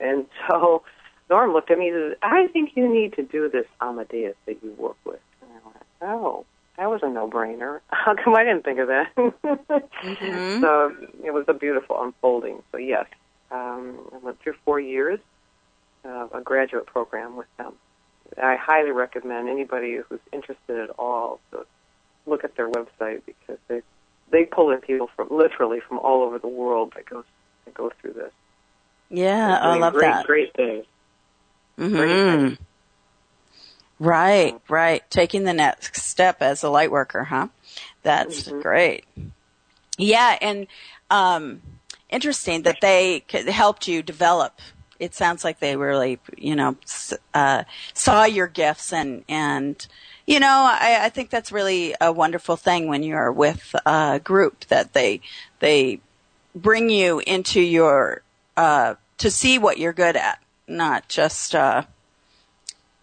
And 0.00 0.26
so 0.48 0.82
Norm 1.30 1.52
looked 1.52 1.70
at 1.70 1.78
me 1.78 1.88
and 1.88 2.12
said, 2.12 2.18
I 2.22 2.48
think 2.48 2.72
you 2.74 2.92
need 2.92 3.14
to 3.14 3.22
do 3.22 3.48
this 3.48 3.66
Ama-Deus 3.80 4.34
that 4.46 4.62
you 4.62 4.72
work 4.72 4.96
with. 5.04 5.20
And 5.42 5.50
I 5.52 5.66
went, 5.66 5.76
oh, 6.02 6.44
that 6.76 6.90
was 6.90 7.00
a 7.02 7.08
no-brainer. 7.08 7.80
How 7.88 8.14
come 8.14 8.34
I 8.34 8.42
didn't 8.42 8.64
think 8.64 8.80
of 8.80 8.88
that? 8.88 9.12
Mm-hmm. 10.00 10.62
So 10.62 10.96
it 11.22 11.30
was 11.34 11.44
a 11.46 11.52
beautiful 11.52 12.02
unfolding. 12.02 12.62
So 12.72 12.78
yes, 12.78 13.04
um, 13.50 13.98
I 14.12 14.18
went 14.18 14.40
through 14.40 14.54
four 14.64 14.80
years 14.80 15.20
of 16.04 16.32
a 16.32 16.40
graduate 16.40 16.86
program 16.86 17.36
with 17.36 17.48
them. 17.58 17.74
I 18.40 18.56
highly 18.56 18.90
recommend 18.90 19.48
anybody 19.48 19.98
who's 20.08 20.20
interested 20.32 20.78
at 20.78 20.90
all 20.90 21.40
to 21.50 21.66
look 22.26 22.44
at 22.44 22.56
their 22.56 22.70
website 22.70 23.22
because 23.26 23.58
they 23.68 23.82
they 24.30 24.44
pull 24.44 24.70
in 24.70 24.80
people 24.80 25.10
from 25.16 25.28
literally 25.30 25.80
from 25.80 25.98
all 25.98 26.22
over 26.22 26.38
the 26.38 26.48
world 26.48 26.92
that 26.94 27.06
goes 27.06 27.24
that 27.64 27.74
go 27.74 27.90
through 28.00 28.12
this. 28.12 28.32
Yeah, 29.10 29.58
I 29.60 29.78
love 29.78 29.94
great, 29.94 30.02
that. 30.02 30.26
Great 30.26 30.54
things. 30.54 30.86
hmm 31.76 32.54
Right, 33.98 34.58
right. 34.68 35.02
Taking 35.10 35.44
the 35.44 35.52
next 35.52 35.96
step 35.96 36.40
as 36.40 36.62
a 36.62 36.70
light 36.70 36.90
worker, 36.90 37.24
huh? 37.24 37.48
That's 38.02 38.48
great. 38.48 39.04
Yeah, 39.98 40.38
and 40.40 40.66
um, 41.10 41.60
interesting 42.10 42.62
that 42.62 42.80
they 42.80 43.24
helped 43.48 43.88
you 43.88 44.02
develop. 44.02 44.60
It 44.98 45.14
sounds 45.14 45.44
like 45.44 45.60
they 45.60 45.76
really, 45.76 46.18
you 46.36 46.54
know, 46.54 46.76
uh, 47.32 47.64
saw 47.94 48.24
your 48.24 48.46
gifts 48.46 48.92
and 48.92 49.24
and 49.28 49.86
you 50.26 50.38
know, 50.38 50.46
I, 50.46 51.06
I 51.06 51.08
think 51.08 51.30
that's 51.30 51.50
really 51.50 51.94
a 52.00 52.12
wonderful 52.12 52.56
thing 52.56 52.86
when 52.86 53.02
you're 53.02 53.32
with 53.32 53.74
a 53.84 54.20
group 54.22 54.66
that 54.66 54.92
they 54.92 55.22
they 55.58 56.00
bring 56.54 56.88
you 56.90 57.20
into 57.26 57.60
your 57.60 58.22
uh, 58.56 58.94
to 59.18 59.30
see 59.30 59.58
what 59.58 59.78
you're 59.78 59.92
good 59.92 60.16
at, 60.16 60.40
not 60.68 61.08
just 61.08 61.54
uh, 61.54 61.82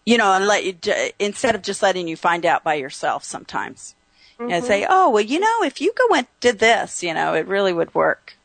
you 0.06 0.18
know, 0.18 0.32
and 0.32 0.48
let 0.48 0.64
you 0.64 0.76
instead 1.20 1.54
of 1.54 1.64
just 1.64 1.84
letting 1.84 2.08
you 2.08 2.16
find 2.16 2.46
out 2.46 2.64
by 2.64 2.76
yourself 2.76 3.26
sometimes. 3.26 3.94
You 4.40 4.48
know, 4.48 4.62
say, 4.62 4.86
oh 4.88 5.10
well, 5.10 5.24
you 5.24 5.40
know, 5.40 5.64
if 5.64 5.82
you 5.82 5.92
go 5.98 6.16
and 6.16 6.28
did 6.40 6.60
this, 6.60 7.04
you 7.04 7.14
know, 7.14 7.34
it 7.34 7.48
really 7.48 7.74
would 7.74 7.94
work. 7.94 8.37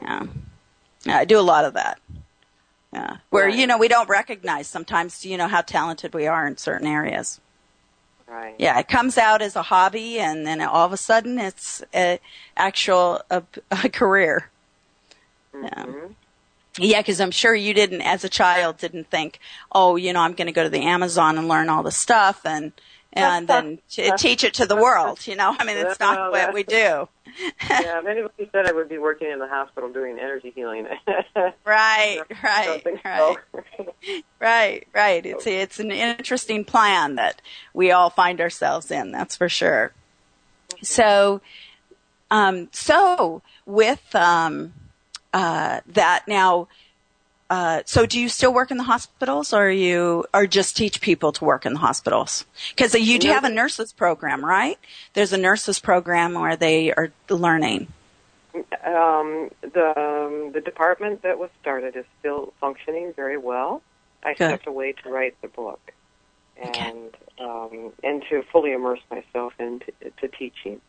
Yeah, 0.00 0.26
yeah 1.04 1.16
I 1.18 1.24
do 1.24 1.38
a 1.38 1.42
lot 1.42 1.64
of 1.64 1.74
that. 1.74 1.98
Yeah, 2.92 3.18
where 3.30 3.48
you 3.48 3.66
know 3.66 3.78
we 3.78 3.88
don't 3.88 4.08
recognize 4.08 4.66
sometimes, 4.66 5.24
you 5.24 5.36
know, 5.36 5.48
how 5.48 5.60
talented 5.60 6.12
we 6.12 6.26
are 6.26 6.46
in 6.46 6.56
certain 6.56 6.86
areas. 6.86 7.40
Right. 8.26 8.54
Yeah, 8.58 8.78
it 8.78 8.88
comes 8.88 9.18
out 9.18 9.42
as 9.42 9.56
a 9.56 9.62
hobby, 9.62 10.20
and 10.20 10.46
then 10.46 10.60
all 10.60 10.86
of 10.86 10.92
a 10.92 10.96
sudden 10.96 11.38
it's 11.38 11.82
a 11.94 12.20
actual 12.56 13.22
a, 13.30 13.42
a 13.70 13.88
career. 13.88 14.50
Yeah. 15.54 15.84
Mm-hmm. 15.84 16.12
Yeah, 16.78 17.00
because 17.00 17.20
I'm 17.20 17.32
sure 17.32 17.54
you 17.54 17.74
didn't, 17.74 18.02
as 18.02 18.22
a 18.22 18.28
child, 18.28 18.78
didn't 18.78 19.10
think, 19.10 19.40
oh, 19.72 19.96
you 19.96 20.12
know, 20.12 20.20
I'm 20.20 20.34
going 20.34 20.46
to 20.46 20.52
go 20.52 20.62
to 20.62 20.70
the 20.70 20.82
Amazon 20.82 21.36
and 21.36 21.48
learn 21.48 21.68
all 21.68 21.82
the 21.82 21.90
stuff 21.90 22.42
and 22.44 22.72
and 23.12 23.48
then 23.48 23.78
t- 23.88 24.10
teach 24.16 24.44
it 24.44 24.54
to 24.54 24.66
the 24.66 24.76
world. 24.76 25.26
You 25.26 25.36
know, 25.36 25.54
I 25.58 25.64
mean, 25.64 25.76
it's 25.76 25.98
not 25.98 26.30
what 26.30 26.54
we 26.54 26.62
do. 26.62 26.76
yeah, 26.76 27.08
if 27.98 28.06
anybody 28.06 28.48
said 28.52 28.66
I 28.66 28.72
would 28.72 28.88
be 28.88 28.98
working 28.98 29.30
in 29.30 29.38
the 29.38 29.48
hospital 29.48 29.92
doing 29.92 30.18
energy 30.18 30.52
healing. 30.54 30.86
Right, 31.64 32.20
right, 32.42 32.84
right, 33.04 33.36
right, 34.40 34.86
right. 34.92 35.26
It's 35.26 35.46
it's 35.46 35.78
an 35.78 35.90
interesting 35.90 36.64
plan 36.64 37.14
that 37.14 37.40
we 37.72 37.90
all 37.92 38.10
find 38.10 38.40
ourselves 38.40 38.90
in. 38.90 39.12
That's 39.12 39.36
for 39.36 39.48
sure. 39.48 39.92
So, 40.82 41.40
um, 42.30 42.68
so 42.72 43.42
with 43.66 44.14
um, 44.14 44.74
uh, 45.32 45.80
that 45.86 46.26
now. 46.28 46.68
Uh, 47.50 47.82
so 47.84 48.06
do 48.06 48.20
you 48.20 48.28
still 48.28 48.54
work 48.54 48.70
in 48.70 48.76
the 48.76 48.84
hospitals 48.84 49.52
or 49.52 49.66
are 49.66 49.70
you 49.70 50.24
or 50.32 50.46
just 50.46 50.76
teach 50.76 51.00
people 51.00 51.32
to 51.32 51.44
work 51.44 51.66
in 51.66 51.72
the 51.72 51.80
hospitals 51.80 52.44
because 52.70 52.94
you 52.94 53.18
do 53.18 53.26
have 53.28 53.42
a 53.42 53.50
nurses 53.50 53.92
program 53.92 54.44
right 54.44 54.78
there's 55.14 55.32
a 55.32 55.36
nurses 55.36 55.80
program 55.80 56.34
where 56.34 56.54
they 56.54 56.92
are 56.92 57.10
learning 57.28 57.88
Um, 58.84 59.50
the 59.60 59.94
um, 59.96 60.52
the 60.52 60.60
department 60.60 61.22
that 61.22 61.38
was 61.38 61.50
started 61.60 61.94
is 61.96 62.04
still 62.18 62.52
functioning 62.60 63.12
very 63.14 63.36
well. 63.36 63.82
I 64.24 64.34
Good. 64.34 64.48
stepped 64.48 64.66
away 64.66 64.92
to 65.04 65.10
write 65.10 65.40
the 65.40 65.48
book 65.48 65.80
and 66.60 67.16
um, 67.38 67.92
and 68.02 68.22
to 68.30 68.42
fully 68.50 68.72
immerse 68.72 69.00
myself 69.10 69.52
into 69.58 69.92
to 70.20 70.28
teaching. 70.28 70.80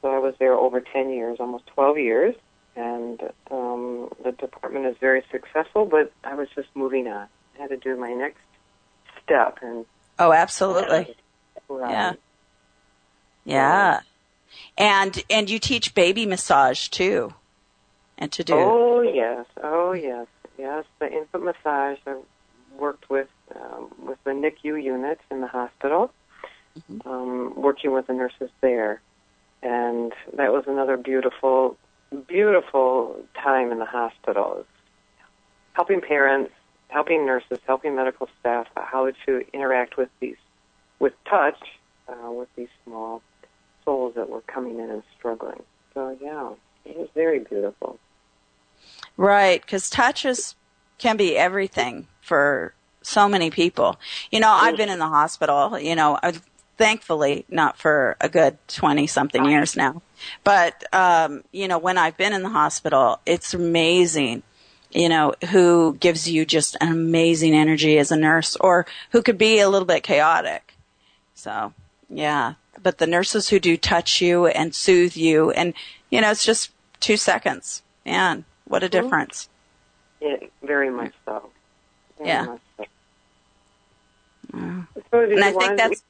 So 0.00 0.08
I 0.08 0.18
was 0.18 0.34
there 0.38 0.54
over 0.54 0.80
ten 0.80 1.10
years, 1.10 1.38
almost 1.40 1.66
twelve 1.66 1.98
years, 1.98 2.34
and 2.76 3.20
um, 3.50 4.08
the 4.24 4.32
department 4.32 4.86
is 4.86 4.96
very 5.00 5.24
successful. 5.30 5.84
But 5.84 6.12
I 6.24 6.34
was 6.34 6.48
just 6.54 6.68
moving 6.74 7.06
on. 7.08 7.28
I 7.56 7.62
had 7.62 7.70
to 7.70 7.76
do 7.76 7.96
my 7.96 8.12
next 8.12 8.40
step, 9.24 9.58
and 9.62 9.84
oh 10.18 10.32
absolutely 10.32 11.14
Right. 11.68 11.90
yeah 11.90 12.12
yeah 13.44 14.00
and 14.76 15.22
and 15.30 15.48
you 15.48 15.58
teach 15.58 15.94
baby 15.94 16.26
massage 16.26 16.88
too 16.88 17.32
and 18.18 18.30
to 18.32 18.44
do 18.44 18.54
Oh 18.54 19.00
yes, 19.02 19.46
oh 19.62 19.92
yes, 19.92 20.26
yes. 20.58 20.84
The 20.98 21.10
infant 21.12 21.44
massage. 21.44 21.98
I 22.06 22.16
worked 22.78 23.10
with 23.10 23.28
um, 23.54 23.90
with 23.98 24.18
the 24.24 24.30
NICU 24.30 24.82
unit 24.82 25.20
in 25.30 25.40
the 25.40 25.46
hospital, 25.46 26.12
um, 27.04 27.54
working 27.56 27.92
with 27.92 28.06
the 28.06 28.14
nurses 28.14 28.50
there, 28.60 29.00
and 29.62 30.12
that 30.36 30.52
was 30.52 30.64
another 30.66 30.96
beautiful, 30.96 31.76
beautiful 32.12 33.16
time 33.34 33.72
in 33.72 33.78
the 33.78 33.86
hospitals, 33.86 34.66
Helping 35.74 36.02
parents, 36.02 36.52
helping 36.88 37.24
nurses, 37.24 37.58
helping 37.66 37.96
medical 37.96 38.28
staff 38.38 38.66
how 38.76 39.10
to 39.24 39.44
interact 39.54 39.96
with 39.96 40.10
these, 40.20 40.36
with 40.98 41.14
touch, 41.24 41.58
uh, 42.08 42.30
with 42.30 42.48
these 42.56 42.68
small 42.84 43.22
souls 43.84 44.14
that 44.14 44.28
were 44.28 44.42
coming 44.42 44.78
in 44.78 44.90
and 44.90 45.02
struggling. 45.16 45.62
So 45.94 46.16
yeah, 46.20 46.50
it 46.84 46.98
was 46.98 47.08
very 47.14 47.38
beautiful. 47.38 47.98
Right, 49.16 49.62
because 49.62 49.88
touches 49.88 50.56
can 50.98 51.16
be 51.16 51.36
everything 51.36 52.06
for 52.20 52.74
so 53.00 53.28
many 53.28 53.50
people. 53.50 53.98
You 54.30 54.40
know, 54.40 54.50
I've 54.50 54.76
been 54.76 54.88
in 54.90 54.98
the 54.98 55.08
hospital, 55.08 55.78
you 55.78 55.96
know, 55.96 56.18
uh, 56.22 56.32
thankfully 56.78 57.44
not 57.48 57.76
for 57.78 58.16
a 58.20 58.28
good 58.28 58.58
20 58.68 59.06
something 59.06 59.44
years 59.44 59.76
now. 59.76 60.02
But, 60.44 60.82
um, 60.94 61.42
you 61.52 61.68
know, 61.68 61.78
when 61.78 61.98
I've 61.98 62.16
been 62.16 62.32
in 62.32 62.42
the 62.42 62.48
hospital, 62.48 63.20
it's 63.26 63.54
amazing, 63.54 64.42
you 64.90 65.08
know, 65.08 65.34
who 65.50 65.96
gives 66.00 66.28
you 66.28 66.44
just 66.44 66.76
an 66.80 66.88
amazing 66.90 67.54
energy 67.54 67.98
as 67.98 68.10
a 68.12 68.16
nurse 68.16 68.56
or 68.56 68.86
who 69.10 69.22
could 69.22 69.38
be 69.38 69.58
a 69.58 69.68
little 69.68 69.86
bit 69.86 70.02
chaotic. 70.02 70.74
So, 71.34 71.72
yeah. 72.08 72.54
But 72.82 72.98
the 72.98 73.06
nurses 73.06 73.48
who 73.48 73.60
do 73.60 73.76
touch 73.76 74.20
you 74.20 74.46
and 74.46 74.74
soothe 74.74 75.16
you 75.16 75.50
and, 75.52 75.74
you 76.10 76.20
know, 76.20 76.30
it's 76.30 76.44
just 76.44 76.70
two 77.00 77.16
seconds. 77.16 77.82
Man, 78.04 78.44
what 78.64 78.82
a 78.82 78.88
difference. 78.88 79.48
Yeah, 80.20 80.36
very 80.62 80.90
much 80.90 81.12
so. 81.24 81.50
Very 82.18 82.28
Yeah. 82.30 82.44
much 82.44 82.60
so. 82.76 82.84
Mm. 84.52 84.86
So 85.10 85.20
And 85.20 85.44
I 85.44 85.50
think 85.52 85.78
want- 85.78 86.02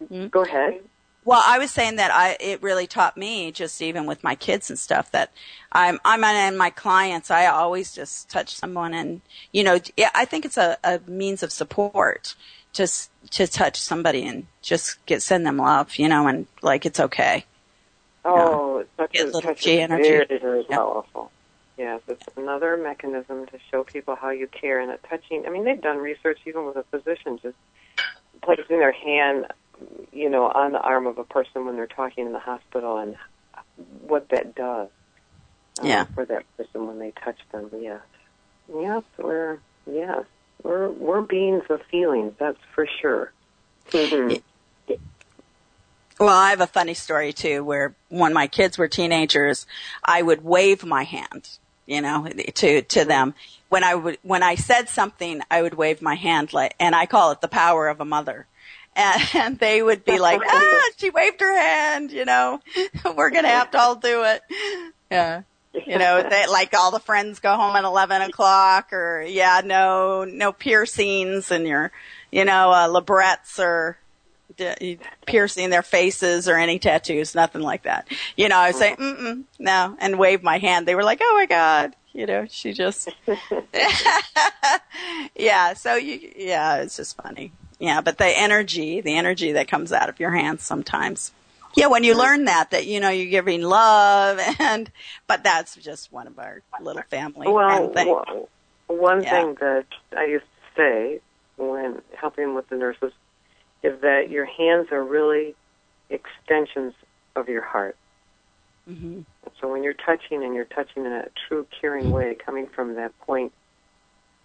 that's 0.00 0.12
Go 0.30 0.42
ahead. 0.42 0.80
Well, 1.24 1.42
I 1.44 1.58
was 1.58 1.70
saying 1.70 1.96
that 1.96 2.10
I 2.10 2.36
it 2.40 2.62
really 2.62 2.86
taught 2.86 3.16
me 3.16 3.52
just 3.52 3.82
even 3.82 4.06
with 4.06 4.24
my 4.24 4.34
kids 4.34 4.70
and 4.70 4.78
stuff 4.78 5.10
that 5.12 5.30
I'm 5.72 5.98
I'm 6.04 6.24
and 6.24 6.56
my 6.56 6.70
clients 6.70 7.30
I 7.30 7.46
always 7.46 7.92
just 7.92 8.30
touch 8.30 8.54
someone 8.54 8.94
and 8.94 9.20
you 9.52 9.62
know 9.64 9.78
yeah, 9.96 10.10
I 10.14 10.24
think 10.24 10.44
it's 10.44 10.56
a, 10.56 10.78
a 10.84 11.00
means 11.06 11.42
of 11.42 11.52
support 11.52 12.34
just 12.72 13.10
to 13.32 13.46
touch 13.46 13.80
somebody 13.80 14.24
and 14.26 14.46
just 14.62 15.04
get 15.06 15.22
send 15.22 15.44
them 15.44 15.58
love 15.58 15.96
you 15.96 16.08
know 16.08 16.26
and 16.28 16.46
like 16.62 16.86
it's 16.86 17.00
okay 17.00 17.44
Oh, 18.24 18.84
such 18.96 19.12
Get 19.12 19.22
a, 19.22 19.26
little 19.26 19.40
such 19.40 19.62
G 19.62 19.78
a 19.78 19.82
energy. 19.82 20.02
very, 20.02 20.38
very 20.38 20.64
Yeah. 20.68 20.76
powerful. 20.76 21.32
Yes, 21.76 22.00
it's 22.08 22.26
another 22.36 22.76
mechanism 22.76 23.46
to 23.46 23.58
show 23.70 23.84
people 23.84 24.16
how 24.16 24.30
you 24.30 24.48
care 24.48 24.80
and 24.80 24.90
that 24.90 25.02
touching. 25.08 25.44
I 25.46 25.50
mean, 25.50 25.64
they've 25.64 25.80
done 25.80 25.98
research 25.98 26.40
even 26.46 26.66
with 26.66 26.76
a 26.76 26.84
physician 26.90 27.38
just 27.42 27.56
placing 28.42 28.78
their 28.80 28.92
hand, 28.92 29.46
you 30.12 30.28
know, 30.30 30.44
on 30.46 30.72
the 30.72 30.80
arm 30.80 31.06
of 31.06 31.18
a 31.18 31.24
person 31.24 31.64
when 31.66 31.76
they're 31.76 31.86
talking 31.86 32.26
in 32.26 32.32
the 32.32 32.38
hospital 32.38 32.98
and 32.98 33.16
what 34.02 34.28
that 34.30 34.54
does. 34.54 34.88
uh, 35.80 35.86
Yeah. 35.86 36.04
For 36.14 36.24
that 36.24 36.44
person 36.56 36.86
when 36.86 36.98
they 36.98 37.12
touch 37.12 37.38
them. 37.52 37.70
Yes. 37.78 38.00
Yes, 38.72 39.02
we're 39.16 39.58
yes 39.90 40.24
we're 40.62 40.88
we're 40.90 41.22
beings 41.22 41.64
of 41.70 41.80
feelings. 41.90 42.34
That's 42.38 42.58
for 42.74 42.86
sure. 43.00 43.32
Mhm. 43.90 44.42
Well, 46.18 46.36
I 46.36 46.50
have 46.50 46.60
a 46.60 46.66
funny 46.66 46.94
story 46.94 47.32
too, 47.32 47.62
where 47.62 47.94
when 48.08 48.32
my 48.32 48.48
kids 48.48 48.76
were 48.76 48.88
teenagers, 48.88 49.66
I 50.04 50.20
would 50.22 50.42
wave 50.44 50.84
my 50.84 51.04
hand, 51.04 51.48
you 51.86 52.00
know, 52.00 52.26
to 52.54 52.82
to 52.82 53.04
them. 53.04 53.34
When 53.68 53.84
I 53.84 53.94
would 53.94 54.18
when 54.22 54.42
I 54.42 54.56
said 54.56 54.88
something, 54.88 55.42
I 55.50 55.62
would 55.62 55.74
wave 55.74 56.02
my 56.02 56.16
hand, 56.16 56.52
like, 56.52 56.74
and 56.80 56.94
I 56.96 57.06
call 57.06 57.30
it 57.30 57.40
the 57.40 57.46
power 57.48 57.86
of 57.88 58.00
a 58.00 58.04
mother. 58.04 58.46
And, 58.98 59.22
and 59.34 59.58
they 59.58 59.80
would 59.82 60.04
be 60.04 60.18
like, 60.18 60.42
"Ah, 60.46 60.90
she 60.98 61.10
waved 61.10 61.40
her 61.40 61.58
hand," 61.58 62.10
you 62.10 62.24
know. 62.24 62.60
We're 63.16 63.30
gonna 63.30 63.48
have 63.48 63.70
to 63.70 63.78
all 63.78 63.94
do 63.94 64.24
it. 64.24 64.42
Yeah. 65.10 65.42
You 65.86 65.98
know, 65.98 66.26
they, 66.28 66.46
like 66.48 66.74
all 66.74 66.90
the 66.90 66.98
friends 66.98 67.38
go 67.38 67.54
home 67.54 67.76
at 67.76 67.84
11 67.84 68.22
o'clock 68.22 68.92
or, 68.92 69.22
yeah, 69.22 69.60
no, 69.64 70.24
no 70.24 70.50
piercings 70.50 71.52
and 71.52 71.68
your, 71.68 71.92
you 72.32 72.44
know, 72.44 72.72
uh, 72.72 72.88
labrettes 72.88 73.60
or 73.60 73.96
d- 74.56 74.98
piercing 75.26 75.70
their 75.70 75.82
faces 75.82 76.48
or 76.48 76.56
any 76.56 76.80
tattoos, 76.80 77.34
nothing 77.34 77.62
like 77.62 77.84
that. 77.84 78.08
You 78.36 78.48
know, 78.48 78.56
I 78.56 78.68
would 78.68 78.76
say, 78.76 78.96
mm-mm, 78.96 79.44
no, 79.60 79.96
and 80.00 80.18
wave 80.18 80.42
my 80.42 80.58
hand. 80.58 80.88
They 80.88 80.96
were 80.96 81.04
like, 81.04 81.20
oh 81.22 81.34
my 81.36 81.46
God, 81.46 81.94
you 82.12 82.26
know, 82.26 82.46
she 82.48 82.72
just, 82.72 83.10
yeah, 85.36 85.74
so 85.74 85.94
you, 85.94 86.32
yeah, 86.34 86.76
it's 86.78 86.96
just 86.96 87.16
funny. 87.22 87.52
Yeah, 87.78 88.00
but 88.00 88.18
the 88.18 88.26
energy, 88.26 89.00
the 89.00 89.14
energy 89.16 89.52
that 89.52 89.68
comes 89.68 89.92
out 89.92 90.08
of 90.08 90.18
your 90.18 90.30
hands 90.30 90.62
sometimes. 90.64 91.32
Yeah, 91.76 91.86
when 91.86 92.02
you 92.02 92.16
learn 92.16 92.46
that, 92.46 92.70
that, 92.72 92.86
you 92.86 92.98
know, 92.98 93.10
you're 93.10 93.30
giving 93.30 93.62
love 93.62 94.40
and, 94.58 94.90
but 95.26 95.44
that's 95.44 95.76
just 95.76 96.12
one 96.12 96.26
of 96.26 96.38
our 96.38 96.62
little 96.80 97.02
family 97.02 97.46
Well, 97.48 97.90
thing. 97.92 98.08
one- 98.08 98.46
one 98.88 99.22
Yeah. 99.22 99.30
thing 99.30 99.56
that 99.60 99.84
I 100.16 100.24
used 100.24 100.46
to 100.46 100.82
say 100.82 101.20
when 101.56 102.00
helping 102.14 102.54
with 102.54 102.68
the 102.68 102.76
nurses 102.76 103.12
is 103.82 104.00
that 104.00 104.30
your 104.30 104.46
hands 104.46 104.88
are 104.92 105.04
really 105.04 105.54
extensions 106.08 106.94
of 107.36 107.48
your 107.48 107.62
heart. 107.62 107.96
Mm-hmm. 108.90 109.20
So 109.60 109.68
when 109.70 109.82
you're 109.82 109.92
touching 109.92 110.42
and 110.42 110.54
you're 110.54 110.64
touching 110.64 111.04
in 111.04 111.12
a 111.12 111.28
true 111.46 111.66
caring 111.80 112.10
way, 112.10 112.34
coming 112.34 112.66
from 112.66 112.94
that 112.94 113.16
point 113.20 113.52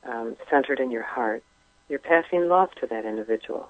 um, 0.03 0.35
centered 0.49 0.79
in 0.81 0.91
your 0.91 1.03
heart, 1.03 1.41
you're 1.89 1.99
passing 1.99 2.47
love 2.47 2.69
to 2.81 2.87
that 2.87 3.05
individual, 3.05 3.69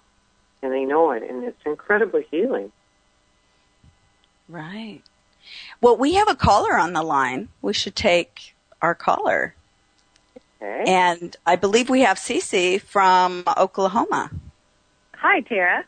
and 0.62 0.72
they 0.72 0.86
know 0.86 1.12
it, 1.12 1.24
and 1.24 1.44
it's 1.44 1.62
incredibly 1.66 2.26
healing. 2.30 2.72
Right. 4.48 5.02
Well, 5.82 5.98
we 5.98 6.14
have 6.14 6.30
a 6.30 6.36
caller 6.36 6.78
on 6.78 6.94
the 6.94 7.04
line. 7.04 7.50
We 7.62 7.74
should 7.74 7.96
take 7.96 8.56
our 8.82 8.96
caller. 8.96 9.56
Okay. 10.62 10.84
And 10.88 11.36
I 11.46 11.56
believe 11.56 11.90
we 11.90 12.02
have 12.02 12.18
Cece 12.18 12.82
from 12.82 13.44
Oklahoma. 13.58 14.32
Hi, 15.16 15.42
Tara. 15.42 15.84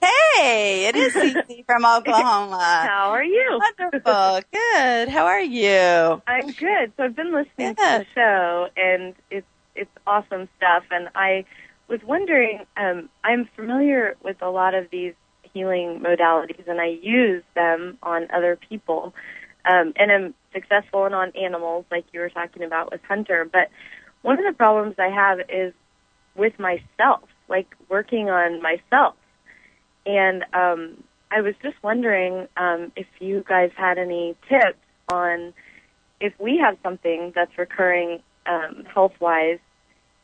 Hey, 0.00 0.86
it 0.88 0.96
is 0.96 1.12
Cece 1.14 1.66
from 1.66 1.84
Oklahoma. 1.84 2.86
How 2.88 3.10
are 3.10 3.24
you? 3.24 3.60
Wonderful. 3.78 4.40
Good. 4.52 5.08
How 5.08 5.26
are 5.26 5.40
you? 5.40 6.22
I'm 6.26 6.50
good. 6.52 6.92
So 6.96 7.04
I've 7.04 7.16
been 7.16 7.32
listening 7.32 7.74
to 7.74 7.82
the 7.82 8.06
show, 8.14 8.68
and 8.76 9.14
it's 9.30 9.46
it's 9.76 9.90
awesome 10.06 10.48
stuff. 10.56 10.84
And 10.90 11.08
I 11.14 11.44
was 11.88 12.00
wondering, 12.04 12.66
um, 12.76 13.08
I'm 13.24 13.48
familiar 13.56 14.16
with 14.22 14.40
a 14.42 14.50
lot 14.50 14.74
of 14.74 14.90
these 14.90 15.14
healing 15.52 16.00
modalities, 16.00 16.66
and 16.68 16.80
I 16.80 16.98
use 17.02 17.42
them 17.54 17.98
on 18.02 18.28
other 18.32 18.58
people, 18.68 19.14
um, 19.64 19.92
and 19.96 20.12
I'm 20.12 20.34
successful 20.52 21.04
and 21.04 21.14
on 21.14 21.32
animals, 21.36 21.84
like 21.90 22.04
you 22.12 22.20
were 22.20 22.30
talking 22.30 22.62
about 22.62 22.90
with 22.90 23.00
Hunter. 23.08 23.48
But 23.50 23.70
one 24.22 24.38
of 24.38 24.44
the 24.44 24.56
problems 24.56 24.96
I 24.98 25.08
have 25.08 25.40
is 25.48 25.72
with 26.34 26.58
myself, 26.58 27.22
like 27.48 27.68
working 27.88 28.28
on 28.30 28.60
myself. 28.62 29.14
And 30.04 30.44
um, 30.52 31.02
I 31.30 31.40
was 31.40 31.54
just 31.62 31.76
wondering 31.82 32.48
um, 32.56 32.92
if 32.96 33.06
you 33.18 33.44
guys 33.46 33.70
had 33.76 33.98
any 33.98 34.36
tips 34.48 34.78
on 35.10 35.52
if 36.20 36.32
we 36.38 36.58
have 36.58 36.76
something 36.82 37.32
that's 37.34 37.56
recurring 37.58 38.22
um, 38.48 38.84
health 38.92 39.12
wise, 39.20 39.58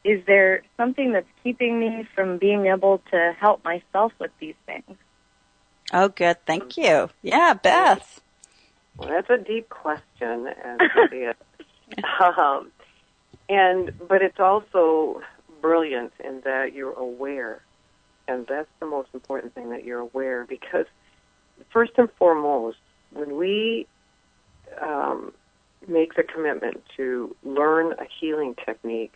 is 0.05 0.25
there 0.27 0.63
something 0.77 1.13
that's 1.13 1.29
keeping 1.43 1.79
me 1.79 2.07
from 2.15 2.39
being 2.39 2.67
able 2.67 3.01
to 3.11 3.33
help 3.39 3.65
myself 3.65 4.13
with 4.19 4.31
these 4.41 4.55
things? 4.67 4.97
Oh, 5.93 6.09
good. 6.09 6.45
Thank 6.47 6.77
you. 6.77 7.11
Yeah, 7.23 7.55
Beth. 7.55 8.21
Well, 8.97 9.09
that's 9.09 9.31
a 9.31 9.43
deep 9.43 9.69
question, 9.69 10.49
and 10.65 10.81
um, 12.21 12.73
and 13.49 13.91
but 14.09 14.23
it's 14.23 14.41
also 14.41 15.23
brilliant 15.61 16.13
in 16.23 16.41
that 16.45 16.73
you're 16.75 16.93
aware, 16.93 17.63
and 18.29 18.47
that's 18.47 18.69
the 18.81 18.87
most 18.87 19.09
important 19.15 19.55
thing 19.55 19.71
that 19.71 19.85
you're 19.85 20.01
aware 20.01 20.45
because 20.45 20.87
first 21.73 21.93
and 21.97 22.09
foremost, 22.19 22.79
when 23.13 23.37
we 23.37 23.87
um, 24.81 25.33
make 25.89 26.15
the 26.15 26.23
commitment 26.23 26.83
to 26.97 27.35
learn 27.43 27.93
a 27.93 28.07
healing 28.21 28.55
technique, 28.65 29.13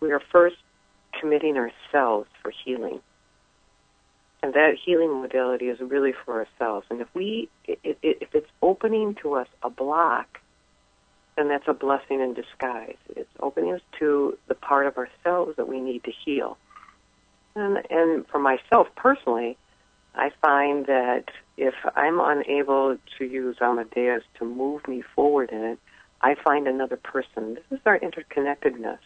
we 0.00 0.12
are 0.12 0.20
first 0.32 0.56
committing 1.18 1.56
ourselves 1.56 2.28
for 2.42 2.52
healing. 2.64 3.00
And 4.42 4.54
that 4.54 4.74
healing 4.82 5.20
modality 5.20 5.66
is 5.66 5.80
really 5.80 6.14
for 6.24 6.38
ourselves. 6.38 6.86
And 6.90 7.00
if 7.00 7.08
we, 7.14 7.50
if 7.66 8.34
it's 8.34 8.50
opening 8.62 9.14
to 9.16 9.34
us 9.34 9.48
a 9.62 9.68
block, 9.68 10.40
then 11.36 11.48
that's 11.48 11.68
a 11.68 11.74
blessing 11.74 12.20
in 12.20 12.34
disguise. 12.34 12.96
It's 13.14 13.30
opening 13.40 13.74
us 13.74 13.82
to 13.98 14.38
the 14.48 14.54
part 14.54 14.86
of 14.86 14.96
ourselves 14.96 15.56
that 15.56 15.68
we 15.68 15.80
need 15.80 16.04
to 16.04 16.12
heal. 16.24 16.56
And, 17.54 17.78
and 17.90 18.26
for 18.28 18.38
myself 18.38 18.88
personally, 18.96 19.58
I 20.14 20.30
find 20.40 20.86
that 20.86 21.24
if 21.56 21.74
I'm 21.94 22.18
unable 22.20 22.96
to 23.18 23.24
use 23.24 23.56
Ama-Deus 23.60 24.22
to 24.38 24.44
move 24.44 24.88
me 24.88 25.02
forward 25.14 25.50
in 25.50 25.62
it, 25.62 25.78
I 26.22 26.34
find 26.34 26.66
another 26.66 26.96
person. 26.96 27.54
This 27.54 27.64
is 27.70 27.80
our 27.86 27.98
interconnectedness. 27.98 28.98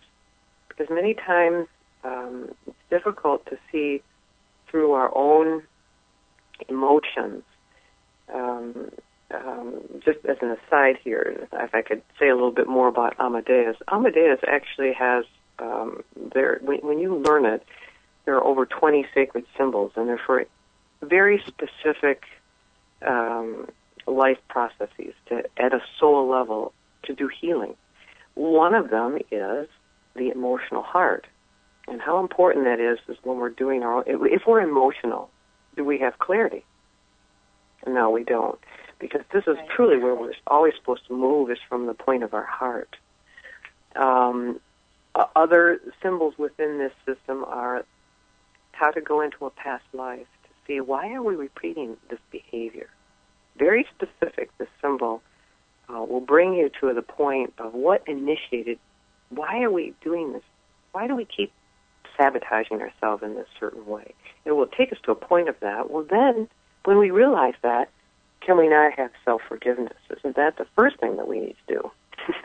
Because 0.68 0.88
many 0.90 1.14
times 1.14 1.68
um, 2.02 2.50
it's 2.66 2.76
difficult 2.90 3.46
to 3.46 3.58
see 3.70 4.02
through 4.68 4.92
our 4.92 5.16
own 5.16 5.62
emotions. 6.68 7.42
Um, 8.32 8.90
um, 9.32 9.80
just 10.04 10.18
as 10.28 10.36
an 10.42 10.56
aside 10.66 10.96
here, 11.02 11.48
if 11.52 11.74
I 11.74 11.82
could 11.82 12.02
say 12.18 12.28
a 12.28 12.34
little 12.34 12.52
bit 12.52 12.68
more 12.68 12.88
about 12.88 13.14
Ama-Deus, 13.18 13.76
Ama-Deus 13.88 14.40
actually 14.46 14.92
has 14.92 15.24
um, 15.58 16.02
there. 16.34 16.58
When, 16.62 16.78
when 16.78 16.98
you 16.98 17.16
learn 17.16 17.46
it, 17.46 17.64
there 18.24 18.34
are 18.36 18.44
over 18.44 18.66
20 18.66 19.06
sacred 19.14 19.44
symbols, 19.56 19.92
and 19.96 20.08
they're 20.08 20.20
for 20.24 20.44
very 21.02 21.42
specific 21.46 22.24
um, 23.06 23.68
life 24.06 24.38
processes 24.48 25.14
to, 25.26 25.44
at 25.56 25.72
a 25.72 25.80
soul 25.98 26.28
level 26.28 26.72
to 27.04 27.14
do 27.14 27.28
healing. 27.28 27.74
One 28.34 28.74
of 28.74 28.90
them 28.90 29.18
is 29.30 29.68
the 30.14 30.30
emotional 30.30 30.82
heart. 30.82 31.26
And 31.86 32.00
how 32.00 32.20
important 32.20 32.64
that 32.64 32.80
is 32.80 32.98
is 33.08 33.16
when 33.24 33.38
we're 33.38 33.50
doing 33.50 33.82
our 33.82 33.98
own, 33.98 34.04
if 34.06 34.42
we're 34.46 34.60
emotional, 34.60 35.30
do 35.76 35.84
we 35.84 35.98
have 35.98 36.18
clarity? 36.18 36.64
No, 37.86 38.10
we 38.10 38.24
don't. 38.24 38.58
Because 38.98 39.20
this 39.32 39.44
is 39.46 39.56
truly 39.74 39.98
where 39.98 40.14
we're 40.14 40.32
always 40.46 40.72
supposed 40.78 41.06
to 41.08 41.14
move 41.14 41.50
is 41.50 41.58
from 41.68 41.86
the 41.86 41.94
point 41.94 42.22
of 42.22 42.32
our 42.32 42.46
heart. 42.46 42.96
Um, 43.96 44.60
other 45.36 45.80
symbols 46.02 46.34
within 46.38 46.78
this 46.78 46.92
system 47.04 47.44
are 47.44 47.84
how 48.72 48.90
to 48.90 49.00
go 49.00 49.20
into 49.20 49.44
a 49.46 49.50
past 49.50 49.84
life 49.92 50.26
to 50.44 50.50
see 50.66 50.80
why 50.80 51.12
are 51.12 51.22
we 51.22 51.36
repeating 51.36 51.96
this 52.08 52.18
behavior. 52.30 52.88
Very 53.56 53.86
specific, 53.94 54.50
this 54.58 54.68
symbol 54.80 55.22
uh, 55.88 56.02
will 56.02 56.20
bring 56.20 56.54
you 56.54 56.70
to 56.80 56.92
the 56.92 57.02
point 57.02 57.54
of 57.58 57.74
what 57.74 58.02
initiated, 58.06 58.78
why 59.30 59.62
are 59.62 59.70
we 59.70 59.94
doing 60.02 60.32
this? 60.32 60.42
Why 60.92 61.06
do 61.06 61.16
we 61.16 61.24
keep 61.24 61.52
sabotaging 62.16 62.80
ourselves 62.80 63.22
in 63.22 63.34
this 63.34 63.48
certain 63.58 63.86
way? 63.86 64.14
It 64.44 64.52
will 64.52 64.66
take 64.66 64.92
us 64.92 64.98
to 65.04 65.12
a 65.12 65.16
point 65.16 65.48
of 65.48 65.56
that. 65.60 65.90
Well, 65.90 66.06
then, 66.08 66.48
when 66.84 66.98
we 66.98 67.10
realize 67.10 67.54
that, 67.62 67.90
can 68.40 68.58
we 68.58 68.68
not 68.68 68.92
have 68.92 69.10
self 69.24 69.42
forgiveness? 69.48 69.96
Isn't 70.18 70.36
that 70.36 70.56
the 70.56 70.66
first 70.76 70.98
thing 70.98 71.16
that 71.16 71.26
we 71.26 71.40
need 71.40 71.56
to 71.66 71.74
do? 71.74 71.90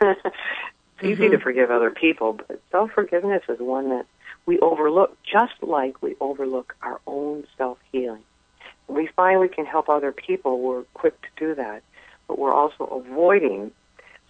it's 0.00 1.04
easy 1.04 1.28
to 1.28 1.38
forgive 1.38 1.70
other 1.70 1.90
people, 1.90 2.32
but 2.32 2.60
self 2.70 2.90
forgiveness 2.92 3.42
is 3.48 3.58
one 3.60 3.90
that 3.90 4.06
we 4.46 4.58
overlook, 4.60 5.16
just 5.22 5.62
like 5.62 6.02
we 6.02 6.16
overlook 6.20 6.74
our 6.82 7.00
own 7.06 7.44
self 7.58 7.78
healing. 7.92 8.22
We 8.88 9.08
find 9.14 9.38
we 9.38 9.48
can 9.48 9.66
help 9.66 9.88
other 9.88 10.10
people, 10.10 10.60
we're 10.60 10.82
quick 10.94 11.20
to 11.22 11.28
do 11.36 11.54
that, 11.54 11.82
but 12.30 12.38
we're 12.38 12.54
also 12.54 12.84
avoiding 12.84 13.72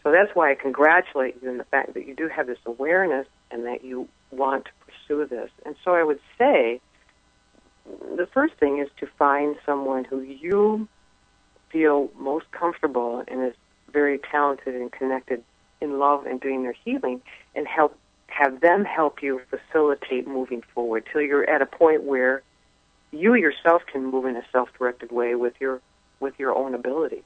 So 0.03 0.11
that's 0.11 0.35
why 0.35 0.51
I 0.51 0.55
congratulate 0.55 1.37
you 1.43 1.51
in 1.51 1.59
the 1.59 1.65
fact 1.65 1.93
that 1.93 2.07
you 2.07 2.15
do 2.15 2.29
have 2.29 2.47
this 2.47 2.57
awareness 2.65 3.27
and 3.51 3.67
that 3.67 3.85
you 3.85 4.09
want 4.31 4.65
to 4.65 4.71
pursue 4.87 5.27
this. 5.27 5.51
And 5.67 5.77
so 5.85 5.93
I 5.93 6.03
would 6.03 6.21
say 6.39 6.81
the 7.85 8.27
first 8.33 8.55
thing 8.55 8.79
is 8.79 8.89
to 9.01 9.07
find 9.19 9.57
someone 9.67 10.05
who 10.05 10.23
you 10.23 10.89
feel 11.71 12.09
most 12.19 12.51
comfortable 12.53 13.23
and 13.29 13.45
is 13.45 13.55
very 13.93 14.19
talented 14.31 14.75
and 14.75 14.91
connected 14.91 15.45
in 15.83 15.99
love 15.99 16.25
and 16.25 16.41
doing 16.41 16.63
their 16.63 16.77
healing 16.85 17.21
and 17.55 17.69
help 17.69 17.95
have 18.29 18.63
them 18.63 18.87
help 18.87 19.23
you 19.23 19.43
facilitate 19.51 20.27
moving 20.27 20.63
forward 20.75 21.05
till 21.13 21.21
you're 21.21 21.51
at 21.51 21.61
a 21.61 21.67
point 21.67 22.05
where 22.05 22.43
you 23.11 23.35
yourself 23.35 23.83
can 23.93 24.07
move 24.07 24.25
in 24.25 24.37
a 24.37 24.43
self-directed 24.53 25.13
way 25.13 25.35
with 25.35 25.53
your 25.61 25.83
with 26.21 26.35
your 26.39 26.57
own 26.57 26.75
abilities. 26.75 27.25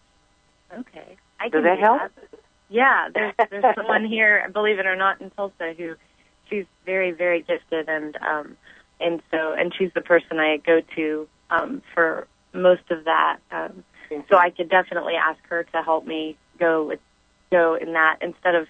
Okay. 0.72 1.16
I 1.40 1.48
Does 1.48 1.62
that 1.64 1.76
do 1.76 1.82
help? 1.82 2.12
Yeah, 2.68 3.08
there's 3.12 3.34
there's 3.50 3.64
someone 3.76 4.04
here, 4.06 4.48
believe 4.52 4.78
it 4.78 4.86
or 4.86 4.96
not, 4.96 5.20
in 5.20 5.30
Tulsa 5.30 5.74
who 5.76 5.94
she's 6.48 6.64
very 6.84 7.12
very 7.12 7.42
gifted 7.42 7.88
and 7.88 8.16
um 8.16 8.56
and 9.00 9.22
so 9.30 9.52
and 9.52 9.72
she's 9.76 9.90
the 9.94 10.00
person 10.00 10.38
I 10.38 10.58
go 10.58 10.80
to 10.96 11.28
um 11.50 11.82
for 11.92 12.26
most 12.52 12.90
of 12.90 13.04
that. 13.04 13.38
Um 13.50 13.84
so 14.28 14.36
I 14.36 14.50
could 14.50 14.68
definitely 14.68 15.14
ask 15.14 15.38
her 15.48 15.64
to 15.64 15.82
help 15.82 16.06
me 16.06 16.36
go 16.58 16.86
with 16.86 17.00
go 17.50 17.74
in 17.74 17.92
that 17.92 18.18
instead 18.20 18.54
of 18.54 18.66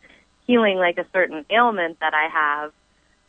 healing 0.46 0.76
like 0.76 0.98
a 0.98 1.06
certain 1.12 1.44
ailment 1.50 2.00
that 2.00 2.12
I 2.14 2.28
have, 2.28 2.72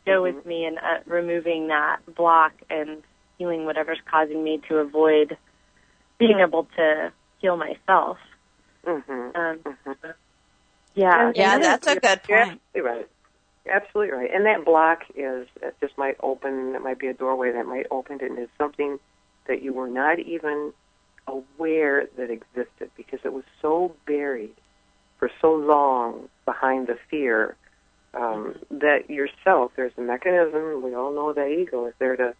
go 0.04 0.22
with 0.22 0.44
me 0.46 0.66
in 0.66 0.78
uh, 0.78 1.00
removing 1.06 1.68
that 1.68 1.98
block 2.14 2.52
and 2.70 3.02
healing 3.38 3.64
whatever's 3.64 3.98
causing 4.10 4.42
me 4.44 4.60
to 4.68 4.76
avoid 4.76 5.36
being 6.18 6.40
able 6.46 6.66
to 6.76 7.12
heal 7.38 7.56
myself. 7.56 8.18
Mm-hmm. 8.86 9.36
Um, 9.36 9.96
Yeah, 10.94 11.32
Yeah, 11.34 11.54
and 11.54 11.64
that's 11.64 11.86
a 11.86 11.96
good 11.96 12.20
You're 12.28 12.46
point. 12.46 12.60
absolutely 12.74 12.90
right. 12.90 13.08
You're 13.64 13.74
absolutely 13.74 14.12
right. 14.16 14.30
And 14.32 14.46
that 14.46 14.64
block 14.64 15.02
is 15.14 15.48
it 15.60 15.76
just 15.80 15.98
might 15.98 16.16
open. 16.22 16.74
It 16.74 16.82
might 16.82 16.98
be 16.98 17.08
a 17.08 17.14
doorway 17.14 17.52
that 17.52 17.66
might 17.66 17.86
open, 17.90 18.18
and 18.22 18.38
it's 18.38 18.52
something 18.56 18.98
that 19.48 19.62
you 19.62 19.72
were 19.72 19.88
not 19.88 20.18
even 20.20 20.72
aware 21.26 22.06
that 22.16 22.30
existed 22.30 22.90
because 22.96 23.18
it 23.24 23.32
was 23.32 23.44
so 23.60 23.94
buried 24.06 24.54
for 25.18 25.30
so 25.40 25.54
long 25.54 26.28
behind 26.44 26.86
the 26.86 26.96
fear 27.10 27.56
um, 28.14 28.54
that 28.70 29.10
yourself. 29.10 29.72
There's 29.76 29.92
a 29.98 30.00
mechanism. 30.00 30.82
We 30.82 30.94
all 30.94 31.12
know 31.12 31.32
that 31.32 31.48
ego 31.48 31.86
is 31.86 31.94
there 31.98 32.16
to, 32.16 32.28
to 32.28 32.34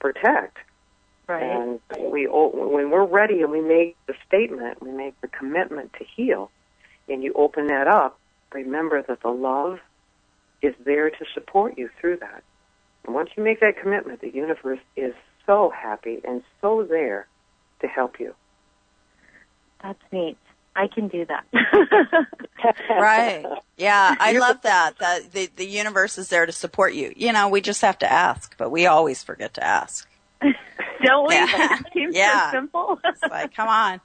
protect. 0.00 0.56
Right. 1.26 1.42
And 1.42 1.80
we 2.12 2.26
when 2.26 2.90
we're 2.90 3.06
ready 3.06 3.40
and 3.42 3.50
we 3.50 3.60
make 3.60 3.96
the 4.06 4.14
statement, 4.26 4.82
we 4.82 4.90
make 4.90 5.18
the 5.20 5.28
commitment 5.28 5.92
to 5.94 6.04
heal, 6.04 6.50
and 7.08 7.22
you 7.22 7.32
open 7.34 7.68
that 7.68 7.88
up. 7.88 8.18
Remember 8.52 9.02
that 9.02 9.22
the 9.22 9.30
love 9.30 9.78
is 10.62 10.74
there 10.84 11.10
to 11.10 11.24
support 11.34 11.78
you 11.78 11.90
through 12.00 12.18
that. 12.18 12.42
And 13.04 13.14
once 13.14 13.30
you 13.36 13.42
make 13.42 13.60
that 13.60 13.76
commitment, 13.80 14.20
the 14.20 14.30
universe 14.30 14.80
is 14.96 15.14
so 15.46 15.70
happy 15.70 16.20
and 16.24 16.42
so 16.60 16.84
there 16.84 17.26
to 17.80 17.86
help 17.86 18.18
you. 18.18 18.34
That's 19.82 20.00
neat. 20.10 20.38
I 20.76 20.88
can 20.88 21.08
do 21.08 21.26
that. 21.26 21.44
right. 22.90 23.44
Yeah, 23.76 24.14
I 24.18 24.32
love 24.32 24.62
that. 24.62 24.98
That 24.98 25.32
the 25.32 25.48
the 25.54 25.66
universe 25.66 26.18
is 26.18 26.28
there 26.28 26.46
to 26.46 26.52
support 26.52 26.94
you. 26.94 27.12
You 27.14 27.32
know, 27.32 27.48
we 27.48 27.60
just 27.60 27.82
have 27.82 27.98
to 27.98 28.10
ask, 28.10 28.56
but 28.56 28.70
we 28.70 28.86
always 28.86 29.22
forget 29.22 29.54
to 29.54 29.64
ask. 29.64 30.08
Don't 31.04 31.28
we? 31.28 31.34
Yeah. 31.34 31.78
It 31.80 31.86
seems 31.92 32.14
Yeah. 32.16 32.50
so 32.50 32.56
simple. 32.56 33.00
It's 33.04 33.22
like, 33.22 33.54
come 33.54 33.68
on. 33.68 34.00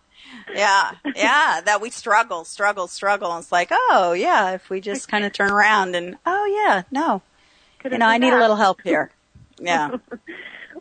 Yeah, 0.54 0.92
yeah, 1.16 1.62
that 1.66 1.80
we 1.82 1.90
struggle, 1.90 2.44
struggle, 2.44 2.88
struggle. 2.88 3.32
And 3.32 3.42
it's 3.42 3.52
like, 3.52 3.70
oh, 3.72 4.14
yeah, 4.14 4.52
if 4.52 4.70
we 4.70 4.82
just 4.82 5.08
kind 5.08 5.24
of 5.24 5.32
turn 5.32 5.50
around 5.50 5.96
and, 5.96 6.18
oh, 6.26 6.46
yeah, 6.46 6.84
no. 6.92 7.22
Could've 7.80 7.94
You 7.94 8.00
know, 8.00 8.06
I 8.08 8.18
done 8.20 8.30
need 8.30 8.36
a 8.36 8.40
little 8.40 8.58
help 8.58 8.82
here. 8.82 9.12
Yeah. 9.60 9.92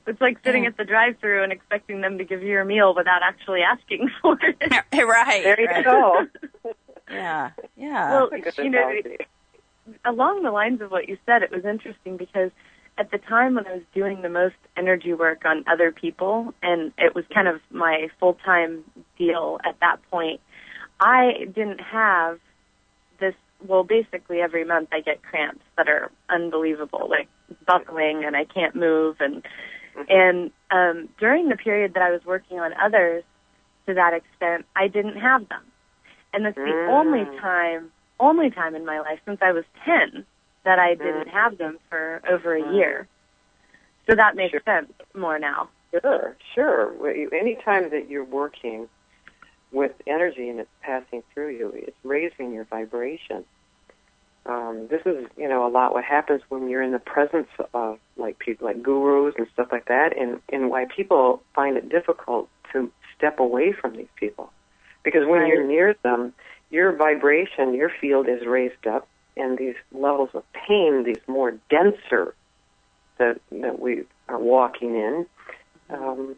It's 0.06 0.20
like 0.22 0.38
sitting 0.42 0.64
at 0.64 0.74
the 0.78 0.84
drive-through 0.84 1.42
and 1.42 1.52
expecting 1.52 2.00
them 2.00 2.16
to 2.16 2.24
give 2.24 2.42
you 2.42 2.48
your 2.48 2.64
meal 2.64 2.94
without 2.94 3.22
actually 3.22 3.60
asking 3.60 4.10
for 4.22 4.38
it. 4.40 4.56
right. 4.94 5.42
There 5.44 5.60
you 5.60 5.66
right. 5.66 5.84
go. 5.84 6.26
Yeah, 7.10 7.50
yeah. 7.76 8.10
Well, 8.12 8.30
That's 8.30 8.56
a 8.58 8.62
good 8.62 8.64
you 8.64 8.70
know, 8.70 8.92
along 10.06 10.44
the 10.44 10.50
lines 10.50 10.80
of 10.80 10.90
what 10.90 11.08
you 11.10 11.18
said, 11.26 11.42
it 11.42 11.50
was 11.50 11.66
interesting 11.66 12.16
because 12.16 12.50
at 12.98 13.10
the 13.12 13.18
time 13.18 13.54
when 13.54 13.66
I 13.66 13.74
was 13.74 13.82
doing 13.94 14.22
the 14.22 14.28
most 14.28 14.56
energy 14.76 15.14
work 15.14 15.44
on 15.44 15.64
other 15.70 15.92
people, 15.92 16.52
and 16.62 16.92
it 16.98 17.14
was 17.14 17.24
kind 17.32 17.46
of 17.46 17.60
my 17.70 18.08
full-time 18.18 18.84
deal 19.16 19.58
at 19.64 19.78
that 19.80 19.98
point, 20.10 20.40
I 21.00 21.44
didn't 21.54 21.80
have 21.80 22.40
this. 23.20 23.34
Well, 23.66 23.84
basically 23.84 24.40
every 24.40 24.64
month 24.64 24.88
I 24.92 25.00
get 25.00 25.22
cramps 25.22 25.64
that 25.76 25.88
are 25.88 26.10
unbelievable, 26.28 27.08
like 27.08 27.28
buckling, 27.66 28.24
and 28.24 28.36
I 28.36 28.44
can't 28.44 28.74
move, 28.74 29.16
and 29.20 29.44
and 30.08 30.50
um, 30.70 31.08
during 31.18 31.48
the 31.48 31.56
period 31.56 31.94
that 31.94 32.02
I 32.02 32.10
was 32.10 32.20
working 32.24 32.58
on 32.60 32.72
others, 32.74 33.24
to 33.86 33.94
that 33.94 34.12
extent, 34.14 34.66
I 34.76 34.88
didn't 34.88 35.16
have 35.16 35.48
them, 35.48 35.62
and 36.32 36.44
that's 36.44 36.56
the 36.56 36.60
Mm. 36.60 36.88
only 36.88 37.24
time, 37.40 37.90
only 38.20 38.50
time 38.50 38.74
in 38.74 38.84
my 38.84 39.00
life 39.00 39.20
since 39.24 39.38
I 39.42 39.52
was 39.52 39.64
ten 39.84 40.24
that 40.64 40.78
I 40.78 40.94
didn't 40.94 41.28
have 41.28 41.58
them 41.58 41.78
for 41.88 42.20
over 42.28 42.54
a 42.54 42.74
year. 42.74 43.06
So 44.08 44.14
that 44.14 44.36
makes 44.36 44.62
sense 44.64 44.92
more 45.14 45.38
now. 45.38 45.68
Sure, 45.90 46.36
sure. 46.54 47.08
Anytime 47.34 47.90
that 47.90 48.10
you're 48.10 48.24
working 48.24 48.88
with 49.72 49.92
energy 50.06 50.48
and 50.48 50.60
it's 50.60 50.70
passing 50.82 51.22
through 51.32 51.50
you, 51.50 51.72
it's 51.74 51.96
raising 52.04 52.52
your 52.52 52.64
vibration. 52.64 53.44
Um, 54.46 54.88
this 54.90 55.02
is, 55.04 55.26
you 55.36 55.48
know, 55.48 55.66
a 55.66 55.70
lot 55.70 55.92
what 55.92 56.04
happens 56.04 56.42
when 56.48 56.70
you're 56.70 56.82
in 56.82 56.92
the 56.92 56.98
presence 56.98 57.48
of 57.74 57.98
like 58.16 58.38
people 58.38 58.66
like 58.66 58.82
gurus 58.82 59.34
and 59.36 59.46
stuff 59.52 59.68
like 59.70 59.86
that, 59.88 60.16
and 60.16 60.40
and 60.50 60.70
why 60.70 60.86
people 60.86 61.42
find 61.54 61.76
it 61.76 61.90
difficult 61.90 62.48
to 62.72 62.90
step 63.16 63.40
away 63.40 63.72
from 63.72 63.96
these 63.96 64.08
people, 64.16 64.50
because 65.02 65.26
when 65.26 65.46
you're 65.46 65.66
near 65.66 65.94
them, 66.02 66.32
your 66.70 66.92
vibration, 66.96 67.74
your 67.74 67.90
field 68.00 68.26
is 68.28 68.46
raised 68.46 68.86
up, 68.86 69.06
and 69.38 69.58
these 69.58 69.76
levels 69.92 70.30
of 70.34 70.44
pain, 70.52 71.04
these 71.04 71.20
more 71.26 71.52
denser 71.70 72.34
that 73.18 73.40
that 73.50 73.80
we 73.80 74.04
are 74.28 74.38
walking 74.38 74.94
in, 74.94 75.26
um, 75.90 76.36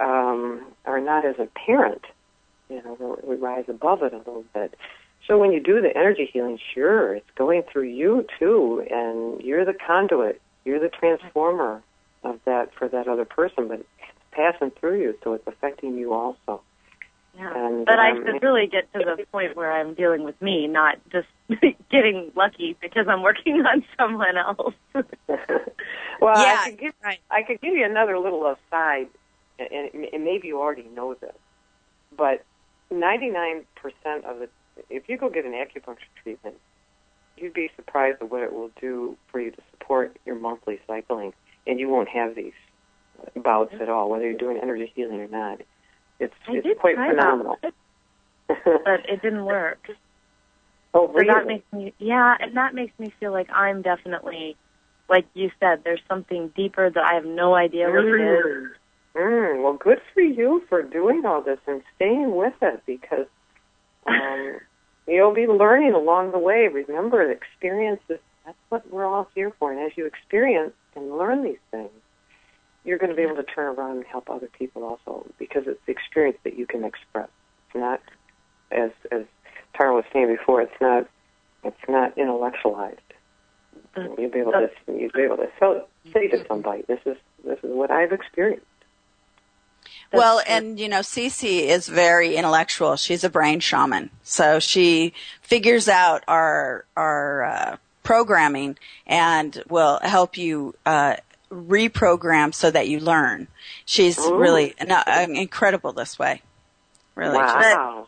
um, 0.00 0.62
are 0.84 1.00
not 1.00 1.24
as 1.24 1.36
apparent. 1.38 2.04
You 2.68 2.82
know, 2.82 3.18
we 3.22 3.36
rise 3.36 3.64
above 3.68 4.02
it 4.02 4.12
a 4.12 4.18
little 4.18 4.44
bit. 4.54 4.74
So 5.26 5.38
when 5.38 5.52
you 5.52 5.60
do 5.60 5.80
the 5.80 5.96
energy 5.96 6.28
healing, 6.32 6.58
sure, 6.74 7.14
it's 7.14 7.30
going 7.36 7.62
through 7.70 7.88
you 7.88 8.26
too, 8.38 8.86
and 8.90 9.40
you're 9.42 9.64
the 9.64 9.74
conduit, 9.74 10.40
you're 10.64 10.80
the 10.80 10.88
transformer 10.88 11.82
of 12.24 12.40
that 12.44 12.72
for 12.74 12.88
that 12.88 13.06
other 13.06 13.24
person, 13.24 13.68
but 13.68 13.80
it's 13.80 14.10
passing 14.32 14.70
through 14.70 15.00
you, 15.00 15.18
so 15.22 15.34
it's 15.34 15.46
affecting 15.46 15.96
you 15.96 16.12
also. 16.12 16.62
Yeah. 17.36 17.66
And, 17.66 17.86
but 17.86 17.98
I 17.98 18.10
um, 18.10 18.24
should 18.24 18.42
really 18.42 18.66
get 18.66 18.92
to 18.92 18.98
the 18.98 19.24
point 19.30 19.56
where 19.56 19.72
I'm 19.72 19.94
dealing 19.94 20.24
with 20.24 20.40
me, 20.42 20.66
not 20.66 20.98
just 21.10 21.28
getting 21.90 22.32
lucky 22.34 22.76
because 22.80 23.06
I'm 23.08 23.22
working 23.22 23.54
on 23.66 23.84
someone 23.98 24.36
else. 24.36 24.74
Well, 26.20 26.38
Yeah, 26.38 26.60
I 26.60 26.70
could 26.70 26.78
give 26.78 26.94
I 27.30 27.42
could 27.42 27.60
give 27.60 27.74
you 27.74 27.84
another 27.84 28.18
little 28.18 28.46
aside, 28.46 29.08
and, 29.58 29.68
and, 29.94 30.04
and 30.12 30.24
maybe 30.24 30.48
you 30.48 30.60
already 30.60 30.86
know 30.94 31.14
this, 31.14 31.34
but 32.16 32.44
99% 32.92 33.64
of 34.24 34.38
the 34.40 34.48
if 34.88 35.08
you 35.08 35.16
go 35.16 35.28
get 35.28 35.44
an 35.44 35.52
acupuncture 35.52 35.96
treatment, 36.22 36.56
you'd 37.36 37.54
be 37.54 37.70
surprised 37.76 38.22
at 38.22 38.30
what 38.30 38.42
it 38.42 38.52
will 38.52 38.70
do 38.80 39.16
for 39.30 39.40
you 39.40 39.50
to 39.50 39.62
support 39.70 40.16
your 40.24 40.38
monthly 40.38 40.78
cycling, 40.86 41.32
and 41.66 41.80
you 41.80 41.88
won't 41.88 42.08
have 42.08 42.34
these 42.34 42.52
bouts 43.36 43.74
at 43.80 43.88
all, 43.88 44.10
whether 44.10 44.24
you're 44.24 44.38
doing 44.38 44.58
energy 44.62 44.92
healing 44.94 45.20
or 45.20 45.28
not. 45.28 45.60
It's 46.20 46.34
I 46.46 46.52
it's 46.56 46.66
did 46.66 46.78
quite 46.78 46.94
try 46.94 47.10
phenomenal. 47.10 47.58
that, 47.62 47.74
but 48.84 49.08
it 49.08 49.22
didn't 49.22 49.44
work. 49.44 49.78
oh, 50.94 51.10
So 51.14 51.24
that 51.26 51.46
makes 51.46 51.64
me, 51.72 51.94
yeah, 51.98 52.36
and 52.40 52.56
that 52.56 52.74
makes 52.74 52.96
me 52.98 53.12
feel 53.20 53.32
like 53.32 53.50
I'm 53.50 53.82
definitely, 53.82 54.56
like 55.08 55.26
you 55.34 55.50
said, 55.60 55.82
there's 55.84 56.02
something 56.08 56.52
deeper 56.56 56.90
that 56.90 57.04
I 57.04 57.14
have 57.14 57.24
no 57.24 57.54
idea 57.54 57.90
what 57.90 58.04
it 58.04 58.20
is. 58.20 58.68
Mm, 59.16 59.62
well, 59.64 59.74
good 59.74 60.00
for 60.14 60.20
you 60.20 60.62
for 60.68 60.82
doing 60.82 61.24
all 61.26 61.42
this 61.42 61.58
and 61.66 61.82
staying 61.96 62.36
with 62.36 62.54
it 62.62 62.82
because 62.86 63.26
um, 64.06 64.60
you'll 65.08 65.34
be 65.34 65.46
learning 65.48 65.94
along 65.94 66.32
the 66.32 66.38
way. 66.38 66.68
Remember, 66.68 67.26
the 67.26 67.32
experience 67.32 68.00
is 68.08 68.20
that's 68.46 68.58
what 68.68 68.90
we're 68.90 69.06
all 69.06 69.28
here 69.34 69.52
for. 69.58 69.72
And 69.72 69.80
as 69.80 69.96
you 69.96 70.06
experience 70.06 70.72
and 70.96 71.16
learn 71.16 71.42
these 71.44 71.58
things, 71.70 71.90
you're 72.84 72.98
going 72.98 73.10
to 73.10 73.16
be 73.16 73.22
able 73.22 73.36
to 73.36 73.42
turn 73.42 73.74
around 73.76 73.98
and 73.98 74.06
help 74.06 74.30
other 74.30 74.48
people 74.58 74.84
also 74.84 75.26
because 75.38 75.64
it's 75.66 75.80
the 75.86 75.92
experience 75.92 76.38
that 76.44 76.56
you 76.56 76.66
can 76.66 76.84
express. 76.84 77.28
It's 77.66 77.76
not, 77.76 78.00
as 78.70 78.90
as 79.10 79.24
Tara 79.74 79.94
was 79.94 80.04
saying 80.12 80.28
before, 80.28 80.62
it's 80.62 80.80
not 80.80 81.08
it's 81.64 81.88
not 81.88 82.16
intellectualized. 82.16 83.00
You'll 83.96 84.30
be 84.30 84.38
able 84.38 84.52
to 84.52 84.70
you'll 84.86 85.10
be 85.10 85.22
able 85.22 85.36
to 85.38 85.48
sell, 85.58 85.88
say 86.12 86.28
to 86.28 86.46
somebody, 86.46 86.82
"This 86.86 87.00
is 87.04 87.16
this 87.44 87.58
is 87.62 87.70
what 87.70 87.90
I've 87.90 88.12
experienced." 88.12 88.66
well, 90.12 90.40
and 90.46 90.78
you 90.78 90.88
know, 90.88 91.00
Cece 91.00 91.62
is 91.62 91.88
very 91.88 92.36
intellectual. 92.36 92.96
She's 92.96 93.24
a 93.24 93.30
brain 93.30 93.60
shaman, 93.60 94.10
so 94.22 94.58
she 94.58 95.12
figures 95.42 95.88
out 95.88 96.24
our 96.28 96.84
our 96.96 97.44
uh, 97.44 97.76
programming 98.02 98.78
and 99.06 99.62
will 99.68 99.98
help 100.02 100.36
you 100.36 100.74
uh, 100.86 101.16
reprogram 101.50 102.54
so 102.54 102.70
that 102.70 102.88
you 102.88 103.00
learn. 103.00 103.48
She's 103.84 104.18
Ooh. 104.18 104.36
really 104.36 104.74
no, 104.86 105.02
incredible 105.28 105.92
this 105.92 106.18
way. 106.18 106.42
Really, 107.14 107.36
Wow. 107.36 108.06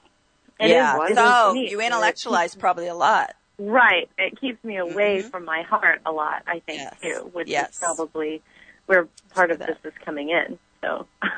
It 0.60 0.70
yeah. 0.70 0.98
is- 1.06 1.16
so 1.16 1.54
you 1.54 1.80
intellectualize 1.80 2.54
probably 2.56 2.86
a 2.86 2.94
lot. 2.94 3.34
Right. 3.58 4.08
It 4.18 4.40
keeps 4.40 4.62
me 4.64 4.76
away 4.76 5.22
from 5.22 5.44
my 5.44 5.62
heart 5.62 6.00
a 6.06 6.12
lot, 6.12 6.42
I 6.46 6.60
think, 6.60 6.82
too, 7.00 7.30
which 7.32 7.46
Mm-hmm. 7.46 7.52
Yes. 7.52 7.72
is 7.74 7.78
probably 7.78 8.42
where 8.86 9.08
part 9.34 9.50
of 9.50 9.58
this 9.58 9.76
is 9.84 9.92
coming 10.04 10.30
in. 10.30 10.58
So 10.80 11.06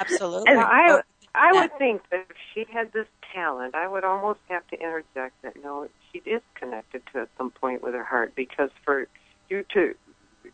Absolutely. 0.00 0.54
Well, 0.56 0.66
I, 0.66 1.00
I 1.34 1.50
Yeah. 1.52 1.60
would 1.62 1.78
think 1.78 2.02
that 2.10 2.26
if 2.30 2.36
she 2.54 2.64
had 2.72 2.92
this 2.92 3.06
talent, 3.34 3.74
I 3.74 3.88
would 3.88 4.04
almost 4.04 4.40
have 4.48 4.66
to 4.68 4.76
interject 4.80 5.40
that 5.42 5.54
no, 5.62 5.88
she 6.12 6.18
is 6.24 6.40
connected 6.54 7.02
to 7.12 7.20
at 7.22 7.28
some 7.36 7.50
point 7.50 7.82
with 7.82 7.94
her 7.94 8.04
heart 8.04 8.34
because 8.34 8.70
for 8.84 9.06
you 9.50 9.64
to, 9.74 9.94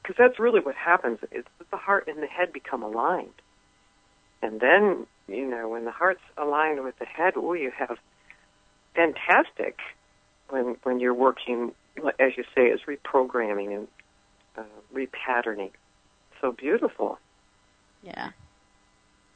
because 0.03 0.17
that's 0.19 0.39
really 0.39 0.61
what 0.61 0.75
happens. 0.75 1.19
Is 1.33 1.45
that 1.59 1.71
the 1.71 1.77
heart 1.77 2.09
and 2.09 2.23
the 2.23 2.27
head 2.27 2.53
become 2.53 2.83
aligned, 2.83 3.43
and 4.43 4.61
then 4.61 5.07
you 5.29 5.47
know 5.47 5.69
when 5.69 5.85
the 5.85 5.91
heart's 5.91 6.21
aligned 6.37 6.83
with 6.85 6.99
the 6.99 7.07
head, 7.07 7.35
oh, 7.37 7.53
you 7.55 7.71
have 7.77 7.99
fantastic 8.95 9.79
when 10.49 10.77
when 10.83 11.01
you're 11.01 11.15
working, 11.15 11.73
as 12.19 12.37
you 12.37 12.45
say, 12.55 12.67
is 12.67 12.81
reprogramming 12.87 13.75
and 13.77 13.89
uh, 14.57 14.63
repatterning. 14.95 15.71
So 16.41 16.53
beautiful. 16.53 17.19
Yeah. 18.03 18.31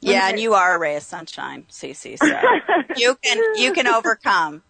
Yeah, 0.01 0.29
and 0.29 0.39
you 0.39 0.53
are 0.53 0.75
a 0.75 0.79
ray 0.79 0.95
of 0.97 1.03
sunshine, 1.03 1.65
Cece. 1.69 2.19
So 2.19 2.39
you 2.95 3.15
can 3.23 3.41
you 3.55 3.73
can 3.73 3.87
overcome. 3.87 4.61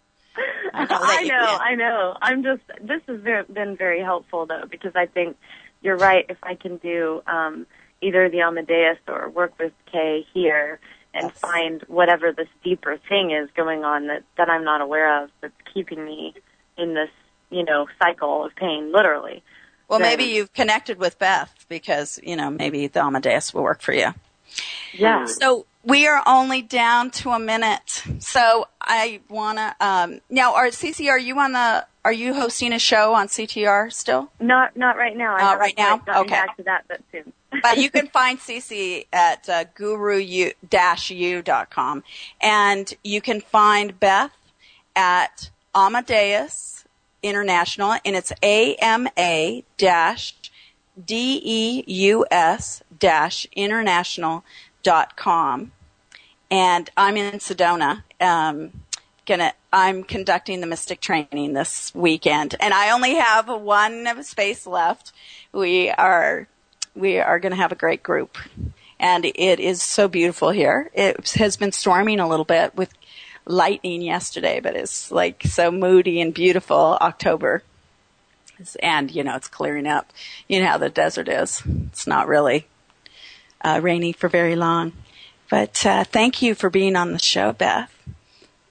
I 0.72 0.84
know 0.84 0.98
I 1.00 1.22
know. 1.24 1.58
I 1.60 1.74
know. 1.74 2.16
I'm 2.22 2.42
just. 2.42 2.62
This 2.80 3.02
has 3.06 3.20
been 3.52 3.76
very 3.76 4.00
helpful 4.00 4.46
though 4.46 4.64
because 4.70 4.92
I 4.94 5.06
think 5.06 5.36
you're 5.82 5.96
right. 5.96 6.26
If 6.28 6.38
I 6.42 6.54
can 6.54 6.76
do 6.78 7.22
um, 7.26 7.66
either 8.00 8.28
the 8.28 8.40
Ama-Deus 8.40 8.98
or 9.08 9.28
work 9.28 9.58
with 9.58 9.72
Kay 9.90 10.26
here 10.34 10.78
and 11.14 11.32
find 11.32 11.82
whatever 11.88 12.32
this 12.32 12.48
deeper 12.62 12.98
thing 13.08 13.30
is 13.30 13.48
going 13.56 13.84
on 13.84 14.08
that 14.08 14.22
that 14.36 14.50
I'm 14.50 14.64
not 14.64 14.80
aware 14.80 15.22
of 15.22 15.30
that's 15.40 15.54
keeping 15.72 16.04
me 16.04 16.34
in 16.76 16.94
this 16.94 17.10
you 17.50 17.64
know 17.64 17.86
cycle 17.98 18.44
of 18.44 18.54
pain, 18.56 18.92
literally. 18.92 19.42
Well, 19.88 19.98
then- 19.98 20.08
maybe 20.08 20.24
you've 20.24 20.52
connected 20.52 20.98
with 20.98 21.18
Beth 21.18 21.64
because 21.68 22.20
you 22.22 22.36
know 22.36 22.50
maybe 22.50 22.86
the 22.86 23.00
Ama-Deus 23.00 23.54
will 23.54 23.62
work 23.62 23.80
for 23.80 23.92
you. 23.92 24.12
Yeah. 24.92 25.26
So 25.26 25.66
we 25.84 26.06
are 26.06 26.22
only 26.26 26.62
down 26.62 27.10
to 27.12 27.30
a 27.30 27.38
minute. 27.38 28.02
So 28.18 28.66
I 28.80 29.20
wanna 29.28 29.74
um, 29.80 30.20
now. 30.30 30.54
Are 30.54 30.68
Cece? 30.68 31.08
Are 31.08 31.18
you 31.18 31.38
on 31.38 31.52
the? 31.52 31.86
Are 32.06 32.12
you 32.12 32.34
hosting 32.34 32.72
a 32.72 32.78
show 32.78 33.14
on 33.14 33.26
CTR 33.26 33.92
still? 33.92 34.30
Not 34.38 34.76
not 34.76 34.96
right 34.96 35.16
now. 35.16 35.32
Not 35.32 35.40
haven't 35.40 35.58
right 35.58 35.76
now? 35.76 36.00
Okay. 36.20 36.30
Back 36.30 36.56
to 36.56 36.62
that, 36.62 36.84
but 36.86 37.00
soon. 37.10 37.32
but 37.62 37.78
you 37.78 37.90
can 37.90 38.06
find 38.06 38.38
Cece 38.38 39.08
at 39.12 39.48
uh, 39.48 39.64
guru-u.com. 39.74 40.54
And 42.40 42.94
you 43.02 43.20
can 43.20 43.40
find 43.40 43.98
Beth 43.98 44.36
at 44.94 45.50
Ama-Deus 45.74 46.84
International, 47.24 47.96
and 48.04 48.14
it's 48.14 48.32
A-M-A 48.40 49.64
dash 49.76 50.36
D-E-U-S 51.04 52.82
dash 53.00 53.46
international 53.56 54.44
dot 54.84 55.16
com. 55.16 55.72
And 56.52 56.88
I'm 56.96 57.16
in 57.16 57.40
Sedona. 57.40 58.04
Um, 58.20 58.70
gonna, 59.26 59.54
I'm 59.76 60.04
conducting 60.04 60.62
the 60.62 60.66
Mystic 60.66 61.02
training 61.02 61.52
this 61.52 61.94
weekend, 61.94 62.54
and 62.58 62.72
I 62.72 62.92
only 62.92 63.16
have 63.16 63.46
one 63.46 64.22
space 64.22 64.66
left. 64.66 65.12
We 65.52 65.90
are 65.90 66.48
we 66.94 67.18
are 67.18 67.38
going 67.38 67.50
to 67.50 67.60
have 67.60 67.72
a 67.72 67.76
great 67.76 68.02
group. 68.02 68.38
And 68.98 69.26
it 69.26 69.60
is 69.60 69.82
so 69.82 70.08
beautiful 70.08 70.48
here. 70.48 70.90
It 70.94 71.28
has 71.32 71.58
been 71.58 71.72
storming 71.72 72.20
a 72.20 72.26
little 72.26 72.46
bit 72.46 72.74
with 72.74 72.90
lightning 73.44 74.00
yesterday, 74.00 74.60
but 74.60 74.76
it's 74.76 75.12
like 75.12 75.42
so 75.44 75.70
moody 75.70 76.22
and 76.22 76.32
beautiful 76.32 76.96
October. 77.02 77.62
And, 78.82 79.10
you 79.10 79.22
know, 79.24 79.36
it's 79.36 79.48
clearing 79.48 79.86
up. 79.86 80.10
You 80.48 80.60
know 80.60 80.68
how 80.68 80.78
the 80.78 80.88
desert 80.88 81.28
is. 81.28 81.62
It's 81.88 82.06
not 82.06 82.28
really 82.28 82.66
uh, 83.60 83.80
rainy 83.82 84.12
for 84.12 84.30
very 84.30 84.56
long. 84.56 84.94
But 85.50 85.84
uh, 85.84 86.04
thank 86.04 86.40
you 86.40 86.54
for 86.54 86.70
being 86.70 86.96
on 86.96 87.12
the 87.12 87.18
show, 87.18 87.52
Beth. 87.52 87.92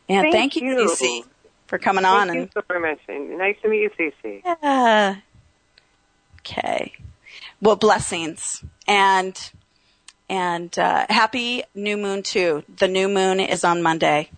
And 0.08 0.24
Thank 0.24 0.34
thank, 0.34 0.56
you, 0.58 0.68
you. 0.68 0.90
Cece, 0.90 1.24
for 1.68 1.78
coming 1.80 2.06
on. 2.06 2.28
Thank 2.28 2.38
and 2.38 2.46
you 2.46 2.50
so 2.54 2.62
very 2.68 2.80
much. 2.80 3.00
Nice 3.38 3.56
to 3.64 3.70
meet 3.70 3.82
you, 3.82 4.12
Cece. 4.24 4.42
yeah. 4.62 5.16
Okay. 6.42 6.94
Well, 7.62 7.76
blessings 7.76 8.64
and 8.88 9.52
and 10.30 10.78
uh, 10.78 11.06
happy 11.10 11.64
new 11.74 11.98
moon 11.98 12.22
too. 12.24 12.64
The 12.78 12.88
new 12.88 13.08
moon 13.08 13.40
is 13.40 13.64
on 13.64 13.82
Monday, 13.82 14.30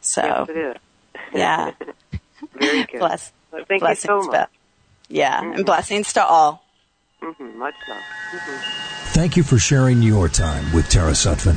so 0.00 0.46
Yes, 0.48 0.76
yeah. 1.34 1.70
Very 2.54 2.84
good. 2.84 2.98
Bless. 3.00 3.32
Well, 3.50 3.64
thank 3.66 3.80
blessings, 3.80 4.04
you 4.04 4.22
so 4.22 4.26
much. 4.26 4.32
Beth. 4.32 4.48
Yeah, 5.08 5.42
and 5.54 5.64
blessings 5.66 6.12
to 6.14 6.24
all. 6.24 6.64
Mm-hmm. 7.22 7.58
Much 7.58 7.74
love. 7.88 8.02
hmm 8.30 8.56
Thank 9.12 9.36
you 9.36 9.42
for 9.42 9.56
sharing 9.58 10.02
your 10.02 10.28
time 10.28 10.70
with 10.74 10.88
Tara 10.90 11.12
Sutphin. 11.12 11.56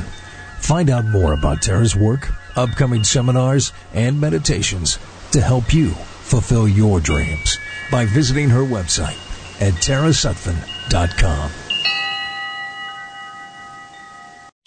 Find 0.60 0.88
out 0.88 1.04
more 1.04 1.34
about 1.34 1.60
Tara's 1.60 1.94
work, 1.94 2.30
upcoming 2.56 3.04
seminars, 3.04 3.72
and 3.94 4.20
meditations 4.20 4.98
to 5.32 5.40
help 5.40 5.72
you 5.72 5.90
fulfill 5.90 6.68
your 6.68 7.00
dreams 7.00 7.58
by 7.90 8.04
visiting 8.04 8.48
her 8.48 8.62
website 8.62 9.18
at 9.60 9.74
tarasutphin.com. 9.74 11.50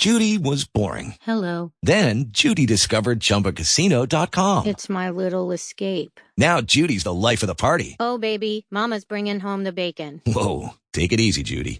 Judy 0.03 0.37
was 0.37 0.65
boring. 0.65 1.15
Hello. 1.21 1.71
Then 1.81 2.25
Judy 2.27 2.65
discovered 2.65 3.21
ChumbaCasino.com. 3.21 4.65
It's 4.65 4.89
my 4.89 5.09
little 5.09 5.53
escape. 5.53 6.19
Now 6.37 6.59
Judy's 6.59 7.05
the 7.05 7.13
life 7.13 7.41
of 7.41 7.47
the 7.47 7.55
party. 7.55 7.95
Oh, 8.01 8.17
baby, 8.17 8.65
Mama's 8.69 9.05
bringing 9.05 9.39
home 9.39 9.63
the 9.63 9.71
bacon. 9.71 10.21
Whoa, 10.25 10.73
take 10.91 11.13
it 11.13 11.21
easy, 11.21 11.43
Judy. 11.43 11.79